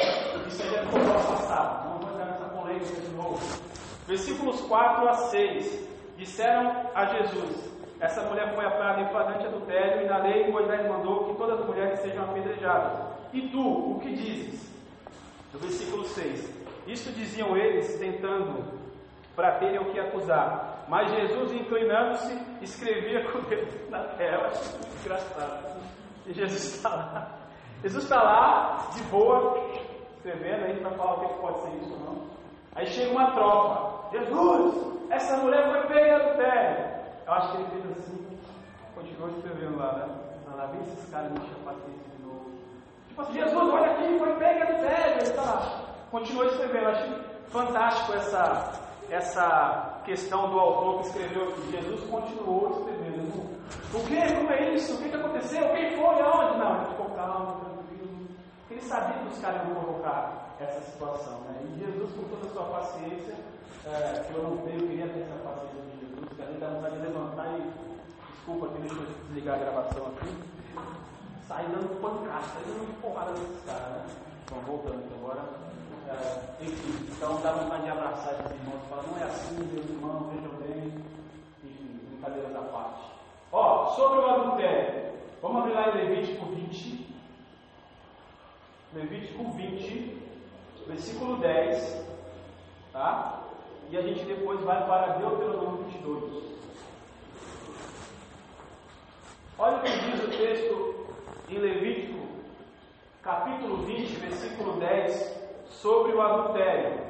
isso 0.47 0.63
aí 0.63 0.76
é 0.76 0.82
do 0.82 1.28
passado. 1.28 1.89
Não 1.89 1.99
vou 1.99 2.11
entrar 2.11 2.26
nessa 2.26 2.45
polêmica 2.45 3.01
de 3.01 3.09
novo. 3.15 3.39
Versículos 4.07 4.61
4 4.61 5.09
a 5.09 5.13
6. 5.13 5.88
Disseram 6.18 6.89
a 6.95 7.05
Jesus: 7.05 7.72
Essa 7.99 8.24
mulher 8.24 8.55
foi 8.55 8.65
aprada 8.65 9.01
em 9.01 9.09
flagrante 9.09 9.45
adultério, 9.45 10.05
e 10.05 10.09
na 10.09 10.18
lei 10.18 10.51
Moisés 10.51 10.88
mandou 10.88 11.26
que 11.26 11.38
todas 11.38 11.59
as 11.59 11.65
mulheres 11.68 11.99
sejam 11.99 12.24
apedrejadas. 12.24 12.99
E 13.32 13.49
tu, 13.49 13.91
o 13.91 13.99
que 13.99 14.15
dizes? 14.15 14.74
No 15.53 15.59
versículo 15.59 16.03
6. 16.03 16.57
Isto 16.88 17.11
diziam 17.11 17.55
eles, 17.55 17.99
tentando 17.99 18.63
para 19.36 19.59
terem 19.59 19.80
o 19.80 19.91
que 19.91 19.99
acusar. 19.99 20.86
Mas 20.88 21.11
Jesus, 21.11 21.51
inclinando-se, 21.51 22.41
escrevia 22.61 23.24
com 23.26 23.38
o 23.38 23.41
dedo 23.43 23.89
na 23.91 24.03
tela. 24.15 24.51
Engraçado. 25.03 25.78
E 26.28 26.34
Jesus 26.34 26.75
está 26.75 26.89
lá. 26.89 27.32
Jesus 27.82 28.03
está 28.03 28.21
lá, 28.21 28.89
de 28.93 29.03
boa, 29.03 29.57
escrevendo 30.17 30.65
aí 30.65 30.80
para 30.80 30.91
falar 30.91 31.13
o 31.13 31.19
que 31.28 31.41
pode 31.41 31.61
ser 31.61 31.78
isso 31.78 31.93
ou 31.93 31.99
não. 31.99 32.28
Aí 32.75 32.86
chega 32.88 33.11
uma 33.11 33.32
tropa. 33.32 34.17
Jesus, 34.17 35.09
essa 35.09 35.38
mulher 35.38 35.71
foi 35.71 35.88
pega 35.88 36.07
em 36.07 36.11
adultério. 36.11 36.86
Eu 37.25 37.34
acho 37.34 37.51
que 37.51 37.57
ele 37.57 37.67
fez 37.71 37.97
assim, 37.97 38.39
continuou 38.93 39.30
escrevendo 39.30 39.78
lá, 39.78 39.93
né? 39.93 40.28
Lá, 40.55 40.65
vem 40.67 40.82
esses 40.82 41.09
caras 41.11 41.32
me 41.32 41.38
encher 41.38 41.55
paciência 41.63 42.09
de 42.17 42.23
novo. 42.23 42.51
Tipo 43.07 43.21
assim, 43.21 43.34
Jesus, 43.34 43.73
olha 43.73 43.91
aqui, 43.91 44.17
foi 44.17 44.36
pega 44.36 44.59
em 44.59 44.61
adultério. 44.63 45.13
Ele 45.13 45.23
está 45.23 45.41
lá. 45.41 45.82
Continuou 46.09 46.45
escrevendo. 46.47 46.84
Eu 46.84 46.89
achei 46.89 47.21
fantástico 47.49 48.13
essa, 48.13 48.73
essa 49.11 50.01
questão 50.03 50.49
do 50.49 50.59
autor 50.59 51.01
que 51.01 51.07
escreveu 51.07 51.49
aqui. 51.49 51.71
Jesus 51.71 52.09
continuou 52.09 52.69
escrevendo. 52.71 52.96
O 53.93 53.99
que? 54.05 54.34
Como 54.36 54.51
é 54.51 54.74
isso? 54.76 54.93
O 54.93 54.97
que, 54.97 55.09
que 55.09 55.15
aconteceu? 55.15 55.70
Quem 55.74 55.95
foi? 55.95 56.22
Aonde? 56.22 56.57
Não, 56.57 56.76
ele 56.78 56.86
ficou 56.91 57.09
calmo, 57.15 57.59
tranquilo. 57.61 58.28
Ele 58.70 58.82
sabia 58.82 59.18
que 59.18 59.28
os 59.30 59.39
caras 59.39 59.68
iam 59.68 59.76
provocar 59.76 60.55
essa 60.59 60.82
situação. 60.82 61.39
Né? 61.41 61.61
E 61.63 61.80
Jesus, 61.80 62.11
com 62.13 62.24
toda 62.24 62.47
a 62.47 62.53
sua 62.53 62.63
paciência, 62.63 63.36
é, 63.86 64.26
que 64.28 64.34
eu 64.34 64.43
não 64.43 64.57
tenho, 64.57 64.82
eu 64.82 64.88
queria 64.88 65.07
ter 65.07 65.22
essa 65.22 65.39
paciência 65.43 65.82
de 65.82 65.99
Jesus, 65.99 66.30
que 66.36 66.41
a 66.41 66.45
gente 66.45 66.59
dá 66.59 66.68
vontade 66.68 66.95
de 66.95 67.01
levantar 67.01 67.47
e. 67.57 67.88
Desculpa 68.47 68.74
que 68.76 68.80
deixa 68.80 68.95
eu 68.95 69.07
desligar 69.28 69.55
a 69.55 69.59
gravação 69.59 70.07
aqui. 70.07 70.38
Sair 71.49 71.68
dando 71.68 72.01
pancada, 72.01 72.45
sair 72.47 72.63
dando 72.65 73.01
porrada 73.01 73.32
nesses 73.32 73.65
caras, 73.65 73.89
né? 73.89 74.05
Então, 74.45 74.57
voltando 74.61 75.03
aqui 75.03 75.13
agora. 75.20 75.43
É, 76.07 76.63
enfim, 76.63 77.11
então 77.11 77.41
dá 77.41 77.51
vontade 77.51 77.84
de 77.84 77.89
abraçar 77.89 78.34
esses 78.39 78.51
irmãos 78.51 78.80
e 78.86 78.89
falar, 78.89 79.03
não 79.03 79.18
é 79.18 79.24
assim, 79.24 79.55
meus 79.68 79.89
irmãos, 79.89 80.32
vejam 80.32 80.55
bem. 80.63 80.93
Enfim, 81.65 81.99
brincadeiras 82.07 82.55
à 82.55 82.61
parte. 82.72 83.11
Ó, 83.51 83.87
sobre 83.95 84.19
o 84.19 84.25
adultério. 84.25 85.11
Vamos 85.41 85.61
abrir 85.61 85.73
lá 85.73 85.89
em 85.89 86.07
Levítico 86.09 86.45
20. 86.45 87.07
Levítico 88.93 89.51
20, 89.51 90.21
versículo 90.87 91.37
10. 91.37 92.05
Tá? 92.91 93.43
E 93.89 93.97
a 93.97 94.01
gente 94.01 94.25
depois 94.25 94.59
vai 94.61 94.85
para 94.85 95.13
Deuteronômio 95.13 95.83
22. 95.83 96.43
Olha 99.59 99.77
o 99.77 99.81
que 99.81 99.89
diz 99.89 100.23
o 100.23 100.27
texto 100.27 101.07
em 101.49 101.57
Levítico, 101.57 102.27
capítulo 103.23 103.77
20, 103.77 104.15
versículo 104.17 104.73
10, 104.73 105.41
sobre 105.69 106.13
o 106.13 106.21
adultério. 106.21 107.07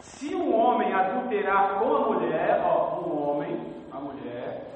Se 0.00 0.34
um 0.34 0.54
homem 0.54 0.92
adulterar 0.92 1.78
com 1.78 1.94
a 1.94 2.00
mulher, 2.08 2.62
ó, 2.64 3.00
um 3.00 3.30
homem, 3.30 3.74
a 3.92 4.00
mulher, 4.00 4.69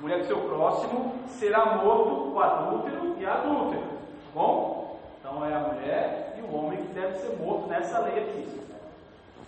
mulher 0.00 0.20
do 0.20 0.26
seu 0.26 0.38
próximo, 0.38 1.14
será 1.28 1.76
morto 1.76 2.32
o 2.32 2.40
adúltero 2.40 3.16
e 3.18 3.26
a 3.26 3.34
adúltera. 3.34 3.82
Tá 3.82 4.30
bom? 4.34 5.00
Então 5.18 5.44
é 5.44 5.54
a 5.54 5.60
mulher 5.60 6.36
e 6.38 6.40
o 6.40 6.54
homem 6.54 6.84
que 6.86 6.92
deve 6.94 7.18
ser 7.18 7.36
morto 7.36 7.68
nessa 7.68 7.98
lei 8.00 8.18
aqui. 8.18 8.60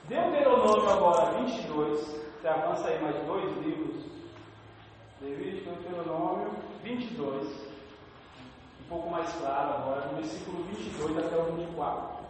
Deuteronômio 0.09 0.91
agora 0.91 1.33
22, 1.39 2.01
você 2.01 2.49
avança 2.49 2.89
aí 2.89 3.03
mais 3.03 3.17
dois 3.25 3.57
livros. 3.65 4.05
Levítico, 5.23 5.71
Deuteronômio 5.71 6.51
22. 6.83 7.47
Um 7.49 8.89
pouco 8.89 9.09
mais 9.09 9.33
claro 9.35 9.75
agora, 9.75 10.07
no 10.09 10.17
versículo 10.17 10.65
22 10.65 11.19
até 11.19 11.37
o 11.37 11.45
24. 11.45 12.23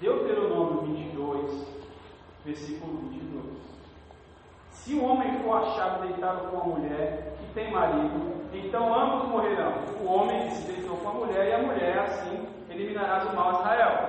Deuteronômio 0.00 0.82
22, 0.94 1.66
versículo 2.44 3.10
22. 3.10 3.77
Se 4.84 4.94
o 4.94 5.04
homem 5.04 5.38
for 5.40 5.58
achado 5.58 6.06
deitado 6.06 6.48
com 6.48 6.60
a 6.60 6.64
mulher 6.64 7.34
que 7.38 7.52
tem 7.52 7.70
marido, 7.70 8.38
então 8.52 8.94
ambos 8.94 9.28
morrerão. 9.28 9.72
O 10.00 10.06
homem 10.06 10.48
que 10.48 10.54
se 10.54 10.72
deitou 10.72 10.96
com 10.96 11.08
a 11.08 11.12
mulher 11.12 11.48
e 11.48 11.52
a 11.52 11.58
mulher, 11.58 11.98
assim, 11.98 12.46
eliminará 12.70 13.18
do 13.18 13.36
mal 13.36 13.60
Israel. 13.60 14.08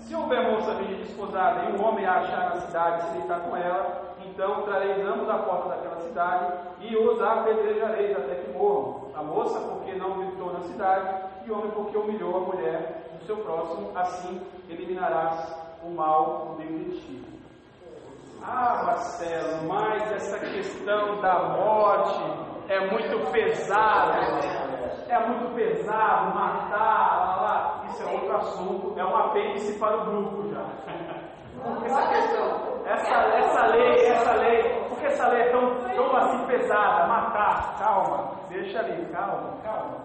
Se 0.00 0.14
houver 0.14 0.50
moça 0.50 0.74
virgem 0.74 0.98
desposada 0.98 1.64
e 1.64 1.72
um 1.72 1.86
homem 1.86 2.04
a 2.04 2.20
achar 2.20 2.50
na 2.50 2.60
cidade 2.60 2.98
e 2.98 3.06
se 3.06 3.18
deitar 3.18 3.40
com 3.40 3.56
ela, 3.56 4.14
então 4.24 4.62
trareis 4.62 5.06
ambos 5.06 5.28
à 5.28 5.38
porta 5.38 5.70
daquela 5.70 6.00
cidade 6.00 6.52
e 6.80 6.96
os 6.96 7.22
apedrejareis 7.22 8.16
até 8.16 8.34
que 8.36 8.52
morram. 8.52 9.08
A 9.14 9.22
moça 9.22 9.58
porque 9.60 9.92
não 9.92 10.18
gritou 10.18 10.52
na 10.52 10.60
cidade 10.60 11.22
e 11.46 11.50
o 11.50 11.58
homem 11.58 11.70
porque 11.70 11.96
humilhou 11.96 12.36
a 12.36 12.40
mulher 12.40 13.08
do 13.18 13.24
seu 13.24 13.36
próximo, 13.38 13.92
assim 13.94 14.40
eliminarás 14.68 15.54
o 15.82 15.90
mal 15.90 16.46
do 16.50 16.62
meio 16.62 16.90
de 16.90 17.00
ti. 17.00 17.27
Ah, 18.42 18.82
Marcelo, 18.84 19.68
mas 19.68 20.12
essa 20.12 20.38
questão 20.38 21.20
da 21.20 21.48
morte 21.50 22.48
é 22.68 22.80
muito 22.90 23.30
pesada, 23.32 24.18
é 25.08 25.26
muito 25.26 25.54
pesado 25.54 26.34
matar, 26.34 27.16
lá, 27.18 27.36
lá. 27.40 27.84
isso 27.86 28.02
é 28.02 28.12
outro 28.12 28.36
assunto 28.36 28.98
é 28.98 29.04
um 29.04 29.16
apêndice 29.16 29.78
para 29.78 29.96
o 29.96 30.04
grupo 30.06 30.48
já. 30.50 30.64
Essa, 31.84 32.08
questão, 32.08 32.86
essa, 32.86 33.14
essa 33.14 33.66
lei, 33.66 34.06
essa 34.06 34.34
lei, 34.34 34.88
por 34.88 34.98
que 34.98 35.06
essa 35.06 35.28
lei 35.28 35.42
é 35.42 35.50
tão, 35.50 35.74
tão 35.94 36.16
assim 36.16 36.46
pesada? 36.46 37.06
Matar, 37.06 37.78
calma, 37.78 38.32
deixa 38.48 38.78
ali, 38.80 39.04
calma, 39.06 39.56
calma. 39.62 39.98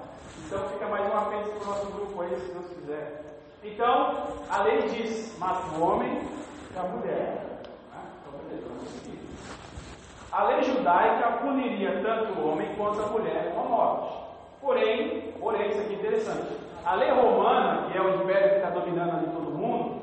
Então 0.46 0.60
fica 0.70 0.88
mais 0.88 1.08
um 1.08 1.18
apêndice 1.18 1.52
para 1.52 1.64
o 1.64 1.68
nosso 1.68 1.92
grupo 1.92 2.22
aí, 2.22 2.36
se 2.36 2.52
Deus 2.52 2.68
quiser. 2.70 3.24
Então, 3.64 4.28
a 4.50 4.64
lei 4.64 4.82
diz, 4.90 5.38
mata 5.40 5.76
o 5.78 5.84
homem 5.84 6.22
e 6.74 6.78
a 6.78 6.84
mulher. 6.84 7.46
Ah, 7.94 8.04
então, 8.20 8.40
beleza, 8.40 8.42
vamos 8.42 8.42
seguir. 8.42 8.43
A 10.32 10.44
lei 10.46 10.64
judaica 10.64 11.38
puniria 11.44 12.02
tanto 12.02 12.40
o 12.40 12.52
homem 12.52 12.68
quanto 12.76 13.02
a 13.02 13.08
mulher 13.08 13.52
com 13.54 13.62
a 13.62 13.64
morte. 13.64 14.14
Porém, 14.60 15.34
porém, 15.40 15.70
isso 15.70 15.82
aqui 15.82 15.94
é 15.94 15.98
interessante. 15.98 16.58
A 16.84 16.96
lei 16.96 17.12
romana, 17.12 17.88
que 17.90 17.98
é 17.98 18.02
o 18.02 18.16
império 18.16 18.50
que 18.50 18.56
está 18.56 18.70
dominando 18.72 19.18
ali 19.18 19.28
todo 19.28 19.52
mundo, 19.52 20.02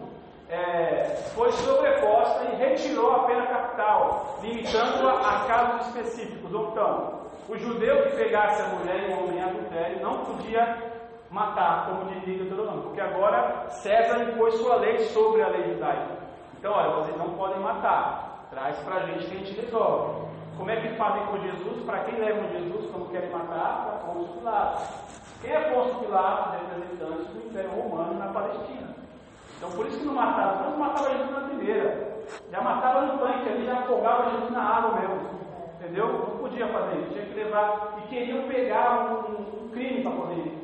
é, 0.49 1.05
foi 1.35 1.51
sobreposta 1.53 2.45
e 2.45 2.57
retirou 2.57 3.13
a 3.13 3.25
pena 3.25 3.47
capital, 3.47 4.39
limitando-a 4.43 5.13
a 5.13 5.45
casos 5.47 5.87
específicos. 5.89 6.51
Então, 6.51 7.21
o 7.49 7.57
judeu 7.57 8.03
que 8.05 8.17
pegasse 8.17 8.63
a 8.63 8.67
mulher 8.67 9.11
e 9.11 9.13
o 9.13 9.25
homem 9.25 9.39
em 9.39 9.43
adultério 9.43 10.01
não 10.01 10.19
podia 10.19 10.77
matar, 11.31 11.87
como 11.87 12.11
dizia 12.13 12.39
Deuteronômio, 12.39 12.83
porque 12.83 13.01
agora 13.01 13.67
César 13.71 14.23
impôs 14.23 14.55
sua 14.55 14.77
lei 14.77 14.99
sobre 15.07 15.43
a 15.43 15.49
lei 15.49 15.75
judaica. 15.75 16.21
Então, 16.59 16.73
olha, 16.73 16.91
vocês 16.97 17.17
não 17.17 17.31
podem 17.31 17.61
matar, 17.61 18.30
traz 18.51 18.77
para 18.81 18.97
a 18.97 19.07
gente 19.07 19.27
que 19.27 19.37
a 19.37 19.39
gente 19.39 19.61
resolve. 19.61 20.29
Como 20.57 20.71
é 20.71 20.77
que 20.77 20.97
fazem 20.97 21.25
com 21.27 21.39
Jesus? 21.39 21.85
Para 21.87 22.01
quem 22.01 22.19
levam 22.19 22.51
Jesus 22.51 22.91
quando 22.91 23.11
querem 23.11 23.31
matar? 23.31 23.85
Para 23.85 24.13
Pôncio 24.13 24.35
Pilatos. 24.35 24.89
Quem 25.41 25.53
é 25.53 25.61
Pôncio 25.73 25.95
Pilatos? 26.01 26.61
Representante 26.61 27.33
do 27.33 27.47
Império 27.47 27.71
Romano 27.71 28.19
na 28.19 28.27
Palestina. 28.27 28.95
Então 29.57 29.71
por 29.71 29.87
isso 29.87 29.99
que 29.99 30.05
não 30.05 30.15
matavam. 30.15 30.71
Não 30.71 30.79
matava 30.79 31.11
Jesus 31.11 31.31
na 31.31 31.41
primeira. 31.41 32.11
Já 32.51 32.61
matava 32.61 33.07
no 33.07 33.19
tanque 33.19 33.49
ali, 33.49 33.65
já 33.65 33.79
afogava 33.79 34.31
Jesus 34.31 34.51
na 34.51 34.63
água 34.63 35.01
mesmo. 35.01 35.31
Entendeu? 35.81 36.13
Não 36.13 36.39
podia 36.39 36.69
fazer 36.69 36.99
isso. 36.99 37.13
Tinha 37.13 37.25
que 37.25 37.35
levar. 37.35 37.99
E 37.99 38.09
queriam 38.09 38.49
pegar 38.49 39.25
um, 39.31 39.65
um 39.65 39.71
crime 39.71 40.03
para 40.03 40.13
poder 40.13 40.59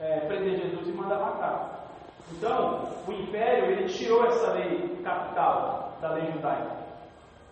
é, 0.00 0.20
prender 0.20 0.60
Jesus 0.60 0.86
e 0.86 0.92
mandar 0.92 1.18
matar. 1.18 1.86
Então, 2.32 2.88
o 3.06 3.12
Império 3.12 3.66
ele 3.66 3.88
tirou 3.88 4.26
essa 4.26 4.52
lei 4.52 5.00
capital 5.02 5.96
da 6.00 6.10
lei 6.10 6.30
judaica. 6.32 6.83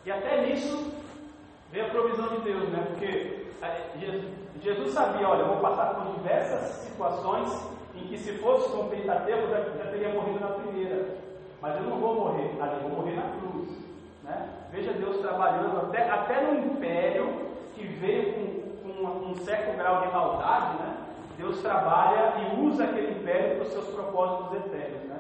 E 0.05 0.11
até 0.11 0.47
nisso 0.47 0.93
veio 1.71 1.87
a 1.87 1.91
provisão 1.91 2.29
de 2.29 2.41
Deus, 2.43 2.69
né? 2.69 2.85
Porque 2.89 3.47
é, 3.63 3.91
Jesus 4.61 4.93
sabia, 4.93 5.29
olha, 5.29 5.41
eu 5.41 5.49
vou 5.49 5.59
passar 5.59 5.95
por 5.95 6.15
diversas 6.15 6.69
situações 6.83 7.67
em 7.95 8.07
que 8.07 8.19
se 8.19 8.33
fosse 8.39 8.71
com 8.71 8.83
o 8.83 8.89
Pentateuco 8.91 9.49
já, 9.49 9.61
já 9.61 9.91
teria 9.91 10.09
morrido 10.11 10.41
na 10.41 10.49
primeira. 10.49 11.17
Mas 11.61 11.77
eu 11.77 11.83
não 11.83 11.99
vou 11.99 12.15
morrer 12.15 12.51
ali, 12.61 12.81
vou 12.83 12.91
morrer 12.91 13.17
na 13.17 13.31
cruz. 13.39 13.71
Né? 14.25 14.49
Veja 14.71 14.93
Deus 14.93 15.19
trabalhando 15.19 15.79
até, 15.87 16.09
até 16.09 16.41
no 16.41 16.73
império 16.73 17.53
que 17.75 17.87
veio 17.87 18.33
com, 18.33 19.07
com 19.07 19.27
um 19.31 19.37
certo 19.37 19.77
grau 19.77 20.03
de 20.03 20.13
maldade, 20.13 20.79
né? 20.79 20.97
Deus 21.37 21.61
trabalha 21.61 22.35
e 22.39 22.61
usa 22.61 22.85
aquele 22.85 23.13
império 23.13 23.57
para 23.57 23.67
os 23.67 23.73
seus 23.73 23.87
propósitos 23.89 24.57
eternos. 24.59 25.03
Né? 25.05 25.12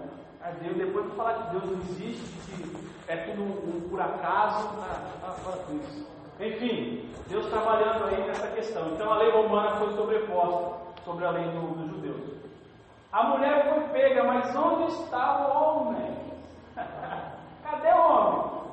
Deus, 0.50 0.76
depois 0.76 1.10
de 1.10 1.16
falar 1.16 1.34
que 1.34 1.50
Deus 1.50 1.64
não 1.64 1.78
existe, 1.82 2.24
que 2.46 3.10
é 3.12 3.16
tudo 3.16 3.42
um, 3.42 3.76
um 3.76 3.88
por 3.88 4.00
acaso, 4.00 4.68
ah, 4.80 5.34
isso. 5.70 6.06
Enfim, 6.40 7.08
Deus 7.28 7.46
trabalhando 7.46 8.04
aí 8.04 8.26
nessa 8.26 8.48
questão. 8.48 8.88
Então 8.88 9.12
a 9.12 9.18
lei 9.18 9.30
romana 9.30 9.76
foi 9.76 9.92
sobreposta 9.94 10.72
sobre 11.04 11.24
a 11.24 11.30
lei 11.30 11.44
do, 11.44 11.74
dos 11.74 11.90
judeus. 11.90 12.32
A 13.12 13.24
mulher 13.24 13.68
foi 13.68 13.88
pega, 13.88 14.24
mas 14.24 14.54
onde 14.56 14.92
está 14.92 15.46
o 15.46 15.86
homem? 15.86 16.16
Cadê 17.62 17.92
o 17.92 18.10
homem? 18.10 18.64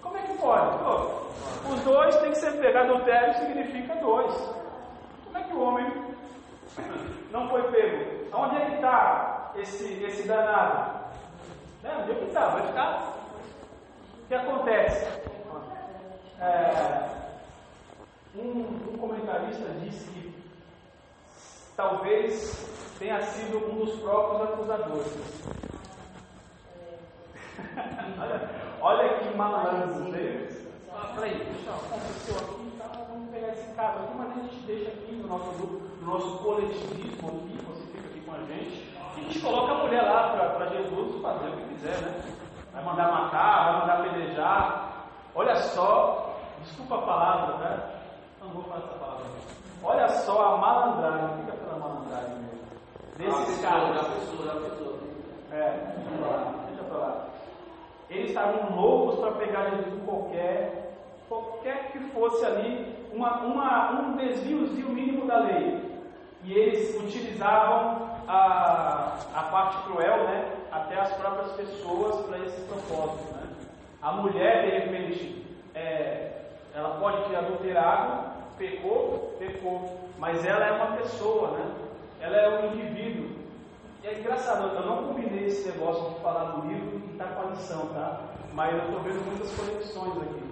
Como 0.00 0.16
é 0.16 0.22
que 0.22 0.38
pode? 0.38 0.78
Pô, 0.78 1.72
os 1.72 1.80
dois 1.82 2.16
têm 2.16 2.30
que 2.30 2.38
ser 2.38 2.52
pegados. 2.52 2.90
Adultério 2.90 3.34
significa 3.34 3.94
dois. 3.96 4.34
Como 5.24 5.36
é 5.36 5.42
que 5.42 5.52
o 5.52 5.60
homem 5.60 6.04
não 7.30 7.48
foi 7.48 7.62
pego? 7.70 8.28
Onde 8.32 8.56
é 8.56 8.64
que 8.66 8.74
está 8.76 9.52
esse, 9.56 10.04
esse 10.04 10.26
danado? 10.26 10.97
Né? 11.82 11.96
Onde 12.02 12.12
é 12.12 12.14
que? 12.14 12.32
Vai 12.32 12.66
ficar? 12.66 13.14
O 14.22 14.26
que 14.28 14.34
acontece? 14.34 15.06
É, 16.40 17.08
um, 18.36 18.92
um 18.92 18.98
comentarista 18.98 19.68
disse 19.80 20.08
que 20.10 20.34
talvez 21.76 22.68
tenha 22.98 23.20
sido 23.22 23.58
um 23.70 23.84
dos 23.84 24.00
próprios 24.00 24.42
acusadores. 24.42 25.12
olha, 28.20 28.50
olha 28.80 29.18
que 29.18 29.36
malandro 29.36 30.12
deles. 30.12 30.66
Ah, 30.92 31.12
peraí, 31.14 31.34
deixa 31.38 31.70
aconteceu 31.70 32.36
aqui, 32.36 32.72
tá, 32.78 33.06
vamos 33.08 33.30
pegar 33.30 33.52
esse 33.52 33.72
caso 33.74 33.98
aqui, 33.98 34.14
mas 34.16 34.30
a 34.30 34.34
gente 34.34 34.56
deixa 34.66 34.90
aqui 34.90 35.12
no 35.12 35.28
nosso 35.28 35.50
grupo, 35.52 35.80
no 36.00 36.06
nosso 36.06 36.38
coletivismo 36.38 37.28
aqui, 37.28 37.58
você 37.66 37.82
fica 37.92 38.08
aqui 38.08 38.20
com 38.20 38.32
a 38.32 38.38
gente, 38.46 38.97
a 39.18 39.22
gente 39.24 39.40
coloca 39.40 39.72
a 39.72 39.78
mulher 39.78 40.02
lá 40.02 40.28
para 40.56 40.66
Jesus 40.68 41.20
fazer 41.20 41.48
o 41.48 41.52
que 41.52 41.74
quiser, 41.74 42.00
né? 42.02 42.22
Vai 42.72 42.84
mandar 42.84 43.10
matar, 43.10 43.64
vai 43.64 43.80
mandar 43.80 43.98
apedrejar. 43.98 44.92
Olha 45.34 45.56
só, 45.56 46.36
desculpa 46.62 46.96
a 46.96 47.02
palavra, 47.02 47.56
né? 47.56 47.80
Não 48.40 48.50
vou 48.50 48.62
falar 48.64 48.84
essa 48.84 48.98
palavra. 48.98 49.26
Olha 49.82 50.08
só 50.08 50.54
a 50.54 50.56
malandragem, 50.58 51.38
fica 51.38 51.52
pela 51.56 51.78
malandragem 51.78 52.36
mesmo. 53.16 53.38
Desses 53.38 53.60
caras. 53.60 53.96
Da 53.96 54.04
pessoa, 54.04 54.54
da 54.54 54.60
pessoa. 54.60 54.98
É, 55.52 55.70
deixa 55.96 56.10
eu 56.10 56.24
falar, 56.24 56.54
deixa 56.66 56.82
eu 56.82 56.88
falar. 56.88 57.28
Eles 58.10 58.28
estavam 58.28 58.76
loucos 58.76 59.18
para 59.18 59.32
pegar 59.32 59.70
Jesus 59.70 60.02
qualquer, 60.04 60.96
qualquer 61.28 61.92
que 61.92 61.98
fosse 62.10 62.44
ali, 62.46 62.96
uma, 63.12 63.38
uma, 63.42 63.90
um 64.00 64.16
desviozinho 64.16 64.88
mínimo 64.88 65.26
da 65.26 65.40
lei. 65.40 65.88
E 66.44 66.52
eles 66.52 66.94
utilizavam 66.96 68.17
a, 68.28 69.16
a 69.34 69.42
parte 69.44 69.82
cruel, 69.84 70.24
né, 70.24 70.52
até 70.70 71.00
as 71.00 71.12
próprias 71.14 71.50
pessoas 71.52 72.26
para 72.26 72.38
esse 72.40 72.60
propósito. 72.62 73.32
Né? 73.34 73.48
A 74.02 74.12
mulher, 74.12 74.64
de 74.64 74.70
repente, 74.78 75.46
é, 75.74 76.42
ela 76.74 76.98
pode 77.00 77.28
ter 77.28 77.36
adulterado, 77.36 78.30
pecou, 78.58 79.34
pecou, 79.38 79.98
mas 80.18 80.44
ela 80.44 80.66
é 80.66 80.72
uma 80.72 80.96
pessoa, 80.98 81.52
né? 81.52 81.70
Ela 82.20 82.36
é 82.36 82.48
um 82.48 82.66
indivíduo. 82.66 83.30
E 84.02 84.06
é 84.06 84.18
engraçado, 84.18 84.74
eu 84.76 84.86
não 84.86 85.08
combinei 85.08 85.46
esse 85.46 85.68
negócio 85.68 86.10
de 86.10 86.20
falar 86.20 86.44
do 86.44 86.68
livro 86.68 87.02
e 87.08 87.16
tá 87.16 87.24
com 87.24 87.48
a 87.48 87.50
lição, 87.50 87.86
tá? 87.94 88.20
Mas 88.52 88.74
eu 88.74 88.84
estou 88.84 89.00
vendo 89.00 89.26
muitas 89.26 89.52
conexões 89.56 90.22
aqui. 90.22 90.42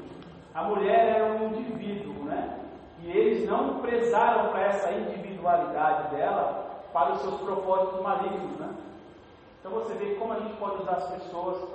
A 0.54 0.62
mulher 0.64 1.18
é 1.18 1.24
um 1.24 1.48
indivíduo, 1.48 2.24
né? 2.24 2.58
E 3.02 3.10
eles 3.10 3.48
não 3.48 3.80
prezaram 3.80 4.48
para 4.50 4.62
essa 4.62 4.90
individualidade 4.92 6.16
dela 6.16 6.66
para 6.96 7.12
os 7.12 7.20
seus 7.20 7.38
propósitos 7.42 8.00
malignos, 8.00 8.58
né? 8.58 8.70
Então 9.60 9.70
você 9.70 9.92
vê 9.92 10.14
como 10.14 10.32
a 10.32 10.38
gente 10.38 10.54
pode 10.54 10.80
usar 10.80 10.92
as 10.92 11.08
pessoas 11.10 11.68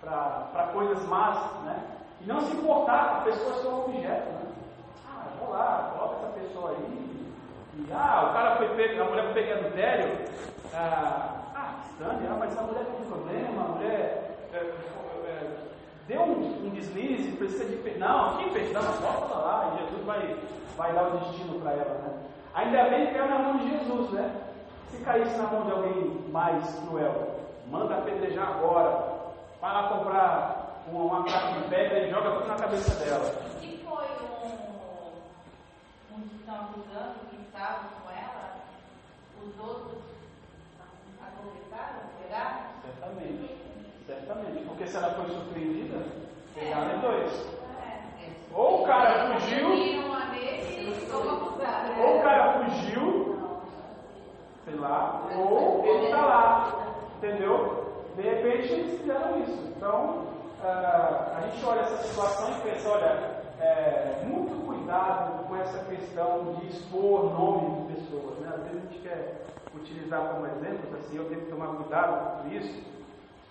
para 0.00 0.70
coisas 0.72 1.00
más, 1.06 1.38
né? 1.62 1.84
E 2.20 2.26
não 2.26 2.40
se 2.40 2.50
importar, 2.50 3.18
a 3.18 3.20
pessoa 3.20 3.62
só 3.62 3.68
um 3.68 3.84
objeto, 3.84 4.28
né? 4.28 4.42
Ah, 5.08 5.24
vou 5.38 5.50
lá, 5.50 5.94
coloca 5.96 6.16
essa 6.16 6.32
pessoa 6.32 6.70
aí. 6.70 7.22
E, 7.74 7.92
ah, 7.92 8.28
o 8.28 8.32
cara 8.32 8.56
foi 8.56 8.68
pego, 8.70 9.02
a 9.02 9.04
mulher 9.04 9.24
foi 9.26 9.34
pega 9.34 9.54
adultério. 9.60 10.28
Ah, 10.74 11.34
ah 11.54 11.74
estranho, 11.88 12.28
ah, 12.28 12.36
mas 12.40 12.58
a 12.58 12.62
mulher 12.62 12.86
tem 12.86 13.08
problema, 13.08 13.62
a 13.62 13.68
mulher 13.68 14.48
é, 14.52 14.56
é, 14.56 15.68
deu 16.08 16.22
um, 16.22 16.66
um, 16.66 16.70
deslize, 16.70 17.36
precisa 17.36 17.66
de. 17.66 17.78
Não? 17.98 18.36
Dá 18.72 18.80
uma 18.80 18.90
volta 18.90 19.34
lá, 19.34 19.74
e 19.74 19.84
Jesus 19.84 20.04
vai, 20.04 20.36
vai 20.76 20.92
dar 20.92 21.06
o 21.06 21.18
destino 21.18 21.60
para 21.60 21.70
ela, 21.70 21.94
né? 22.02 22.17
Ainda 22.58 22.90
bem 22.90 23.06
que 23.06 23.14
caiu 23.14 23.28
na 23.28 23.38
mão 23.38 23.56
de 23.58 23.70
Jesus, 23.70 24.10
né? 24.10 24.34
Se 24.90 24.98
caísse 25.04 25.38
na 25.38 25.46
mão 25.46 25.64
de 25.64 25.70
alguém 25.70 26.28
mais 26.32 26.74
cruel, 26.80 27.38
manda 27.70 27.98
apedrejar 27.98 28.48
agora. 28.48 29.14
Vai 29.60 29.74
lá 29.74 29.88
comprar 29.88 30.82
uma, 30.88 31.04
uma 31.04 31.24
caixa 31.24 31.52
de 31.52 31.68
pedra 31.68 32.00
e 32.00 32.10
joga 32.10 32.32
tudo 32.32 32.48
na 32.48 32.56
cabeça 32.56 32.92
dela. 32.96 33.32
E 33.62 33.80
foi 33.86 34.06
um, 34.42 36.16
um 36.16 36.20
que 36.22 36.34
estão 36.34 36.54
acusando, 36.56 37.14
que 37.30 37.36
estava 37.46 37.84
com 38.02 38.10
ela, 38.10 38.56
os 39.40 39.56
outros 39.60 40.02
aproveitaram, 41.22 42.00
pegaram? 42.20 42.58
Certamente, 42.82 43.56
certamente. 44.04 44.64
Porque 44.64 44.86
se 44.88 44.96
ela 44.96 45.10
foi 45.10 45.30
surpreendida, 45.30 46.04
pegaram 46.56 46.90
é. 46.90 46.96
dois. 46.96 47.46
É. 47.86 48.00
Ou 48.52 48.82
o 48.82 48.84
cara 48.84 49.38
fugiu. 49.38 50.08
Ou 52.02 52.18
o 52.18 52.22
cara 52.22 52.64
fugiu, 52.64 53.38
sei 54.64 54.74
lá, 54.76 55.22
ou 55.36 55.84
ele 55.84 56.04
está 56.06 56.26
lá. 56.26 56.72
Entendeu? 57.16 58.02
De 58.16 58.22
repente 58.22 58.72
eles 58.72 59.00
fizeram 59.00 59.40
isso. 59.42 59.72
Então, 59.76 60.26
uh, 60.62 61.36
a 61.36 61.40
gente 61.44 61.64
olha 61.64 61.80
essa 61.80 62.02
situação 62.04 62.50
e 62.50 62.60
pensa, 62.62 62.88
olha, 62.88 63.38
é, 63.60 64.22
muito 64.24 64.66
cuidado 64.66 65.46
com 65.46 65.56
essa 65.56 65.78
questão 65.84 66.54
de 66.54 66.68
expor 66.68 67.24
nome 67.32 67.86
de 67.86 67.94
pessoas. 67.94 68.38
Né? 68.38 68.52
Às 68.54 68.62
vezes 68.62 68.78
a 68.78 68.86
gente 68.86 68.98
quer 69.00 69.44
utilizar 69.74 70.20
como 70.28 70.46
exemplo, 70.46 70.96
assim, 70.98 71.16
eu 71.16 71.28
tenho 71.28 71.42
que 71.42 71.50
tomar 71.50 71.68
cuidado 71.76 72.42
com 72.42 72.48
isso, 72.48 72.82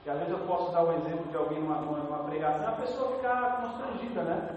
que 0.03 0.09
às 0.09 0.17
vezes 0.17 0.33
eu 0.33 0.39
posso 0.47 0.71
dar 0.71 0.83
o 0.83 0.93
exemplo 0.93 1.25
de 1.29 1.37
alguém 1.37 1.59
numa, 1.59 1.75
numa, 1.81 1.99
numa 1.99 2.23
pregação, 2.29 2.67
a 2.67 2.71
pessoa 2.73 3.15
ficar 3.17 3.61
constrangida, 3.61 4.21
né? 4.23 4.49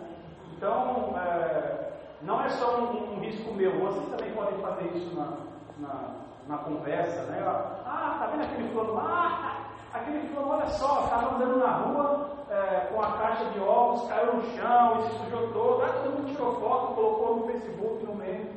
Então, 0.56 1.14
é, 1.18 1.79
não 2.22 2.44
é 2.44 2.48
só 2.50 2.78
um, 2.78 3.14
um, 3.14 3.20
risco 3.20 3.52
meu, 3.54 3.78
vocês 3.78 4.08
também 4.08 4.32
podem 4.32 4.58
fazer 4.60 4.84
isso 4.96 5.14
na, 5.16 5.36
na, 5.78 6.14
na 6.46 6.58
conversa, 6.58 7.22
né? 7.22 7.42
Ah, 7.86 8.16
tá 8.18 8.26
vendo 8.26 8.44
aquele 8.44 8.68
fulano? 8.68 8.98
Ah, 8.98 9.66
aquele 9.92 10.28
fulano, 10.28 10.52
olha 10.52 10.66
só, 10.68 11.04
estava 11.04 11.36
andando 11.36 11.58
na 11.58 11.70
rua 11.70 12.30
é, 12.50 12.88
com 12.92 13.00
a 13.00 13.12
caixa 13.12 13.44
de 13.46 13.60
ovos, 13.60 14.08
caiu 14.08 14.34
no 14.34 14.42
chão 14.56 15.02
se 15.02 15.18
sujou 15.24 15.48
todo, 15.52 15.82
ah, 15.82 16.02
todo 16.02 16.18
mundo 16.18 16.32
tirou 16.32 16.60
foto, 16.60 16.94
colocou 16.94 17.36
no 17.36 17.46
Facebook, 17.46 18.04
no 18.04 18.14
meio, 18.14 18.48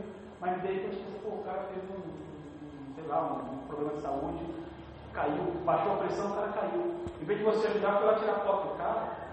mas 0.41 0.61
daí 0.61 0.80
a 0.80 0.91
gente 0.91 1.03
pô, 1.24 1.30
o 1.30 1.43
cara 1.43 1.68
teve 1.74 1.88
um 1.93 2.14
sei 2.95 3.07
lá, 3.07 3.22
um, 3.22 3.53
um 3.53 3.68
problema 3.68 3.93
de 3.93 4.01
saúde, 4.01 4.45
caiu, 5.14 5.43
baixou 5.66 5.93
a 5.93 5.97
pressão, 5.97 6.32
o 6.32 6.36
cara 6.36 6.47
caiu. 6.49 6.95
Em 7.22 7.26
vez 7.26 7.39
de 7.39 7.45
você 7.45 7.68
ajudar, 7.68 7.97
foi 7.97 8.07
lá 8.07 8.16
tirar 8.16 8.34
foto 8.36 8.68
do 8.68 8.78
cara. 8.78 9.24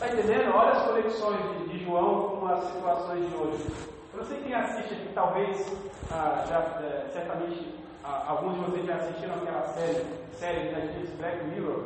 Está 0.00 0.14
entendendo? 0.14 0.56
Olha 0.56 0.70
as 0.70 0.86
conexões 0.86 1.42
de, 1.58 1.68
de, 1.68 1.84
João 1.84 2.38
com 2.38 2.46
as 2.46 2.64
situações 2.72 3.20
de 3.28 3.36
hoje. 3.36 3.66
Não 4.14 4.24
sei 4.24 4.38
quem 4.38 4.54
assiste 4.54 4.94
aqui, 4.94 5.10
talvez, 5.14 5.76
ah, 6.10 6.42
já, 6.48 6.56
é, 6.82 7.06
certamente, 7.12 7.74
ah, 8.02 8.24
alguns 8.28 8.54
de 8.54 8.60
vocês 8.60 8.86
já 8.86 8.94
assistiram 8.94 9.34
aquela 9.34 9.62
série, 9.74 10.06
série 10.32 10.60
de 10.60 10.74
Netflix 10.74 11.10
Black 11.18 11.44
Mirror. 11.44 11.82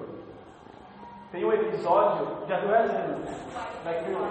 Tem 1.33 1.45
um 1.45 1.53
episódio, 1.55 2.47
já 2.47 2.61
viu 2.61 2.75
essa? 2.77 3.19
Black 3.83 4.05
Mirror? 4.05 4.29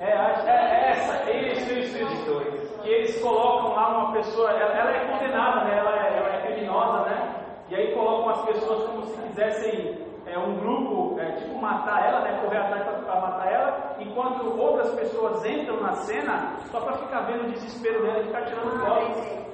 É, 0.00 0.10
é, 0.10 0.50
é 0.50 0.90
essa, 0.90 1.30
isso, 1.30 1.72
isso, 1.72 1.98
isso. 1.98 2.78
Que 2.82 2.88
eles 2.88 3.22
colocam 3.22 3.76
lá 3.76 3.96
uma 3.96 4.12
pessoa, 4.12 4.50
ela, 4.50 4.74
ela 4.74 4.90
é 4.90 5.06
condenada, 5.06 5.66
né? 5.66 5.78
Ela 5.78 6.04
é, 6.04 6.18
ela 6.18 6.28
é 6.30 6.46
criminosa, 6.46 7.08
né? 7.08 7.44
E 7.70 7.76
aí 7.76 7.94
colocam 7.94 8.30
as 8.30 8.44
pessoas 8.46 8.82
como 8.88 9.06
se 9.06 9.22
quisessem 9.22 10.13
é, 10.34 10.38
um 10.38 10.56
grupo, 10.56 11.20
é, 11.20 11.30
tipo, 11.36 11.56
matar 11.60 12.04
ela, 12.08 12.20
né, 12.22 12.40
correr 12.42 12.58
atrás 12.58 12.82
para 13.04 13.20
matar 13.20 13.52
ela, 13.52 13.96
enquanto 14.00 14.60
outras 14.60 14.92
pessoas 14.96 15.44
entram 15.44 15.80
na 15.80 15.92
cena 15.92 16.56
só 16.72 16.80
para 16.80 16.94
ficar 16.94 17.20
vendo 17.20 17.44
o 17.44 17.52
desespero 17.52 18.02
dela 18.02 18.20
e 18.20 18.26
ficar 18.26 18.44
tirando 18.44 18.80
fotos. 18.80 19.44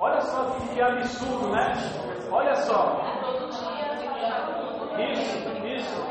Olha 0.00 0.20
só 0.22 0.44
que, 0.50 0.74
que 0.74 0.82
absurdo, 0.82 1.48
né? 1.50 1.72
Olha 2.32 2.54
só. 2.56 3.00
Isso, 4.98 5.48
isso. 5.64 6.02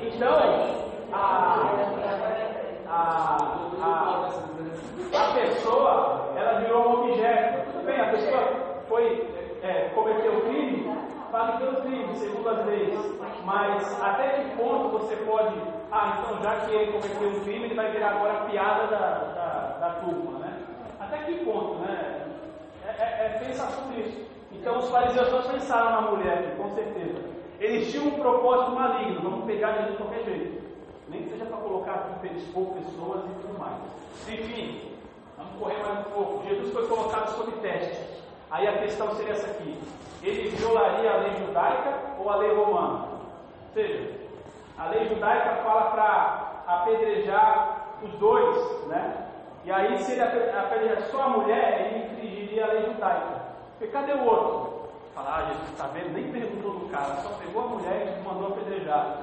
Então, 0.00 0.34
a, 1.12 1.98
a, 2.88 3.36
a, 3.80 4.28
a 5.14 5.34
pessoa, 5.34 6.32
ela 6.34 6.60
virou 6.60 6.88
um 6.88 7.04
objeto. 7.04 7.72
Tudo 7.72 7.84
bem, 7.84 8.00
a 8.00 8.10
pessoa 8.10 8.82
foi, 8.88 9.28
é, 9.62 9.90
cometeu 9.90 10.40
crime, 10.42 10.88
pague 11.30 11.58
pelo 11.58 11.80
crime, 11.82 12.14
segundo 12.16 12.48
as 12.48 12.66
leis. 12.66 12.98
Mas 13.44 14.02
até 14.02 14.42
que 14.42 14.56
ponto 14.56 14.98
você 14.98 15.16
pode. 15.16 15.54
Ah, 15.90 16.18
então 16.20 16.42
já 16.42 16.56
que 16.60 16.74
ele 16.74 16.92
cometeu 16.92 17.28
um 17.28 17.44
crime, 17.44 17.64
ele 17.64 17.74
vai 17.74 17.90
virar 17.90 18.10
agora 18.10 18.32
a 18.38 18.44
piada 18.44 18.86
da, 18.88 19.08
da, 19.34 19.78
da 19.80 19.90
turma, 20.00 20.38
né? 20.40 20.58
Até 21.00 21.18
que 21.18 21.44
ponto, 21.44 21.76
né? 21.76 22.26
É, 22.84 22.90
é, 22.90 23.26
é 23.26 23.44
pensar 23.44 23.68
sobre 23.70 24.00
isso. 24.00 24.28
Então 24.52 24.78
os 24.78 24.90
fariseus 24.90 25.28
só 25.28 25.42
pensaram 25.42 25.90
na 25.90 26.10
mulher, 26.10 26.56
com 26.56 26.68
certeza. 26.74 27.22
Eles 27.60 27.90
tinham 27.90 28.06
um 28.06 28.18
propósito 28.18 28.72
maligno, 28.72 29.22
vamos 29.22 29.46
pegar 29.46 29.76
ele 29.78 29.92
de 29.92 29.96
qualquer 29.96 30.24
jeito. 30.24 30.62
Nem 31.08 31.22
que 31.22 31.30
seja 31.30 31.46
para 31.46 31.56
colocar 31.56 31.92
aqui 31.92 32.36
expor 32.36 32.66
pessoas 32.74 33.24
e 33.24 33.40
tudo 33.40 33.58
mais. 33.58 33.78
Enfim, 34.28 34.92
vamos 35.36 35.58
correr 35.58 35.82
mais 35.82 36.06
um 36.06 36.10
pouco. 36.10 36.46
Jesus 36.46 36.72
foi 36.72 36.86
colocado 36.86 37.36
sob 37.36 37.52
teste. 37.60 38.18
Aí 38.50 38.66
a 38.66 38.78
questão 38.78 39.14
seria 39.16 39.32
essa 39.32 39.46
aqui: 39.46 39.78
ele 40.22 40.48
violaria 40.50 41.10
a 41.10 41.16
lei 41.18 41.36
judaica 41.36 41.98
ou 42.18 42.30
a 42.30 42.36
lei 42.36 42.54
romana? 42.54 43.04
Ou 43.04 43.74
seja, 43.74 44.10
a 44.78 44.86
lei 44.86 45.08
judaica 45.08 45.62
fala 45.62 45.90
para 45.90 46.62
apedrejar 46.66 47.88
os 48.02 48.12
dois, 48.18 48.86
né? 48.86 49.26
E 49.64 49.72
aí, 49.72 49.98
se 49.98 50.12
ele 50.12 50.22
apedrejar 50.22 51.02
só 51.10 51.22
a 51.22 51.28
mulher, 51.28 51.80
ele 51.80 52.06
infringiria 52.06 52.64
a 52.64 52.72
lei 52.72 52.86
judaica. 52.86 53.42
Porque 53.78 53.92
cadê 53.92 54.12
o 54.12 54.24
outro? 54.24 54.88
Falar, 55.14 55.36
ah, 55.36 55.46
Jesus 55.46 55.68
está 55.70 55.86
vendo, 55.88 56.12
nem 56.12 56.30
perguntou 56.30 56.78
do 56.78 56.88
cara, 56.90 57.16
só 57.16 57.28
pegou 57.40 57.64
a 57.64 57.66
mulher 57.66 58.18
e 58.18 58.26
mandou 58.26 58.48
apedrejar. 58.48 59.18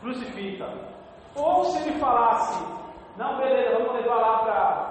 Crucifica. 0.00 0.68
Ou 1.34 1.64
se 1.64 1.78
ele 1.78 1.98
falasse, 1.98 2.64
não, 3.16 3.36
beleza, 3.36 3.78
vamos 3.78 3.94
levar 3.94 4.16
lá 4.16 4.38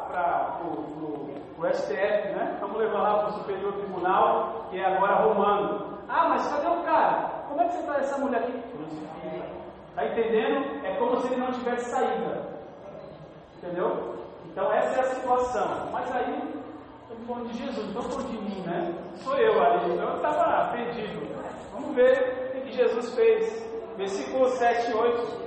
para 0.07 0.59
o 0.65 1.32
STF, 1.71 2.29
né? 2.29 2.57
Vamos 2.59 2.77
levar 2.77 3.01
lá 3.01 3.19
para 3.19 3.29
o 3.29 3.33
Superior 3.33 3.73
Tribunal, 3.73 4.67
que 4.69 4.79
é 4.79 4.85
agora 4.85 5.23
romano. 5.23 5.99
Ah, 6.09 6.29
mas 6.29 6.47
cadê 6.47 6.67
o 6.67 6.83
cara? 6.83 7.29
Como 7.47 7.61
é 7.61 7.65
que 7.67 7.73
você 7.73 7.83
traz 7.83 8.03
essa 8.03 8.17
mulher 8.17 8.41
aqui? 8.41 8.51
Crucifica. 8.51 9.45
Está 9.89 10.05
entendendo? 10.05 10.85
É 10.85 10.95
como 10.95 11.19
se 11.19 11.27
ele 11.27 11.41
não 11.41 11.51
tivesse 11.51 11.89
saída. 11.91 12.47
Entendeu? 13.57 14.15
Então 14.51 14.71
essa 14.73 14.99
é 14.99 15.03
a 15.03 15.15
situação. 15.15 15.89
Mas 15.91 16.15
aí, 16.15 16.63
estou 17.03 17.17
falando 17.27 17.51
de 17.51 17.57
Jesus, 17.57 17.93
não 17.93 18.01
falando 18.03 18.29
de 18.29 18.37
mim, 18.37 18.61
né? 18.61 18.93
Sou 19.17 19.37
eu 19.37 19.61
ali. 19.61 19.93
Então 19.93 20.09
eu 20.09 20.15
estava 20.15 20.71
perdido. 20.71 21.27
Vamos 21.73 21.95
ver 21.95 22.51
o 22.55 22.61
que 22.61 22.71
Jesus 22.71 23.13
fez. 23.15 23.63
Versículo 23.95 24.49
7 24.49 24.91
e 24.91 24.93
8. 24.93 25.43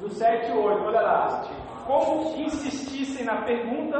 Do 0.00 0.10
7 0.10 0.50
e 0.50 0.56
8, 0.56 0.84
olha 0.84 1.00
lá. 1.00 1.44
Como 1.86 2.36
insistissem 2.36 3.24
na 3.24 3.42
pergunta, 3.42 3.98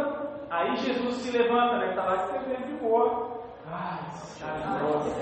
aí 0.51 0.77
Jesus 0.77 1.15
se 1.17 1.37
levanta, 1.37 1.79
né? 1.79 1.91
Está 1.91 2.05
lá 2.05 2.17
escrevendo 2.17 2.67
de 2.67 2.75
boa. 2.83 3.35
Ai, 3.71 3.99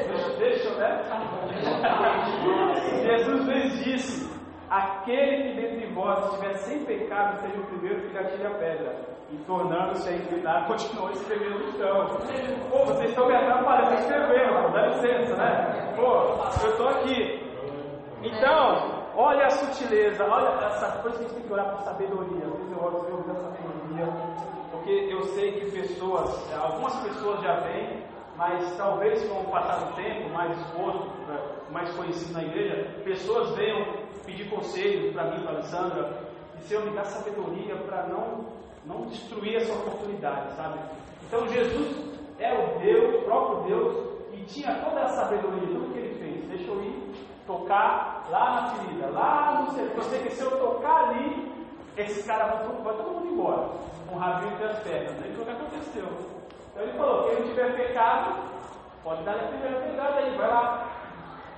deixa, 0.08 0.36
deixa, 0.38 0.70
né? 0.74 1.02
Jesus 3.02 3.46
lhes 3.46 3.84
disse: 3.84 4.42
Aquele 4.70 5.42
que 5.42 5.60
dentre 5.60 5.92
vós 5.92 6.24
estiver 6.24 6.54
sem 6.54 6.84
pecado, 6.84 7.40
seja 7.40 7.60
o 7.60 7.66
primeiro 7.66 8.08
que 8.08 8.16
atire 8.18 8.46
a 8.46 8.50
pedra. 8.50 9.12
E 9.30 9.36
tornando-se 9.44 10.08
a 10.08 10.16
inclinar, 10.16 10.66
continuou 10.66 11.10
escrevendo 11.10 11.58
no 11.58 11.72
chão. 11.72 12.06
Pô, 12.70 12.84
vocês 12.86 13.10
estão 13.10 13.26
me 13.26 13.34
atrapalhando 13.34 13.94
escrevendo, 13.94 14.72
dá 14.72 14.86
licença, 14.86 15.36
né? 15.36 15.92
Pô, 15.96 16.64
eu 16.64 16.70
estou 16.70 16.88
aqui. 16.88 17.42
Então, 18.22 19.01
olha 19.16 19.46
a 19.46 19.50
sutileza, 19.50 20.24
olha 20.24 20.66
essa 20.66 20.90
coisa 21.02 21.18
que 21.18 21.24
a 21.24 21.28
gente 21.28 21.36
tem 21.36 21.46
que 21.46 21.52
orar 21.52 21.76
por 21.76 21.84
sabedoria. 21.84 22.46
Às 22.46 22.56
vezes 22.56 22.72
eu 22.72 22.84
oro 22.84 22.98
por 23.00 23.34
sabedoria, 23.34 24.12
porque 24.70 25.08
eu 25.10 25.22
sei 25.34 25.52
que 25.60 25.70
pessoas, 25.70 26.52
algumas 26.52 26.94
pessoas 26.96 27.40
já 27.42 27.60
vêm 27.60 28.02
mas 28.36 28.76
talvez 28.76 29.22
com 29.28 29.40
o 29.40 29.44
passar 29.44 29.86
do 29.86 29.94
tempo, 29.94 30.30
mais 30.30 30.58
exposto, 30.58 31.10
mais 31.70 31.90
conhecido 31.94 32.32
na 32.32 32.42
igreja, 32.42 33.00
pessoas 33.04 33.50
venham 33.54 33.86
pedir 34.24 34.48
conselho 34.48 35.12
para 35.12 35.24
mim, 35.30 35.42
para 35.42 35.52
a 35.52 35.54
Alessandra, 35.54 36.22
e 36.58 36.62
Senhor, 36.62 36.84
me 36.84 36.90
dá 36.90 37.04
sabedoria 37.04 37.76
para 37.76 38.06
não, 38.08 38.46
não 38.86 39.06
destruir 39.06 39.56
essa 39.56 39.72
oportunidade, 39.72 40.56
sabe? 40.56 40.78
Então 41.26 41.46
Jesus 41.48 42.18
é 42.38 42.52
o 42.52 42.78
Deus, 42.80 43.16
o 43.16 43.22
próprio 43.22 43.64
Deus, 43.64 44.12
e 44.32 44.44
tinha 44.44 44.74
toda 44.76 45.02
a 45.02 45.08
sabedoria, 45.08 45.60
tudo 45.60 45.92
que 45.92 45.98
ele 45.98 46.14
fez. 46.18 46.48
Deixa 46.48 46.70
eu 46.70 46.82
ir 46.82 47.11
tocar 47.52 48.24
lá 48.30 48.50
na 48.50 48.70
ferida, 48.70 49.10
lá 49.10 49.60
no 49.60 49.72
sei 50.04 50.22
que 50.22 50.30
se 50.30 50.42
eu 50.42 50.50
tocar 50.50 51.08
ali, 51.08 51.52
esse 51.96 52.22
cara 52.26 52.46
vai, 52.46 52.66
vai 52.82 52.94
todo 52.94 53.10
mundo 53.10 53.26
embora, 53.26 53.68
com 54.08 54.16
o 54.16 54.18
rabinho 54.18 54.52
entre 54.52 54.64
as 54.64 54.78
pernas. 54.78 55.22
Aí 55.22 55.32
foi 55.34 55.42
o 55.42 55.46
que 55.46 55.52
aconteceu. 55.52 56.04
Então 56.70 56.82
ele 56.82 56.92
falou: 56.92 57.24
quem 57.24 57.40
não 57.40 57.48
tiver 57.48 57.76
pecado, 57.76 58.34
pode 59.04 59.22
dar 59.24 59.32
a 59.32 59.48
primeira 59.48 59.80
pegada 59.80 60.18
aí, 60.18 60.36
vai 60.36 60.48
lá. 60.48 60.88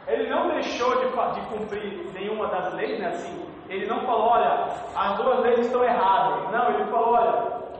Ele 0.06 0.28
não 0.28 0.48
deixou 0.50 0.90
de, 0.96 1.06
de 1.06 1.46
cumprir 1.46 2.10
nenhuma 2.12 2.48
das 2.48 2.74
leis, 2.74 3.00
né? 3.00 3.08
Assim, 3.08 3.46
ele 3.68 3.86
não 3.86 4.00
falou: 4.00 4.30
olha, 4.30 4.68
as 4.96 5.16
duas 5.16 5.40
leis 5.40 5.60
estão 5.60 5.84
erradas. 5.84 6.50
Não, 6.50 6.70
ele 6.70 6.84
falou: 6.90 7.14
olha, 7.14 7.32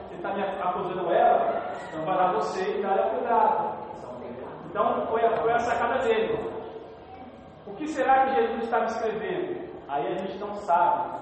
você 0.08 0.14
está 0.14 0.32
me 0.32 0.42
acusando 0.42 1.12
ela, 1.12 1.62
então 1.88 2.04
vai 2.04 2.16
lá 2.16 2.32
você 2.32 2.78
e 2.78 2.82
dá 2.82 2.94
a 2.94 3.08
pedrada. 3.10 3.74
Então 4.70 5.06
foi 5.06 5.24
a, 5.24 5.36
foi 5.36 5.52
a 5.52 5.58
sacada 5.60 5.98
dele. 6.02 6.54
O 7.66 7.74
que 7.74 7.88
será 7.88 8.26
que 8.26 8.34
Jesus 8.34 8.64
estava 8.64 8.86
escrevendo? 8.86 9.68
Aí 9.88 10.06
a 10.06 10.18
gente 10.18 10.38
não 10.38 10.54
sabe. 10.56 11.18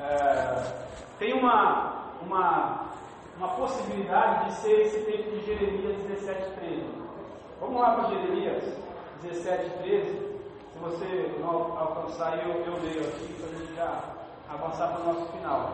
É, 0.00 0.62
tem 1.18 1.32
uma, 1.34 2.12
uma 2.22 2.92
uma 3.36 3.48
possibilidade 3.56 4.46
de 4.46 4.52
ser 4.60 4.80
esse 4.82 5.00
texto 5.00 5.30
de 5.30 5.46
Jeremias 5.46 5.96
17, 6.02 6.50
13. 6.60 6.84
Vamos 7.60 7.80
lá 7.80 7.94
para 7.96 8.10
Jeremias 8.10 8.62
17, 9.22 9.70
13. 9.82 10.32
Se 10.72 10.78
você 10.78 11.36
não 11.40 11.76
alcançar, 11.78 12.38
eu, 12.38 12.52
eu 12.64 12.82
leio 12.82 13.00
aqui 13.00 13.34
para 13.34 13.48
a 13.48 13.58
gente 13.58 13.74
já 13.74 14.00
avançar 14.48 14.88
para 14.92 15.00
o 15.00 15.12
nosso 15.12 15.32
final. 15.32 15.72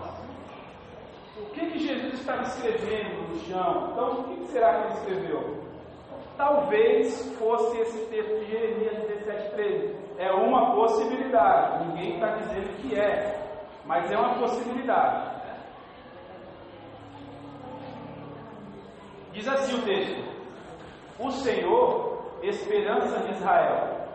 O 1.37 1.47
que, 1.51 1.71
que 1.71 1.79
Jesus 1.79 2.15
estava 2.15 2.43
escrevendo 2.43 3.29
no 3.29 3.39
chão? 3.41 3.91
Então, 3.93 4.21
o 4.21 4.25
que 4.25 4.53
será 4.53 4.73
que 4.73 4.87
ele 4.87 4.95
escreveu? 4.95 5.68
Talvez 6.39 7.37
fosse 7.37 7.81
esse 7.81 8.07
texto 8.07 8.39
de 8.39 8.45
Jeremias 8.47 8.97
17, 9.09 9.57
13. 9.57 9.97
É 10.19 10.33
uma 10.33 10.73
possibilidade. 10.73 11.89
Ninguém 11.89 12.15
está 12.15 12.29
dizendo 12.37 12.77
que 12.77 12.95
é, 12.95 13.59
mas 13.85 14.09
é 14.09 14.17
uma 14.17 14.39
possibilidade. 14.39 15.37
Diz 19.33 19.49
assim 19.49 19.81
o 19.81 19.85
texto: 19.85 20.25
O 21.19 21.31
Senhor, 21.33 22.39
esperança 22.43 23.19
de 23.25 23.33
Israel, 23.33 24.07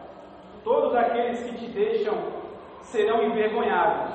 todos 0.64 0.96
aqueles 0.96 1.44
que 1.44 1.58
te 1.58 1.68
deixam 1.74 2.16
serão 2.84 3.22
envergonhados. 3.22 4.14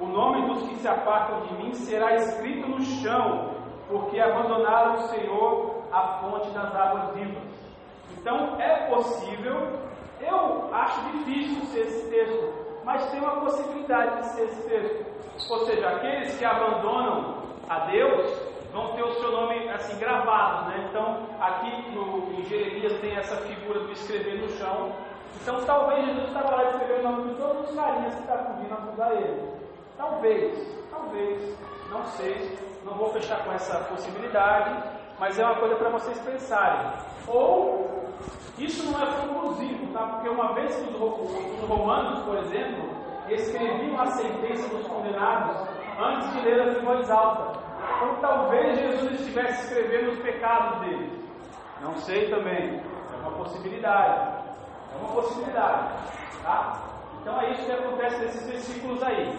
O 0.00 0.06
nome 0.06 0.46
dos 0.46 0.62
que 0.68 0.76
se 0.76 0.86
apartam 0.86 1.40
de 1.40 1.54
mim 1.54 1.72
será 1.72 2.14
escrito 2.14 2.68
no 2.68 2.80
chão, 2.80 3.52
porque 3.88 4.20
abandonaram 4.20 4.94
o 4.94 5.08
Senhor, 5.08 5.82
a 5.90 6.20
fonte 6.20 6.50
das 6.50 6.72
águas 6.72 7.14
vivas. 7.14 7.47
Então 8.28 8.60
é 8.60 8.90
possível, 8.90 9.80
eu 10.20 10.68
acho 10.70 11.00
difícil 11.12 11.64
ser 11.72 11.80
esse 11.80 12.10
texto, 12.10 12.52
mas 12.84 13.10
tem 13.10 13.20
uma 13.20 13.40
possibilidade 13.40 14.20
de 14.20 14.26
ser 14.26 14.42
esse 14.42 14.68
texto. 14.68 15.50
Ou 15.50 15.64
seja, 15.64 15.88
aqueles 15.88 16.36
que 16.36 16.44
abandonam 16.44 17.42
a 17.70 17.86
Deus 17.86 18.30
vão 18.70 18.92
ter 18.92 19.02
o 19.02 19.14
seu 19.14 19.32
nome 19.32 19.70
assim 19.70 19.98
gravado, 19.98 20.68
né? 20.68 20.88
Então 20.90 21.26
aqui 21.40 21.90
no, 21.92 22.38
em 22.38 22.44
Jeremias 22.44 23.00
tem 23.00 23.16
essa 23.16 23.34
figura 23.36 23.80
do 23.80 23.92
escrever 23.92 24.42
no 24.42 24.50
chão. 24.58 24.92
Então 25.40 25.64
talvez 25.64 26.04
Jesus 26.04 26.28
estava 26.28 26.54
lá 26.54 26.64
escrevendo 26.64 26.98
o 27.00 27.10
nome 27.10 27.32
de 27.32 27.40
todos 27.40 27.70
os 27.70 27.74
carinhas 27.74 28.14
que 28.14 28.20
estavam 28.20 28.56
vindo 28.56 28.74
acusar 28.74 29.12
ele. 29.12 29.52
Talvez, 29.96 30.84
talvez, 30.90 31.58
não 31.90 32.04
sei, 32.04 32.58
não 32.84 32.92
vou 32.92 33.08
fechar 33.08 33.42
com 33.42 33.52
essa 33.52 33.78
possibilidade, 33.84 34.82
mas 35.18 35.38
é 35.38 35.46
uma 35.46 35.56
coisa 35.56 35.76
para 35.76 35.88
vocês 35.88 36.18
pensarem. 36.20 36.92
Ou 37.26 37.97
isso 38.58 38.90
não 38.90 39.00
é 39.00 39.06
conclusivo, 39.20 39.92
tá? 39.92 40.06
Porque 40.06 40.28
uma 40.28 40.52
vez 40.54 40.74
que 40.76 40.90
os 40.90 41.68
romanos, 41.68 42.22
por 42.24 42.36
exemplo, 42.38 42.90
escreviam 43.28 44.00
a 44.00 44.06
sentença 44.06 44.68
dos 44.68 44.86
condenados 44.86 45.56
antes 45.98 46.32
de 46.32 46.40
ler 46.40 46.76
em 46.76 46.84
voz 46.84 47.10
alta. 47.10 47.60
Então 47.96 48.16
talvez 48.20 48.78
Jesus 48.78 49.20
estivesse 49.20 49.64
escrevendo 49.64 50.10
os 50.10 50.18
pecados 50.18 50.80
deles. 50.80 51.12
Não 51.82 51.94
sei 51.96 52.28
também. 52.28 52.80
É 52.80 53.16
uma 53.22 53.32
possibilidade. 53.32 54.44
É 54.92 54.96
uma 55.00 55.12
possibilidade. 55.14 55.88
Tá? 56.42 56.82
Então 57.20 57.40
é 57.40 57.52
isso 57.52 57.64
que 57.64 57.72
acontece 57.72 58.18
nesses 58.20 58.46
versículos 58.48 59.02
aí. 59.02 59.38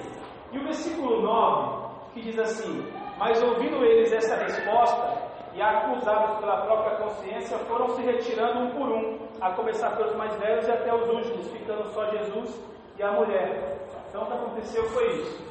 E 0.51 0.57
o 0.57 0.63
versículo 0.63 1.21
9, 1.21 1.89
que 2.13 2.21
diz 2.21 2.39
assim: 2.39 2.91
Mas 3.17 3.41
ouvindo 3.41 3.83
eles 3.83 4.11
essa 4.11 4.35
resposta, 4.35 5.28
e 5.59 5.61
acusados 5.61 6.37
pela 6.39 6.61
própria 6.61 6.95
consciência, 6.95 7.57
foram 7.67 7.89
se 7.89 8.01
retirando 8.01 8.59
um 8.59 8.69
por 8.69 8.87
um, 8.87 9.17
a 9.41 9.49
começar 9.51 9.89
pelos 9.97 10.15
mais 10.15 10.33
velhos 10.37 10.65
e 10.65 10.71
até 10.71 10.95
os 10.95 11.05
últimos, 11.09 11.51
ficando 11.51 11.85
só 11.93 12.05
Jesus 12.11 12.57
e 12.97 13.03
a 13.03 13.11
mulher. 13.11 13.77
Então 14.07 14.23
o 14.23 14.25
que 14.27 14.33
aconteceu 14.33 14.85
foi 14.91 15.07
isso. 15.17 15.49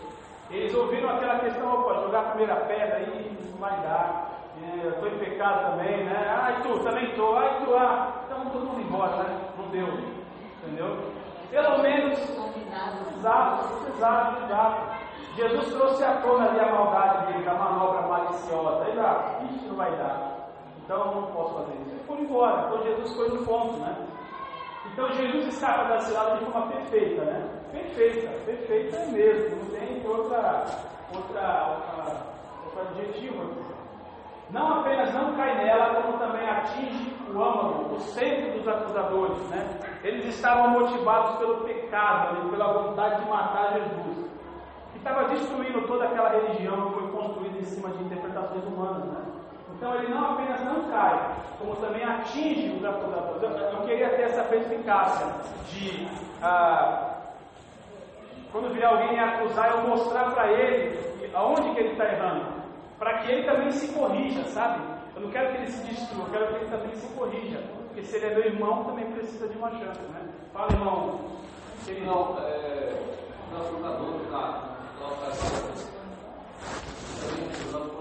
Eles 0.50 0.74
ouviram 0.74 1.10
aquela 1.10 1.40
questão, 1.40 1.80
opa, 1.80 2.00
jogar 2.00 2.20
a 2.20 2.30
primeira 2.30 2.56
pedra 2.56 2.96
aí 2.96 3.36
não 3.50 3.58
vai 3.58 3.82
dar. 3.82 4.30
É, 4.62 4.86
eu 4.86 4.90
estou 4.92 5.08
em 5.08 5.18
pecado 5.18 5.72
também, 5.72 6.04
né? 6.04 6.38
Ai, 6.40 6.62
tu, 6.62 6.78
também 6.80 7.10
estou. 7.10 7.36
Ai, 7.36 7.62
tu, 7.62 7.74
ah. 7.76 8.22
Então 8.24 8.46
todo 8.46 8.64
mundo 8.64 8.80
embora, 8.80 9.24
né? 9.24 9.40
Não 9.58 9.68
deu. 9.68 9.88
Entendeu? 10.62 11.12
Pelo 11.50 11.78
menos. 11.82 12.18
Exato, 13.18 13.86
exato, 13.94 14.44
exato. 14.44 14.97
Jesus 15.36 15.72
trouxe 15.72 16.04
à 16.04 16.16
tona 16.20 16.48
ali 16.48 16.60
a 16.60 16.74
maldade 16.74 17.32
dele, 17.32 17.48
a 17.48 17.54
manobra 17.54 18.02
maliciosa. 18.02 18.84
Aí 18.84 18.94
já, 18.94 19.38
isso 19.50 19.68
não 19.68 19.76
vai 19.76 19.90
dar. 19.96 20.48
Então 20.84 20.98
eu 20.98 21.20
não 21.20 21.22
posso 21.32 21.54
fazer 21.54 21.74
isso. 21.80 21.90
Ele 21.90 22.04
foi 22.06 22.20
embora. 22.20 22.66
Então 22.66 22.82
Jesus 22.82 23.14
foi 23.14 23.28
no 23.28 23.44
ponto, 23.44 23.76
né? 23.78 23.96
Então 24.92 25.08
Jesus 25.12 25.46
escapa 25.46 25.84
da 25.84 26.00
cidade 26.00 26.38
de 26.38 26.50
forma 26.50 26.72
perfeita, 26.72 27.24
né? 27.24 27.48
Perfeita, 27.70 28.30
perfeita 28.46 28.98
mesmo, 29.12 29.56
não 29.56 29.78
tem 29.78 30.06
outra, 30.06 30.64
outra, 31.14 31.68
outra, 31.68 32.16
outro 32.64 32.80
adjetivo. 32.80 33.68
Não 34.50 34.80
apenas 34.80 35.12
não 35.12 35.34
cai 35.34 35.54
nela, 35.56 36.02
como 36.02 36.18
também 36.18 36.48
atinge 36.48 37.14
o 37.32 37.42
âmago, 37.42 37.94
o 37.94 38.00
centro 38.00 38.58
dos 38.58 38.66
acusadores, 38.66 39.38
né? 39.50 39.78
Eles 40.02 40.24
estavam 40.26 40.70
motivados 40.70 41.36
pelo 41.36 41.64
pecado, 41.64 42.48
pela 42.50 42.72
vontade 42.72 43.22
de 43.22 43.30
matar 43.30 43.74
Jesus. 43.74 44.27
Estava 45.08 45.28
destruindo 45.28 45.86
toda 45.86 46.04
aquela 46.04 46.28
religião 46.28 46.90
que 46.90 47.00
foi 47.00 47.10
construída 47.10 47.58
em 47.58 47.64
cima 47.64 47.88
de 47.88 48.04
interpretações 48.04 48.62
humanas, 48.64 49.06
né? 49.06 49.24
Então 49.74 49.94
ele 49.94 50.08
não 50.08 50.32
apenas 50.32 50.62
não 50.64 50.90
cai, 50.90 51.34
como 51.58 51.76
também 51.76 52.04
atinge 52.04 52.76
os 52.76 52.84
acusadores. 52.84 53.42
Eu, 53.72 53.86
queria 53.86 54.10
ter 54.10 54.22
essa 54.22 54.42
perspicácia 54.42 55.26
de 55.70 56.06
ah, 56.42 57.22
quando 58.52 58.74
vier 58.74 58.86
alguém 58.86 59.12
me 59.12 59.18
acusar, 59.18 59.70
eu 59.70 59.88
mostrar 59.88 60.30
para 60.32 60.52
ele 60.52 60.98
aonde 61.34 61.70
que 61.70 61.80
ele 61.80 61.92
está 61.92 62.04
errando, 62.04 62.44
para 62.98 63.18
que 63.20 63.32
ele 63.32 63.44
também 63.44 63.70
se 63.70 63.88
corrija, 63.94 64.44
sabe? 64.44 64.82
Eu 65.16 65.22
não 65.22 65.30
quero 65.30 65.52
que 65.52 65.56
ele 65.56 65.70
se 65.70 65.86
destrua, 65.86 66.26
eu 66.26 66.30
quero 66.32 66.46
que 66.48 66.54
ele 66.56 66.70
também 66.70 66.94
se 66.96 67.06
corrija, 67.14 67.62
porque 67.86 68.02
se 68.02 68.16
ele 68.16 68.26
é 68.26 68.34
meu 68.34 68.44
irmão, 68.44 68.84
também 68.84 69.10
precisa 69.12 69.48
de 69.48 69.56
uma 69.56 69.70
chance, 69.70 70.02
né? 70.12 70.20
Fala, 70.52 70.70
irmão. 70.70 71.20
Ele 71.86 72.04
não, 72.04 72.36
é, 72.40 72.92
nós 73.50 73.80
na 73.80 74.77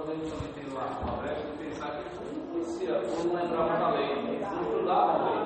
quando 0.08 0.12
a 0.12 0.16
gente 0.16 0.32
também 0.32 0.54
tem 0.54 0.72
uma, 0.72 0.86
uma 1.00 1.22
brecha 1.22 1.42
de 1.42 1.58
pensar 1.58 1.92
que 1.92 1.98
eles 2.00 2.20
não 2.34 2.48
conhecia, 2.48 2.94
ou 2.96 3.24
não 3.26 3.36
lembrava 3.36 3.78
da 3.78 3.90
lei, 3.90 4.40
não 4.42 4.62
estudava 4.62 5.12
a 5.12 5.30
lei. 5.30 5.40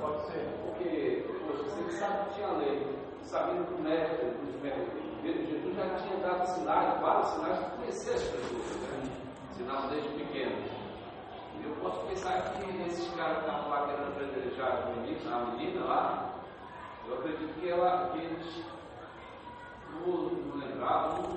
Pode 0.00 0.26
ser. 0.26 0.48
Porque, 0.64 1.26
você 1.46 1.98
sabe 1.98 2.28
que 2.28 2.34
tinha 2.34 2.48
lei, 2.52 2.98
sabendo 3.24 3.66
que 3.66 3.74
o 3.74 3.82
médico, 3.82 4.26
os 4.48 4.62
médicos, 4.62 5.02
Jesus 5.22 5.76
já 5.76 5.94
tinha 5.96 6.16
dado 6.18 6.46
sinais, 6.46 7.00
vários 7.00 7.28
sinais 7.28 7.58
de 7.58 7.70
conhecer 7.76 8.14
as 8.14 8.22
pessoas? 8.22 8.62
Sinais 9.56 9.90
desde 9.90 10.08
pequenos. 10.10 10.70
E 11.60 11.64
eu 11.64 11.76
posso 11.80 12.06
pensar 12.06 12.54
que 12.54 12.82
esses 12.88 13.14
caras 13.14 13.38
que 13.38 13.44
estavam 13.44 13.70
lá 13.70 13.86
querendo 13.86 14.08
apedrejar 14.08 14.82
a 14.82 15.38
menina, 15.56 15.84
lá, 15.84 16.32
eu 17.06 17.14
acredito 17.14 17.60
que, 17.60 17.68
ela, 17.68 18.10
que 18.12 18.18
eles 18.18 18.64
não, 19.92 20.16
não 20.16 20.56
lembravam, 20.56 21.22
não, 21.22 21.36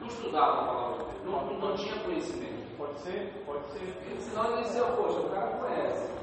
não 0.00 0.06
estudavam 0.06 0.60
a 0.60 0.64
palavra 0.64 1.04
de 1.04 1.04
Deus, 1.04 1.24
não, 1.24 1.54
não 1.58 1.76
tinha 1.76 1.96
conhecimento. 2.02 2.76
Pode 2.76 2.98
ser, 3.00 3.42
pode 3.46 3.64
ser. 3.72 4.12
E 4.12 4.20
senão 4.20 4.52
eles 4.52 4.66
diziam, 4.66 4.96
poxa, 4.96 5.20
o 5.20 5.30
cara 5.30 5.46
conhece 5.58 6.14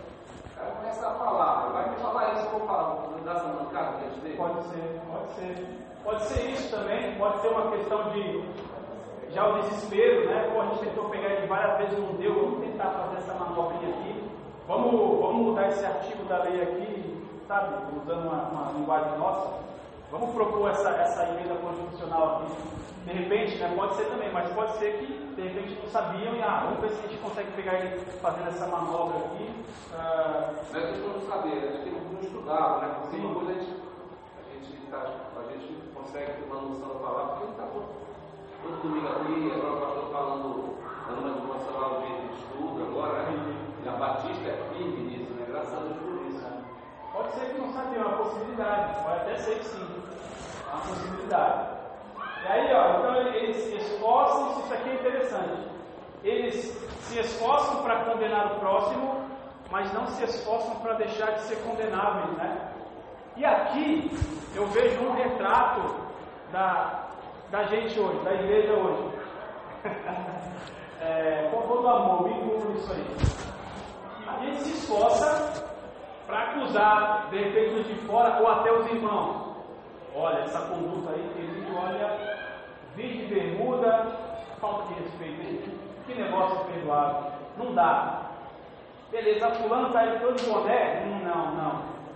cara 0.61 0.71
começa 0.75 1.07
a 1.07 1.11
falar, 1.15 1.69
vai 1.69 1.89
me 1.89 1.95
falar 1.95 2.33
isso, 2.33 2.49
vou 2.51 2.67
falar, 2.67 2.83
vou 2.83 3.19
dar 3.25 3.35
essa 3.35 3.47
mancada 3.47 3.97
diante 3.97 4.19
dele. 4.19 4.37
Pode 4.37 4.63
ser, 4.67 5.01
pode 5.11 5.31
ser. 5.33 5.81
Pode 6.03 6.23
ser 6.23 6.49
isso 6.49 6.75
também, 6.75 7.15
pode 7.17 7.41
ser 7.41 7.47
uma 7.49 7.71
questão 7.71 8.09
de 8.09 8.43
já 9.29 9.47
o 9.47 9.61
desespero, 9.61 10.25
né? 10.29 10.49
Como 10.49 10.61
a 10.61 10.65
gente 10.65 10.79
tentou 10.79 11.09
pegar 11.09 11.29
ele 11.29 11.47
várias 11.47 11.77
vezes, 11.77 11.99
não 11.99 12.15
deu, 12.15 12.33
vamos 12.33 12.67
tentar 12.67 12.89
fazer 12.89 13.17
essa 13.17 13.33
manobrinha 13.35 13.93
aqui. 13.93 14.29
Vamos, 14.67 14.91
vamos 14.91 15.45
mudar 15.45 15.67
esse 15.67 15.85
artigo 15.85 16.23
da 16.25 16.43
lei 16.43 16.61
aqui, 16.61 17.27
sabe? 17.47 17.75
Usando 17.95 18.27
uma, 18.27 18.49
uma 18.49 18.71
linguagem 18.71 19.17
nossa. 19.19 19.59
Vamos 20.11 20.33
propor 20.33 20.69
essa, 20.71 20.89
essa 20.89 21.23
emenda 21.23 21.55
constitucional 21.55 22.43
aqui. 22.43 22.51
De 23.05 23.13
repente, 23.13 23.57
né, 23.57 23.73
pode 23.75 23.95
ser 23.95 24.05
também, 24.05 24.31
mas 24.33 24.51
pode 24.51 24.73
ser 24.77 24.99
que 24.99 25.07
de 25.07 25.41
repente 25.41 25.79
não 25.81 25.89
sabiam 25.89 26.35
e 26.35 26.43
ah, 26.43 26.65
vamos 26.65 26.81
ver 26.81 26.89
se 26.89 26.99
a 26.99 27.07
gente 27.07 27.21
consegue 27.21 27.51
pegar 27.53 27.75
ele 27.75 27.97
fazendo 28.21 28.49
essa 28.49 28.67
manobra 28.67 29.17
aqui. 29.19 29.49
Não 29.91 30.79
é 30.79 30.87
questão 30.91 31.17
de 31.17 31.25
saber, 31.25 31.57
a 31.57 31.71
gente 31.71 31.83
tem 31.83 32.17
que 32.19 32.25
estudar, 32.25 32.81
né? 32.81 32.95
Porque 32.99 33.17
uma 33.17 33.33
coisa 33.35 33.51
a 33.51 33.53
gente, 33.53 33.71
a 33.71 34.43
gente, 34.51 34.85
tá, 34.91 34.97
a 34.99 35.51
gente 35.51 35.81
consegue 35.95 36.33
ter 36.33 36.43
uma 36.43 36.61
noção 36.61 36.89
da 36.89 36.95
palavra, 36.95 37.25
porque 37.27 37.45
gente 37.45 37.55
está 37.55 37.67
todo 37.71 38.81
domingo 38.83 39.07
aqui, 39.07 39.51
agora 39.55 39.73
o 39.73 39.79
pastor 39.79 40.11
falando, 40.11 40.75
dando 41.07 41.21
uma 41.21 41.33
demonstração 41.39 42.01
de 42.01 42.35
estudo 42.35 42.83
agora, 42.83 43.23
né? 43.31 43.55
E 43.83 43.89
a 43.89 43.91
Batista 43.93 44.49
é 44.49 44.69
firme 44.73 45.09
nisso, 45.09 45.31
né? 45.33 45.45
Graças 45.47 45.73
a 45.73 45.79
Deus 45.79 45.97
por 45.97 46.27
isso. 46.27 46.43
Né? 46.43 46.63
Pode 47.13 47.31
ser 47.33 47.45
que 47.47 47.61
não 47.61 47.73
sabiam, 47.73 48.03
é 48.03 48.05
uma 48.05 48.17
possibilidade, 48.17 49.03
pode 49.03 49.19
até 49.21 49.35
ser 49.37 49.59
que 49.59 49.65
sim, 49.65 50.00
uma 50.71 50.81
possibilidade. 50.81 51.69
E 52.43 52.47
aí, 52.47 52.73
ó, 52.73 52.99
então 52.99 53.15
eles 53.33 53.57
se 53.57 53.75
esforçam, 53.75 54.59
isso 54.59 54.73
aqui 54.73 54.89
é 54.89 54.93
interessante. 54.93 55.69
Eles 56.23 56.55
se 57.01 57.19
esforçam 57.19 57.83
para 57.83 58.05
condenar 58.05 58.53
o 58.53 58.59
próximo, 58.59 59.25
mas 59.69 59.91
não 59.93 60.05
se 60.07 60.23
esforçam 60.23 60.75
para 60.75 60.93
deixar 60.93 61.31
de 61.31 61.41
ser 61.41 61.57
condenáveis, 61.63 62.37
né? 62.37 62.71
E 63.37 63.45
aqui 63.45 64.11
eu 64.55 64.65
vejo 64.67 65.01
um 65.01 65.13
retrato 65.13 65.95
da, 66.51 67.07
da 67.49 67.63
gente 67.63 67.99
hoje, 67.99 68.19
da 68.23 68.33
igreja 68.33 68.73
hoje. 68.73 69.17
é, 71.01 71.49
com 71.51 71.61
todo 71.61 71.87
amor, 71.87 72.23
me 72.23 72.33
incluo 72.33 72.71
nisso 72.71 72.91
aí. 72.91 73.05
A 74.27 74.45
gente 74.45 74.61
se 74.63 74.71
esforça 74.71 75.71
para 76.27 76.39
acusar, 76.43 77.29
de 77.29 77.37
repente, 77.37 77.83
de 77.83 77.95
fora 78.05 78.39
ou 78.39 78.47
até 78.47 78.71
os 78.71 78.85
irmãos. 78.87 79.40
Olha, 80.15 80.39
essa 80.39 80.59
conduta 80.61 81.11
aí, 81.11 81.31
querido, 81.33 81.77
olha, 81.77 82.37
vir 82.95 83.17
de 83.17 83.33
bermuda, 83.33 84.11
falta 84.59 84.93
de 84.93 85.01
respeito. 85.01 85.71
Que 86.05 86.15
negócio 86.15 86.65
perdoável. 86.65 87.31
Não 87.57 87.73
dá. 87.73 88.21
Beleza, 89.11 89.49
fulano 89.51 89.87
está 89.87 90.01
aí 90.01 90.19
todo 90.19 90.41
boné? 90.49 91.05
Não, 91.05 91.51
não, 91.51 91.73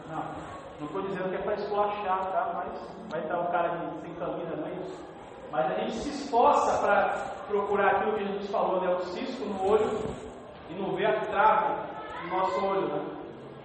não. 0.09 0.45
Não 0.79 0.87
estou 0.87 1.01
dizendo 1.03 1.29
que 1.29 1.35
é 1.35 1.39
para 1.39 1.53
esculachar, 1.55 2.31
tá? 2.31 2.51
Mas 2.53 2.95
vai 3.09 3.21
estar 3.21 3.39
um 3.39 3.51
cara 3.51 3.67
aqui 3.67 4.01
sem 4.01 4.13
camisa, 4.15 4.55
não 4.57 4.67
é 4.67 4.71
isso? 4.71 5.05
Mas 5.51 5.71
a 5.71 5.75
gente 5.75 5.93
se 5.93 6.09
esforça 6.09 6.77
para 6.79 7.35
procurar 7.47 7.91
aquilo 7.91 8.13
que 8.13 8.25
Jesus 8.25 8.49
falou, 8.49 8.81
né? 8.81 8.93
O 8.93 8.99
cisco 8.99 9.45
no 9.45 9.71
olho 9.71 9.99
e 10.69 10.73
não 10.73 10.95
vê 10.95 11.05
a 11.05 11.21
trave 11.21 11.75
no 12.23 12.37
nosso 12.37 12.65
olho. 12.65 12.87
Né? 12.87 13.05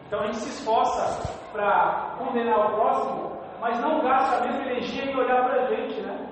Então 0.07 0.21
a 0.21 0.27
gente 0.27 0.39
se 0.39 0.51
esforça 0.51 1.35
para 1.53 2.15
condenar 2.19 2.59
o 2.59 2.75
próximo, 2.77 3.33
mas 3.61 3.79
não 3.81 4.01
gasta 4.01 4.37
a 4.37 4.47
mesma 4.47 4.63
energia 4.71 5.05
em 5.05 5.17
olhar 5.17 5.45
para 5.45 5.63
a 5.63 5.67
gente. 5.67 6.01
Né? 6.01 6.27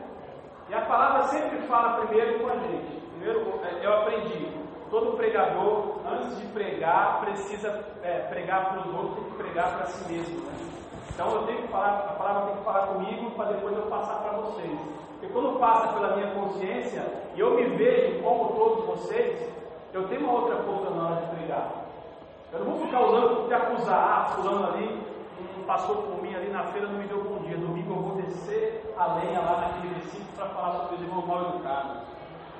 E 0.68 0.74
a 0.74 0.80
palavra 0.82 1.24
sempre 1.24 1.58
fala 1.66 2.04
primeiro 2.04 2.40
com 2.40 2.48
a 2.48 2.56
gente. 2.56 3.00
Primeiro, 3.12 3.60
é, 3.62 3.86
eu 3.86 3.92
aprendi. 3.92 4.58
Todo 4.90 5.16
pregador, 5.18 6.00
antes 6.06 6.38
de 6.38 6.46
pregar, 6.46 7.20
precisa 7.20 7.84
é, 8.02 8.20
pregar 8.30 8.70
para 8.70 8.88
os 8.88 8.94
outros, 8.94 9.16
tem 9.16 9.24
que 9.24 9.36
pregar 9.36 9.76
para 9.76 9.86
si 9.86 10.12
mesmo. 10.12 10.40
Né? 10.46 10.52
Então 11.10 11.30
eu 11.34 11.42
tenho 11.42 11.62
que 11.62 11.68
falar, 11.68 12.06
a 12.10 12.12
palavra 12.14 12.46
tem 12.46 12.56
que 12.56 12.64
falar 12.64 12.86
comigo 12.86 13.30
para 13.32 13.52
depois 13.52 13.76
eu 13.76 13.82
passar 13.82 14.22
para 14.22 14.38
vocês. 14.38 14.78
Porque 15.12 15.26
quando 15.32 15.58
passa 15.58 15.92
pela 15.92 16.16
minha 16.16 16.30
consciência 16.30 17.04
e 17.34 17.40
eu 17.40 17.54
me 17.54 17.64
vejo 17.76 18.22
como 18.22 18.52
todos 18.54 18.86
vocês, 18.86 19.52
eu 19.92 20.06
tenho 20.08 20.22
uma 20.22 20.40
outra 20.40 20.56
coisa 20.56 20.90
na 20.90 21.04
hora 21.04 21.26
de 21.26 21.36
pregar. 21.36 21.70
Eu 22.52 22.60
não 22.60 22.72
vou 22.72 22.86
ficar 22.86 23.00
usando 23.02 23.48
de 23.48 23.54
acusar, 23.54 23.98
ah, 23.98 24.24
fulano 24.36 24.68
ali, 24.68 25.02
passou 25.68 25.96
por 25.96 26.22
mim 26.22 26.34
ali 26.34 26.50
na 26.50 26.64
feira, 26.68 26.88
não 26.88 26.98
me 26.98 27.06
deu 27.06 27.22
bom 27.22 27.40
dia. 27.40 27.58
Domingo 27.58 27.92
eu 27.92 28.00
vou 28.00 28.22
descer 28.22 28.94
a 28.96 29.04
lenha 29.16 29.38
lá 29.38 29.60
naquele 29.60 29.94
recinto 29.96 30.32
para 30.34 30.46
falar 30.46 30.72
sobre 30.78 30.94
os 30.96 31.02
irmãos 31.02 31.26
mal 31.26 31.42
educados. 31.42 31.98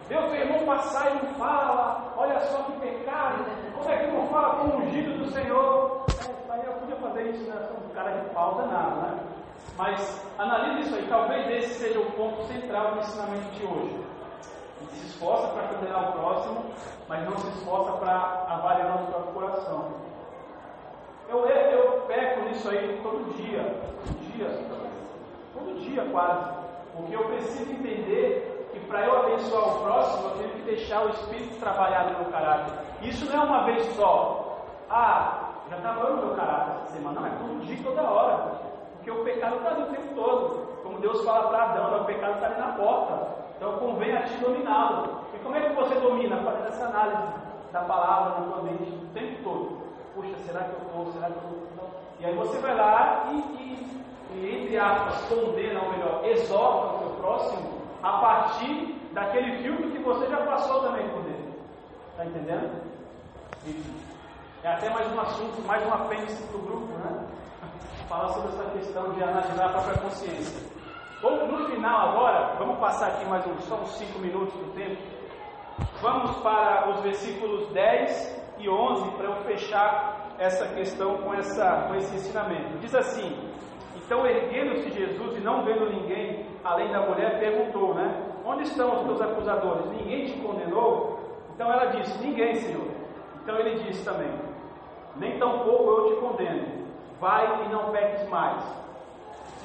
Teu 0.09 0.35
irmão 0.35 0.67
passar 0.67 1.11
e 1.11 1.25
não 1.25 1.35
fala, 1.35 2.13
olha 2.19 2.39
só 2.41 2.63
que 2.65 2.73
pecado, 2.73 3.47
como 3.75 3.91
é 3.91 3.97
que 3.97 4.07
não 4.11 4.27
fala 4.29 4.57
com 4.57 4.69
o 4.69 4.77
ungido 4.83 5.19
do 5.19 5.31
Senhor? 5.31 6.05
É, 6.21 6.53
aí 6.53 6.67
eu 6.67 6.73
podia 6.75 6.97
fazer 6.97 7.31
isso, 7.31 7.51
né? 7.51 7.69
Um 7.83 7.95
cara 7.95 8.11
de 8.11 8.29
pau 8.31 8.55
danado, 8.57 9.01
né? 9.01 9.21
Mas 9.79 10.25
analise 10.39 10.83
isso 10.83 10.95
aí, 10.95 11.07
talvez 11.09 11.51
esse 11.51 11.79
seja 11.79 12.01
o 12.01 12.13
ponto 12.13 12.45
central 12.45 12.93
do 12.93 13.01
ensinamento 13.01 13.51
de 13.53 13.65
hoje. 13.65 14.05
Gente 14.81 14.95
se 14.97 15.07
esforça 15.07 15.49
para 15.49 15.69
condenar 15.69 16.11
o 16.11 16.13
próximo, 16.13 16.65
mas 17.09 17.25
não 17.25 17.37
se 17.39 17.49
esforça 17.49 17.93
para 17.93 18.45
avaliar 18.49 18.91
nosso 18.91 19.07
próprio 19.07 19.33
coração. 19.33 20.08
Eu, 21.29 21.45
eu 21.47 22.05
peco 22.07 22.41
nisso 22.49 22.71
aí 22.71 22.99
todo 23.03 23.37
dia, 23.37 23.63
todo 24.07 24.33
dia, 24.33 24.49
todo 25.53 25.81
dia 25.81 26.05
quase, 26.11 26.51
porque 26.97 27.15
eu 27.15 27.25
preciso 27.25 27.71
entender 27.71 28.69
que 28.73 28.81
para 28.81 29.05
eu 29.05 29.19
abençoar 29.19 29.69
o 29.69 29.83
próximo, 29.83 30.29
eu 30.29 30.39
tenho 30.39 30.51
que 30.51 30.63
deixar 30.63 31.05
o 31.05 31.11
Espírito 31.11 31.61
trabalhar 31.61 32.05
no 32.05 32.21
meu 32.21 32.33
caráter. 32.33 32.73
Isso 33.03 33.31
não 33.31 33.43
é 33.43 33.45
uma 33.45 33.65
vez 33.65 33.85
só. 33.95 34.65
Ah, 34.89 35.51
já 35.69 35.77
trabalhou 35.77 36.17
no 36.17 36.27
meu 36.27 36.35
caráter 36.35 36.77
essa 36.83 36.95
semana. 36.95 37.21
Não, 37.21 37.27
é 37.27 37.31
todo 37.31 37.67
dia, 37.67 37.79
toda 37.85 38.03
hora. 38.03 38.53
Porque 38.95 39.11
o 39.11 39.23
pecado 39.23 39.57
está 39.57 39.69
ali 39.69 39.83
o 39.83 39.87
tempo 39.87 40.15
todo. 40.15 40.83
Como 40.83 40.99
Deus 40.99 41.23
fala 41.25 41.49
para 41.49 41.65
Adão, 41.65 41.91
né, 41.91 41.97
o 41.99 42.05
pecado 42.05 42.35
está 42.35 42.47
ali 42.47 42.59
na 42.59 42.73
porta. 42.73 43.29
Então 43.57 43.79
convém 43.79 44.17
a 44.17 44.23
ti 44.23 44.35
dominá-lo. 44.39 45.25
E 45.35 45.39
como 45.41 45.57
é 45.57 45.61
que 45.61 45.75
você 45.75 45.95
domina? 45.97 46.37
Fazendo 46.39 46.69
essa 46.69 46.87
análise 46.87 47.35
da 47.71 47.81
palavra 47.83 48.41
na 48.41 48.47
tua 48.47 48.63
mente 48.63 48.91
o 48.91 49.07
tempo 49.13 49.43
todo. 49.45 49.78
Puxa, 50.19 50.35
será 50.47 50.65
que 50.65 50.73
eu 50.73 50.79
estou? 50.89 51.13
Será 51.13 51.27
que 51.27 51.37
eu 51.45 51.69
estou? 51.71 51.91
E 52.19 52.27
aí 52.27 52.35
você 52.35 52.59
vai 52.59 52.75
lá 52.75 53.31
e, 53.31 53.37
e, 53.37 54.03
e, 54.35 54.65
entre 54.65 54.77
aspas, 54.77 55.29
condena, 55.29 55.81
ou 55.81 55.93
melhor, 55.93 56.25
exorta 56.25 56.97
o 56.97 56.99
seu 56.99 57.11
próximo 57.21 57.83
a 58.03 58.19
partir 58.19 58.97
daquele 59.13 59.63
filtro 59.63 59.93
que 59.93 59.99
você 60.01 60.27
já 60.27 60.39
passou 60.39 60.83
também 60.83 61.09
por 61.11 61.23
dentro. 61.23 61.53
Está 62.11 62.27
entendendo? 62.27 62.83
É 64.65 64.73
até 64.73 64.91
mais 64.91 65.07
um 65.13 65.21
assunto, 65.21 65.65
mais 65.65 65.87
um 65.87 65.95
apêndice 65.95 66.43
para 66.49 66.57
o 66.57 66.63
grupo, 66.63 66.93
né? 66.95 67.29
Falar 68.09 68.29
sobre 68.31 68.49
essa 68.49 68.71
questão 68.71 69.13
de 69.13 69.23
analisar 69.23 69.67
a 69.67 69.69
própria 69.69 69.99
consciência. 69.99 70.69
No 71.23 71.69
final 71.69 72.11
agora, 72.11 72.57
vamos 72.59 72.79
passar 72.81 73.07
aqui 73.09 73.25
mais 73.27 73.47
uns, 73.47 73.63
só 73.67 73.77
uns 73.77 73.97
5 73.99 74.19
minutos 74.19 74.53
do 74.55 74.73
tempo. 74.75 75.01
Vamos 76.01 76.37
para 76.39 76.91
os 76.91 77.01
versículos 77.03 77.69
10 77.69 78.38
e 78.59 78.69
11 78.69 79.11
para 79.13 79.27
eu 79.27 79.37
fechar 79.45 80.35
essa 80.39 80.67
questão 80.75 81.19
com, 81.19 81.35
essa, 81.35 81.87
com 81.89 81.95
esse 81.97 82.15
ensinamento. 82.15 82.79
Diz 82.79 82.95
assim: 82.95 83.37
Então, 83.97 84.27
erguendo-se 84.27 84.91
Jesus 84.91 85.37
e 85.37 85.41
não 85.41 85.65
vendo 85.65 85.91
ninguém 85.91 86.47
além 86.65 86.91
da 86.91 87.01
mulher, 87.01 87.39
perguntou, 87.39 87.95
né? 87.95 88.25
Onde 88.45 88.63
estão 88.63 88.95
os 88.95 89.03
teus 89.03 89.21
acusadores? 89.21 89.91
Ninguém 89.91 90.27
te 90.27 90.41
condenou? 90.41 91.19
Então 91.55 91.73
ela 91.73 91.87
disse: 91.87 92.19
Ninguém, 92.25 92.55
Senhor. 92.55 92.89
Então 93.43 93.59
ele 93.59 93.83
disse 93.85 94.05
também: 94.05 94.31
Nem 95.17 95.39
tampouco 95.39 95.91
eu 95.91 96.15
te 96.15 96.21
condeno. 96.21 96.89
Vai 97.21 97.65
e 97.65 97.69
não 97.69 97.91
peques 97.91 98.29
mais 98.29 98.79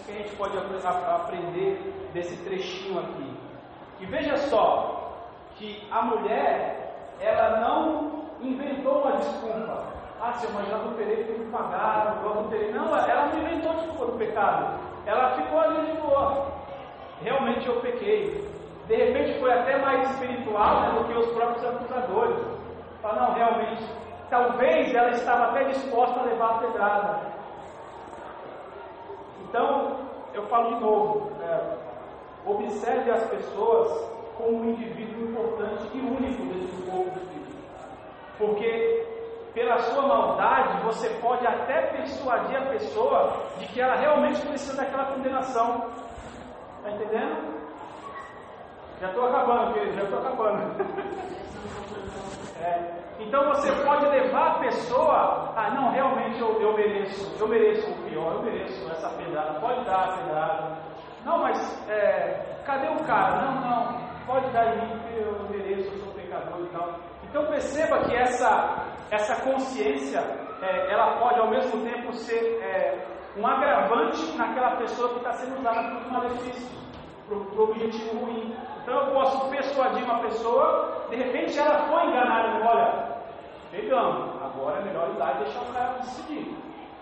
que 0.05 0.11
a 0.11 0.15
gente 0.15 0.35
pode 0.35 0.57
aprender 0.57 2.09
desse 2.13 2.35
trechinho 2.43 2.99
aqui? 2.99 3.33
E 3.99 4.05
veja 4.05 4.35
só, 4.37 5.17
que 5.55 5.87
a 5.91 6.01
mulher, 6.01 7.15
ela 7.19 7.61
não 7.61 8.22
inventou 8.49 9.01
uma 9.01 9.17
desculpa. 9.17 9.83
Ah, 10.21 10.33
senhor, 10.33 10.53
mas 10.53 10.69
eu 10.69 10.75
adulterei 10.75 11.23
porque 11.23 11.39
me 11.39 11.51
pagaram, 11.51 12.23
eu 12.23 12.31
adulterei. 12.31 12.71
Não, 12.71 12.95
ela 12.95 13.27
não 13.27 13.39
inventou 13.39 13.73
desculpa 13.73 14.05
do 14.05 14.17
pecado. 14.17 14.79
Ela 15.05 15.31
ficou 15.31 15.59
ali 15.59 15.85
de 15.85 15.97
boa. 15.99 16.47
Realmente 17.21 17.67
eu 17.67 17.81
pequei. 17.81 18.49
De 18.87 18.95
repente 18.95 19.39
foi 19.39 19.51
até 19.51 19.77
mais 19.77 20.09
espiritual 20.11 20.81
né, 20.81 20.99
do 20.99 21.05
que 21.05 21.17
os 21.17 21.27
próprios 21.33 21.65
acusadores. 21.65 22.37
Fala, 23.01 23.21
não, 23.21 23.33
realmente, 23.33 23.83
talvez 24.29 24.93
ela 24.93 25.11
estava 25.11 25.51
até 25.51 25.65
disposta 25.65 26.19
a 26.19 26.23
levar 26.23 26.51
a 26.51 26.57
pedrada. 26.59 27.19
Então, 29.49 29.97
eu 30.33 30.43
falo 30.47 30.75
de 30.75 30.81
novo, 30.81 31.31
é, 31.41 31.77
observe 32.45 33.11
as 33.11 33.23
pessoas 33.25 34.09
como 34.37 34.61
um 34.61 34.69
indivíduo 34.71 35.29
importante 35.29 35.89
e 35.93 35.99
único 35.99 36.43
do 36.43 36.91
povo. 36.91 37.32
Porque 38.38 39.03
pela 39.53 39.77
sua 39.79 40.07
maldade, 40.07 40.84
você 40.84 41.09
pode 41.21 41.45
até 41.45 41.88
persuadir 41.88 42.57
a 42.57 42.65
pessoa 42.71 43.34
de 43.59 43.67
que 43.67 43.79
ela 43.79 43.95
realmente 43.95 44.41
precisa 44.47 44.75
daquela 44.75 45.13
condenação. 45.13 45.89
Está 46.77 46.91
entendendo? 46.91 47.53
Já 48.99 49.09
estou 49.09 49.27
acabando, 49.27 49.73
querido, 49.73 49.95
já 49.95 50.03
estou 50.03 50.19
acabando. 50.19 50.81
é, 52.59 53.03
então 53.19 53.47
você 53.49 53.71
pode 53.86 54.05
levar 54.07 54.47
a 54.47 54.59
pessoa 54.59 55.53
a, 55.55 55.69
não, 55.71 55.91
realmente 55.91 56.39
eu, 56.39 56.59
eu 56.59 56.73
mereço, 56.73 57.36
eu 57.39 57.47
mereço 57.47 57.91
o 57.91 58.09
pior, 58.09 58.34
eu 58.34 58.41
mereço 58.41 58.89
essa 58.91 59.09
pedrada, 59.09 59.59
pode 59.59 59.86
dar 59.86 60.03
a 60.03 60.17
pedrada. 60.17 60.77
Não, 61.25 61.38
mas 61.38 61.89
é, 61.89 62.61
cadê 62.65 62.88
o 62.89 63.03
cara? 63.05 63.41
Não, 63.41 63.61
não, 63.61 63.99
pode 64.25 64.49
dar 64.51 64.67
aí, 64.67 65.21
eu 65.21 65.47
mereço, 65.49 65.93
eu 65.93 65.99
sou 65.99 66.13
pecador 66.13 66.61
e 66.61 66.69
tal. 66.69 67.12
Então 67.34 67.47
perceba 67.47 67.97
que 68.01 68.15
essa, 68.15 68.86
essa 69.09 69.36
consciência, 69.41 70.19
é, 70.61 70.93
ela 70.93 71.17
pode 71.17 71.39
ao 71.39 71.49
mesmo 71.49 71.84
tempo 71.84 72.13
ser 72.13 72.61
é, 72.61 73.07
um 73.36 73.47
agravante 73.47 74.38
naquela 74.38 74.75
pessoa 74.75 75.09
que 75.09 75.17
está 75.17 75.34
sendo 75.34 75.57
usada 75.57 75.81
para 75.81 76.09
um 76.09 76.11
malefício, 76.11 76.77
para 77.27 77.36
o 77.36 77.63
objetivo 77.63 78.19
ruim. 78.19 78.55
Então 78.84 78.93
eu 78.93 79.13
posso 79.15 79.49
persuadir 79.49 80.03
uma 80.03 80.19
pessoa, 80.19 81.07
de 81.09 81.15
repente 81.15 81.57
ela 81.57 81.79
foi 81.88 82.05
enganada, 82.05 82.69
olha, 82.69 83.17
pegamos, 83.71 84.39
agora 84.39 84.81
é 84.81 84.84
melhor 84.84 85.09
ir 85.09 85.17
lá 85.17 85.34
e 85.34 85.43
deixar 85.43 85.61
o 85.61 85.73
cara 85.73 85.97
decidir. 86.01 86.55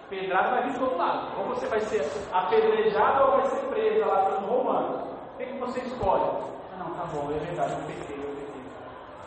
Pedrada 0.10 0.50
vai 0.52 0.64
vir 0.64 0.80
do 0.80 0.84
outro 0.86 0.98
lado. 0.98 1.28
Ou 1.40 1.48
você 1.48 1.68
vai 1.68 1.82
ser 1.82 2.10
apedrejada 2.32 3.26
ou 3.26 3.32
vai 3.32 3.46
ser 3.48 3.66
presa 3.68 4.06
lá 4.06 4.26
pelos 4.28 4.50
romanos. 4.50 5.02
O 5.34 5.38
que, 5.38 5.46
que 5.46 5.60
você 5.60 5.82
escolhe? 5.82 6.24
Ah, 6.24 6.78
não, 6.80 6.92
tá 6.92 7.04
bom, 7.14 7.30
é 7.36 7.40
verdade, 7.40 7.74
eu 7.74 7.88
pequei. 7.88 8.31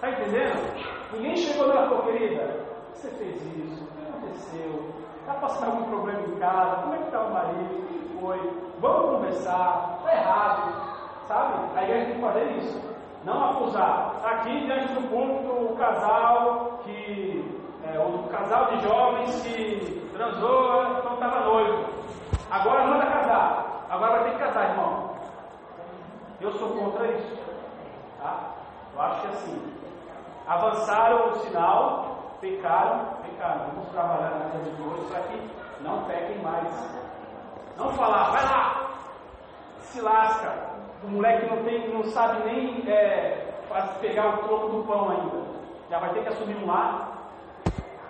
Está 0.05 0.21
entendendo? 0.21 1.13
Ninguém 1.15 1.37
chegou 1.39 1.67
lá, 1.67 1.87
pô, 1.89 2.03
querida, 2.03 2.61
você 2.93 3.09
fez 3.09 3.41
isso, 3.57 3.85
o 3.85 3.87
que 3.87 4.07
aconteceu? 4.07 4.91
Está 5.21 5.33
passando 5.35 5.71
algum 5.71 5.85
problema 5.85 6.21
em 6.29 6.39
casa? 6.39 6.83
Como 6.83 6.95
é 6.95 6.99
que 6.99 7.05
está 7.05 7.21
o 7.23 7.33
marido? 7.33 7.89
Quem 7.89 8.21
foi? 8.21 8.53
Vamos 8.81 9.17
conversar, 9.17 10.01
está 10.01 10.13
errado 10.15 10.95
sabe? 11.27 11.55
A 11.75 11.83
igreja 11.85 12.05
tem 12.05 12.15
que 12.17 12.21
fazer 12.21 12.45
isso. 12.59 12.81
Não 13.25 13.51
acusar. 13.51 14.17
Aqui 14.25 14.67
diante 14.67 14.93
do 14.93 15.09
púlpito 15.09 15.73
o 15.73 15.77
casal 15.77 16.81
que. 16.85 17.63
É, 17.85 17.99
o 17.99 18.29
casal 18.29 18.67
de 18.67 18.83
jovens 18.83 19.43
que 19.43 20.11
transou, 20.15 20.85
não 21.05 21.15
estava 21.15 21.41
noivo. 21.41 21.85
Agora 22.51 22.87
manda 22.87 23.07
casar. 23.07 23.87
Agora 23.89 24.21
vai 24.21 24.25
ter 24.25 24.31
que 24.33 24.45
casar, 24.45 24.71
irmão. 24.71 25.15
Eu 26.43 26.53
sou 26.53 26.69
contra 26.71 27.07
isso. 27.07 27.39
Tá? 28.21 28.51
Eu 28.95 29.03
acho 29.03 29.21
que 29.23 29.27
assim. 29.29 29.74
Avançaram 30.47 31.31
o 31.31 31.35
sinal, 31.37 32.37
pecaram, 32.41 33.17
pecaram. 33.23 33.67
Vamos 33.75 33.89
trabalhar 33.91 34.31
na 34.31 34.51
casa 34.51 34.71
de 34.71 34.83
hoje 34.83 35.05
para 35.07 35.21
que 35.23 35.51
não 35.83 36.05
pequem 36.05 36.43
mais. 36.43 36.69
Não 37.77 37.91
falar, 37.91 38.31
vai 38.31 38.45
lá, 38.45 38.91
se 39.81 40.01
lasca, 40.01 40.53
o 41.03 41.09
moleque 41.09 41.47
não, 41.47 41.65
tem, 41.65 41.93
não 41.93 42.05
sabe 42.05 42.45
nem 42.45 42.89
é, 42.89 43.53
pegar 44.01 44.29
o 44.29 44.39
troco 44.39 44.69
do 44.69 44.85
pão 44.85 45.11
ainda. 45.11 45.45
Já 45.91 45.99
vai 45.99 46.13
ter 46.13 46.23
que 46.23 46.29
assumir 46.29 46.57
um 46.57 46.67
lar. 46.67 47.31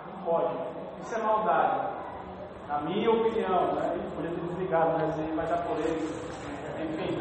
Não 0.07 0.23
pode. 0.23 0.55
Isso 1.01 1.15
é 1.15 1.21
maldade. 1.21 1.95
Na 2.67 2.79
minha 2.81 3.11
opinião, 3.11 3.73
né? 3.73 3.97
Podia 4.15 4.31
ter 4.31 4.41
desligado, 4.41 4.91
mas 4.93 5.19
aí 5.19 5.31
vai 5.35 5.45
dar 5.45 5.57
polêmica. 5.57 6.25
Enfim. 6.81 7.19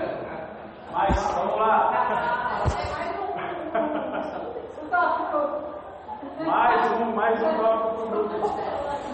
Mas 0.93 1.35
vamos 1.35 1.57
lá. 1.57 2.65
Mais 6.47 7.01
um, 7.01 7.13
mais 7.15 7.43
um 7.43 7.57
tópico. 7.57 8.55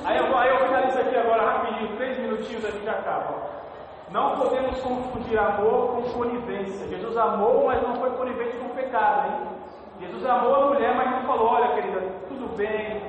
Aí 0.05 0.19
eu, 0.19 0.37
aí 0.37 0.49
eu 0.51 0.59
finalizo 0.67 0.99
aqui 0.99 1.17
agora 1.17 1.43
rapidinho, 1.43 1.97
três 1.97 2.19
minutinhos 2.19 2.65
a 2.65 2.71
gente 2.71 2.89
acaba. 2.89 3.35
Não 4.11 4.37
podemos 4.37 4.81
confundir 4.81 5.39
amor 5.39 5.95
com 5.95 6.03
conivência. 6.13 6.89
Jesus 6.89 7.17
amou, 7.17 7.67
mas 7.67 7.83
não 7.83 7.95
foi 7.97 8.11
conivente 8.11 8.57
com 8.57 8.67
o 8.67 8.75
pecado, 8.75 9.29
hein? 9.29 9.49
Jesus 10.01 10.27
amou 10.27 10.55
a 10.55 10.67
mulher, 10.67 10.95
mas 10.97 11.11
não 11.11 11.23
falou, 11.23 11.49
olha 11.49 11.75
querida, 11.75 12.01
tudo 12.29 12.57
bem, 12.57 13.03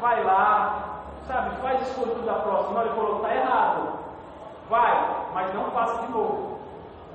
vai 0.00 0.22
lá, 0.24 1.02
sabe, 1.26 1.56
faz 1.60 1.82
escolha 1.82 2.14
da 2.22 2.34
próxima. 2.34 2.80
Ele 2.80 2.90
falou, 2.90 3.16
está 3.16 3.34
errado. 3.34 3.98
Vai, 4.70 5.16
mas 5.34 5.54
não 5.54 5.70
faça 5.72 6.06
de 6.06 6.12
novo. 6.12 6.58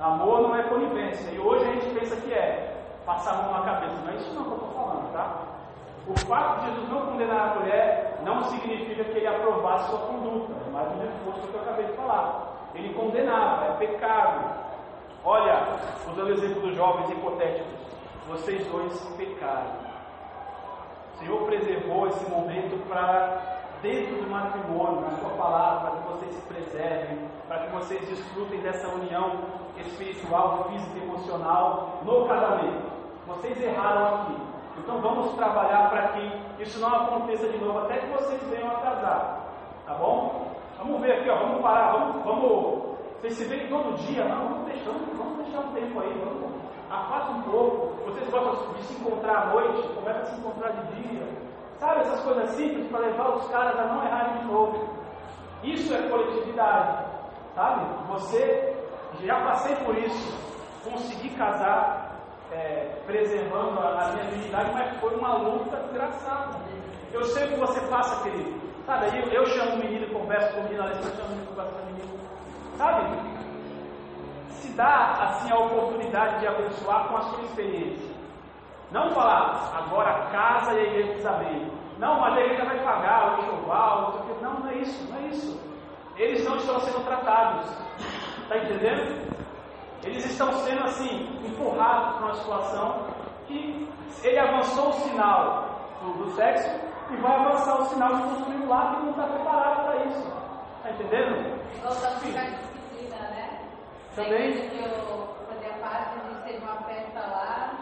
Amor 0.00 0.42
não 0.42 0.56
é 0.56 0.62
conivência. 0.64 1.30
E 1.30 1.38
hoje 1.38 1.64
a 1.64 1.72
gente 1.72 1.98
pensa 1.98 2.16
que 2.16 2.32
é 2.32 2.73
mão 3.06 3.52
na 3.52 3.64
cabeça. 3.64 3.94
Não 4.02 4.12
é 4.12 4.16
isso 4.16 4.30
que 4.30 4.36
eu 4.36 4.42
estou 4.42 4.70
falando, 4.74 5.12
tá? 5.12 5.36
O 6.06 6.18
fato 6.20 6.60
de 6.60 6.66
Jesus 6.66 6.88
não 6.90 7.06
condenar 7.06 7.50
a 7.50 7.60
mulher 7.60 8.20
não 8.24 8.42
significa 8.44 9.04
que 9.04 9.18
ele 9.18 9.26
aprovasse 9.26 9.90
sua 9.90 10.00
conduta. 10.00 10.52
É 10.66 10.70
mais 10.70 10.88
um 10.92 11.00
reforço 11.00 11.48
que 11.48 11.54
eu 11.54 11.60
acabei 11.60 11.86
de 11.86 11.92
falar. 11.92 12.70
Ele 12.74 12.94
condenava, 12.94 13.66
é 13.66 13.76
pecado. 13.76 14.64
Olha, 15.24 15.78
usando 16.10 16.28
o 16.28 16.32
exemplo 16.32 16.60
dos 16.60 16.76
jovens 16.76 17.10
hipotéticos, 17.10 17.80
vocês 18.28 18.66
dois 18.66 18.98
pecaram. 19.16 19.84
O 21.14 21.18
Senhor 21.18 21.42
preservou 21.46 22.08
esse 22.08 22.28
momento 22.28 22.86
para 22.88 23.60
dentro 23.80 24.16
do 24.16 24.30
matrimônio, 24.30 25.02
na 25.02 25.10
sua 25.18 25.30
palavra, 25.30 25.90
para 25.90 26.00
que 26.00 26.08
vocês 26.08 26.34
se 26.34 26.42
preservem, 26.42 27.18
para 27.46 27.58
que 27.58 27.72
vocês 27.72 28.08
desfrutem 28.08 28.60
dessa 28.60 28.88
união 28.88 29.40
espiritual, 29.78 30.64
física 30.70 30.98
e 30.98 31.02
emocional 31.02 32.00
no 32.02 32.26
casamento. 32.26 32.93
Vocês 33.26 33.60
erraram 33.62 34.22
aqui. 34.22 34.36
Então 34.78 35.00
vamos 35.00 35.34
trabalhar 35.34 35.88
para 35.88 36.08
que 36.08 36.62
isso 36.62 36.80
não 36.80 36.94
aconteça 36.94 37.48
de 37.48 37.58
novo, 37.58 37.78
até 37.78 37.98
que 37.98 38.06
vocês 38.12 38.42
venham 38.50 38.70
a 38.70 38.80
casar. 38.80 39.46
Tá 39.86 39.94
bom? 39.94 40.52
Vamos 40.78 41.00
ver 41.00 41.12
aqui, 41.12 41.30
ó, 41.30 41.36
vamos 41.36 41.62
parar, 41.62 41.92
vamos, 41.92 42.24
vamos. 42.24 42.84
Vocês 43.20 43.34
se 43.34 43.44
veem 43.44 43.68
todo 43.68 43.96
dia, 44.06 44.24
não, 44.26 44.48
vamos 44.48 44.66
deixar, 44.66 44.90
vamos 44.90 45.38
deixar 45.38 45.60
um 45.60 45.72
tempo 45.72 46.00
aí, 46.00 46.12
vamos. 46.12 46.54
Afasta 46.90 47.32
um 47.32 47.42
pouco. 47.42 48.04
Vocês 48.04 48.28
gostam 48.28 48.74
de 48.74 48.82
se 48.82 49.00
encontrar 49.00 49.42
à 49.42 49.46
noite, 49.46 49.88
começa 49.94 50.20
a 50.20 50.24
se 50.26 50.40
encontrar 50.40 50.70
de 50.72 51.02
dia. 51.02 51.26
Sabe 51.78 52.00
essas 52.00 52.20
coisas 52.20 52.50
simples 52.50 52.88
para 52.88 53.00
levar 53.00 53.36
os 53.36 53.48
caras 53.48 53.78
a 53.78 53.84
não 53.84 54.04
errarem 54.04 54.38
de 54.38 54.44
novo. 54.46 54.88
Isso 55.62 55.94
é 55.94 56.08
coletividade. 56.08 57.06
Sabe? 57.54 57.86
Você, 58.08 58.76
já 59.22 59.40
passei 59.44 59.74
por 59.76 59.96
isso. 59.96 60.44
Consegui 60.84 61.30
casar 61.30 62.03
é, 62.52 63.02
preservando 63.06 63.80
a, 63.80 64.04
a 64.04 64.12
minha 64.12 64.24
dignidade, 64.24 64.70
mas 64.72 65.00
foi 65.00 65.14
uma 65.16 65.36
luta 65.36 65.76
desgraçada. 65.76 66.58
Eu 67.12 67.24
sei 67.24 67.48
que 67.48 67.56
você 67.56 67.80
passa, 67.82 68.22
querido. 68.22 68.60
Sabe, 68.86 69.06
eu, 69.18 69.32
eu 69.32 69.46
chamo 69.46 69.76
o 69.76 69.78
menino, 69.78 70.12
converso 70.12 70.52
com 70.54 70.60
o 70.60 70.64
menino, 70.64 70.82
a 70.82 70.86
Alessandra 70.86 71.16
chama 71.16 71.28
o 71.28 71.30
menino, 71.30 71.46
conversa 71.46 71.72
com 71.72 71.82
o 71.82 71.86
menino. 71.86 72.20
Sabe? 72.76 73.34
Se 74.50 74.68
dá, 74.72 75.12
assim, 75.22 75.50
a 75.50 75.58
oportunidade 75.58 76.40
de 76.40 76.46
abençoar 76.46 77.08
com 77.08 77.16
a 77.16 77.22
sua 77.22 77.42
experiência. 77.44 78.14
Não 78.90 79.10
falar, 79.10 79.72
agora 79.76 80.26
casa 80.30 80.72
e 80.74 80.78
a 80.78 80.82
igreja 80.82 81.06
precisa 81.08 81.30
abrir. 81.30 81.72
Não, 81.98 82.20
mas 82.20 82.36
a 82.36 82.40
igreja 82.40 82.64
vai 82.64 82.78
pagar 82.84 83.38
o 83.38 83.42
enxoval, 83.42 84.26
não, 84.42 84.60
não 84.60 84.68
é 84.70 84.74
isso, 84.74 85.10
não 85.10 85.18
é 85.18 85.22
isso. 85.28 85.60
Eles 86.16 86.44
não 86.44 86.56
estão 86.56 86.78
sendo 86.80 87.04
tratados. 87.04 87.66
Está 88.42 88.58
entendendo? 88.58 89.33
Eles 90.04 90.24
estão 90.26 90.52
sendo 90.64 90.84
assim, 90.84 91.40
empurrados 91.46 92.16
para 92.16 92.26
uma 92.26 92.34
situação 92.34 93.06
que 93.46 93.88
ele 94.22 94.38
avançou 94.38 94.90
o 94.90 94.92
sinal 94.92 95.96
do, 96.02 96.24
do 96.24 96.30
sexo 96.36 96.68
e 97.10 97.16
vai 97.16 97.36
avançar 97.36 97.80
o 97.80 97.86
sinal 97.86 98.14
de 98.14 98.22
construir 98.22 98.56
um 98.56 98.68
lar 98.68 98.96
que 98.96 99.02
não 99.02 99.10
está 99.10 99.26
preparado 99.26 99.84
para 99.84 100.04
isso. 100.04 100.32
Está 100.76 100.90
entendendo? 100.90 101.60
Voltando 101.82 102.32
para 102.32 102.42
a 102.42 102.44
disciplina, 102.44 103.16
né? 103.30 103.60
Também. 104.14 104.52
que 104.52 104.78
eu 104.78 105.36
fazia 105.48 105.72
parte, 105.80 106.18
a 106.18 106.28
gente 106.28 106.42
teve 106.44 106.58
uma 106.58 106.76
festa 106.82 107.20
lá. 107.20 107.74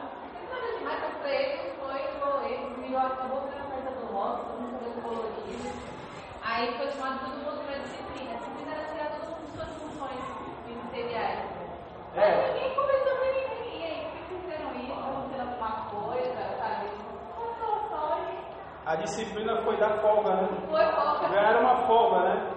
Nada 0.50 0.78
demais, 0.78 1.00
mas 1.00 1.16
para 1.18 1.30
eles 1.30 1.72
foi, 1.80 2.52
eles 2.52 2.78
me 2.78 2.96
acabou 2.96 3.42
sendo 3.42 3.60
a 3.60 3.74
festa 3.74 3.90
do 3.90 4.12
rock, 4.12 4.46
todo 4.46 4.60
mundo 4.60 4.78
cabelo 4.78 5.02
colorido. 5.02 5.70
Aí 6.42 6.72
foi 6.76 6.90
chamado 6.92 7.18
todo 7.20 7.36
mundo 7.44 7.64
para 7.64 7.78
disciplina. 7.78 8.30
A 8.30 8.36
disciplina 8.36 8.74
era 8.74 8.84
tirar 8.92 9.10
todas 9.10 9.44
as 9.44 9.52
suas 9.54 9.68
funções 9.82 10.20
ministeriais. 10.66 11.51
É. 12.14 12.52
ninguém 12.52 12.74
conversou 12.74 13.16
com 13.16 13.24
ninguém. 13.24 13.80
E 13.80 13.84
aí, 13.84 14.06
fizeram 14.28 14.70
isso? 14.74 14.92
Estão 14.92 15.22
fazendo 15.22 15.48
alguma 15.48 15.70
coisa, 15.90 16.40
sabe? 16.58 16.86
Só 17.88 18.18
A 18.84 18.96
disciplina 18.96 19.62
foi 19.62 19.76
dar 19.78 19.98
folga, 20.00 20.34
né? 20.34 20.48
foi 20.68 20.84
folga. 20.92 21.28
Ganharam 21.28 21.60
uma 21.60 21.76
folga, 21.86 22.18
né? 22.28 22.50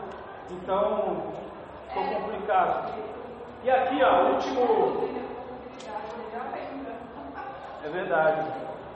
Então, 0.52 1.34
ficou 1.88 2.04
complicado. 2.22 2.94
E 3.64 3.70
aqui, 3.70 4.04
ó, 4.04 4.24
o 4.24 4.34
último. 4.34 5.10
É 7.84 7.90
verdade. 7.90 8.52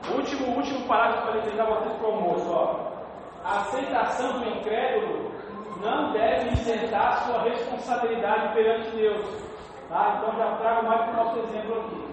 O 0.09 0.13
último, 0.15 0.55
último 0.55 0.87
parágrafo 0.87 1.31
para 1.31 1.41
deixar 1.41 1.65
vocês 1.65 1.93
para 1.93 2.07
o 2.07 2.11
almoço, 2.11 2.51
ó. 2.51 2.89
A 3.43 3.57
aceitação 3.61 4.39
do 4.39 4.49
incrédulo 4.49 5.31
não 5.81 6.11
deve 6.11 6.49
isentar 6.49 7.23
sua 7.23 7.43
responsabilidade 7.43 8.53
perante 8.53 8.89
Deus. 8.91 9.48
Tá? 9.89 10.17
Então 10.17 10.37
já 10.37 10.55
trago 10.57 10.85
mais 10.85 11.09
o 11.09 11.13
nosso 11.13 11.39
exemplo 11.39 11.79
aqui. 11.79 12.09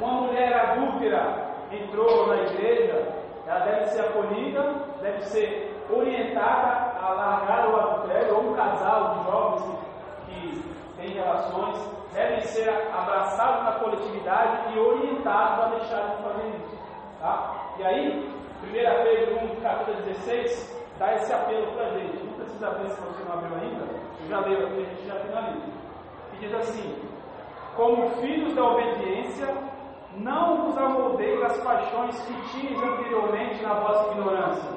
Uma 0.00 0.12
mulher 0.12 0.52
adúltera 0.54 1.48
entrou 1.72 2.28
na 2.28 2.36
igreja, 2.42 3.12
ela 3.46 3.60
deve 3.64 3.86
ser 3.86 4.00
acolhida, 4.00 4.62
deve 5.02 5.22
ser 5.22 5.84
orientada 5.90 6.92
a 7.02 7.08
largar 7.10 7.68
o 7.68 7.76
adultério, 7.76 8.36
ou 8.36 8.50
um 8.50 8.54
casal 8.54 9.14
de 9.14 9.24
jovens 9.24 9.78
que, 10.26 10.64
têm 10.96 11.14
relações, 11.14 11.78
devem 12.12 12.40
ser 12.42 12.68
abraçados 12.68 13.64
na 13.64 13.72
coletividade 13.72 14.72
e 14.72 14.78
orientados 14.78 15.64
a 15.64 15.68
deixarem 15.78 16.16
de 16.16 16.22
fazer 16.22 16.48
isso. 16.48 16.78
Tá? 17.20 17.54
E 17.78 17.84
aí, 17.84 18.32
1 18.62 18.70
Pedro 18.70 19.56
1, 19.56 19.60
capítulo 19.62 20.02
16, 20.02 20.80
dá 20.98 21.14
esse 21.14 21.32
apelo 21.32 21.72
para 21.72 21.86
a 21.86 21.90
gente. 21.90 22.24
Não 22.24 22.34
precisa 22.34 22.70
ver 22.70 22.88
se 22.90 23.00
você 23.00 23.24
não 23.24 23.32
abriu 23.34 23.56
ainda, 23.56 23.84
eu 24.22 24.28
já 24.28 24.40
leio 24.40 24.66
aqui, 24.66 24.80
a 24.80 24.94
gente 24.94 25.06
já 25.06 25.14
finaliza. 25.14 25.77
Diz 26.40 26.54
assim: 26.54 26.94
Como 27.76 28.10
filhos 28.20 28.54
da 28.54 28.64
obediência, 28.64 29.48
não 30.16 30.64
vos 30.64 30.78
amoldeis 30.78 31.40
das 31.40 31.60
paixões 31.62 32.20
que 32.22 32.34
tinhas 32.50 32.82
anteriormente 32.82 33.62
na 33.62 33.74
vossa 33.74 34.12
ignorância. 34.12 34.70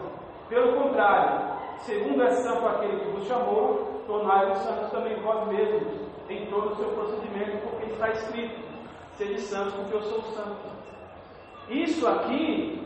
Pelo 0.49 0.73
contrário, 0.73 1.55
segundo 1.79 2.23
é 2.23 2.31
santo 2.31 2.67
aquele 2.67 2.99
que 2.99 3.11
vos 3.11 3.27
chamou, 3.27 4.03
tornai-vos 4.07 4.57
santos 4.59 4.91
também 4.91 5.15
vós 5.21 5.47
mesmos, 5.47 6.01
em 6.29 6.45
todo 6.47 6.71
o 6.71 6.75
seu 6.75 6.89
procedimento, 6.89 7.57
porque 7.69 7.91
está 7.91 8.09
escrito: 8.09 8.59
Sede 9.13 9.39
santos, 9.39 9.73
porque 9.73 9.95
eu 9.95 10.01
sou 10.03 10.21
santo. 10.33 10.71
Isso 11.69 12.07
aqui, 12.07 12.83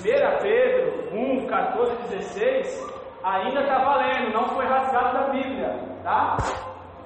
1 0.00 0.42
Pedro 0.42 1.16
1, 1.16 1.46
14 1.46 1.92
e 1.92 2.08
16, 2.08 2.92
ainda 3.22 3.60
está 3.60 3.78
valendo, 3.78 4.32
não 4.32 4.48
foi 4.50 4.66
rasgado 4.66 5.18
da 5.18 5.22
Bíblia, 5.28 5.80
tá? 6.02 6.36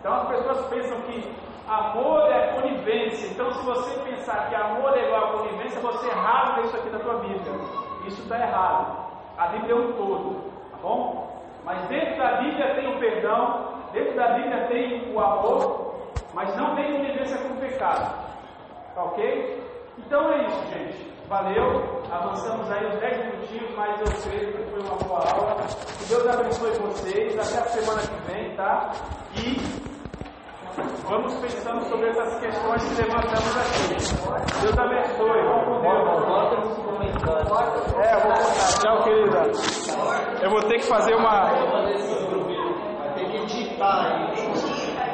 Então 0.02 0.14
as 0.14 0.28
pessoas 0.30 0.66
pensam 0.66 1.00
que 1.02 1.32
amor 1.68 2.28
é 2.28 2.60
conivência. 2.60 3.28
Então, 3.28 3.52
se 3.52 3.64
você 3.64 4.00
pensar 4.00 4.48
que 4.48 4.54
amor 4.56 4.98
é 4.98 5.06
igual 5.06 5.26
a 5.26 5.38
conivência, 5.38 5.80
você 5.80 6.10
rasga 6.10 6.62
isso 6.62 6.76
aqui 6.76 6.90
da 6.90 6.98
tua 6.98 7.18
Bíblia. 7.20 7.52
Isso 8.08 8.20
está 8.22 8.36
errado. 8.40 9.12
A 9.38 9.46
Bíblia 9.46 9.76
é 9.76 9.78
um 9.78 9.92
todo, 9.92 10.50
tá 10.72 10.78
bom? 10.82 11.40
Mas 11.64 11.86
dentro 11.86 12.18
da 12.18 12.40
Bíblia 12.40 12.74
tem 12.74 12.92
o 12.92 12.98
perdão, 12.98 13.78
dentro 13.92 14.16
da 14.16 14.32
Bíblia 14.32 14.66
tem 14.66 15.14
o 15.14 15.20
amor, 15.20 15.94
mas 16.34 16.56
não 16.56 16.74
tem 16.74 16.96
conivência 16.96 17.38
com 17.38 17.54
o 17.54 17.60
pecado. 17.60 18.12
Tá 18.96 19.04
ok? 19.04 19.62
Então 19.98 20.32
é 20.32 20.46
isso, 20.46 20.66
gente. 20.66 21.12
Valeu. 21.28 22.02
Avançamos 22.10 22.68
aí 22.72 22.86
uns 22.88 22.98
10 22.98 23.18
minutinhos, 23.18 23.76
mas 23.76 24.00
eu 24.00 24.30
creio 24.30 24.52
que 24.52 24.62
foi 24.64 24.80
uma 24.80 24.96
boa 24.96 25.20
aula. 25.32 25.56
Que 25.98 26.04
Deus 26.06 26.26
abençoe 26.26 26.72
vocês. 26.72 27.38
Até 27.38 27.60
a 27.60 27.70
semana 27.70 28.02
que 28.02 28.32
vem, 28.32 28.56
tá? 28.56 28.90
E 29.36 29.91
vamos 31.08 31.34
pensando 31.34 31.84
sobre 31.84 32.08
essas 32.08 32.40
questões 32.40 32.82
que 32.84 33.02
levantamos 33.02 33.56
aqui. 33.56 33.88
Deus 34.62 34.78
abençoe. 34.78 35.42
Vamos 35.42 35.64
com 35.66 35.80
Deus. 35.82 36.24
Bota 36.24 36.56
nos 36.60 36.78
comentários. 36.78 37.94
É, 37.94 38.14
eu 38.14 38.20
vou 38.20 38.32
contar. 38.32 38.80
Tchau, 38.80 39.02
querida. 39.04 39.42
Eu 40.42 40.50
vou 40.50 40.60
ter 40.62 40.78
que 40.78 40.86
fazer 40.86 41.14
uma. 41.14 41.52
Vai 43.00 43.14
ter 43.14 43.30
que 43.30 43.46
digitar 43.46 44.06
aí. 44.06 44.41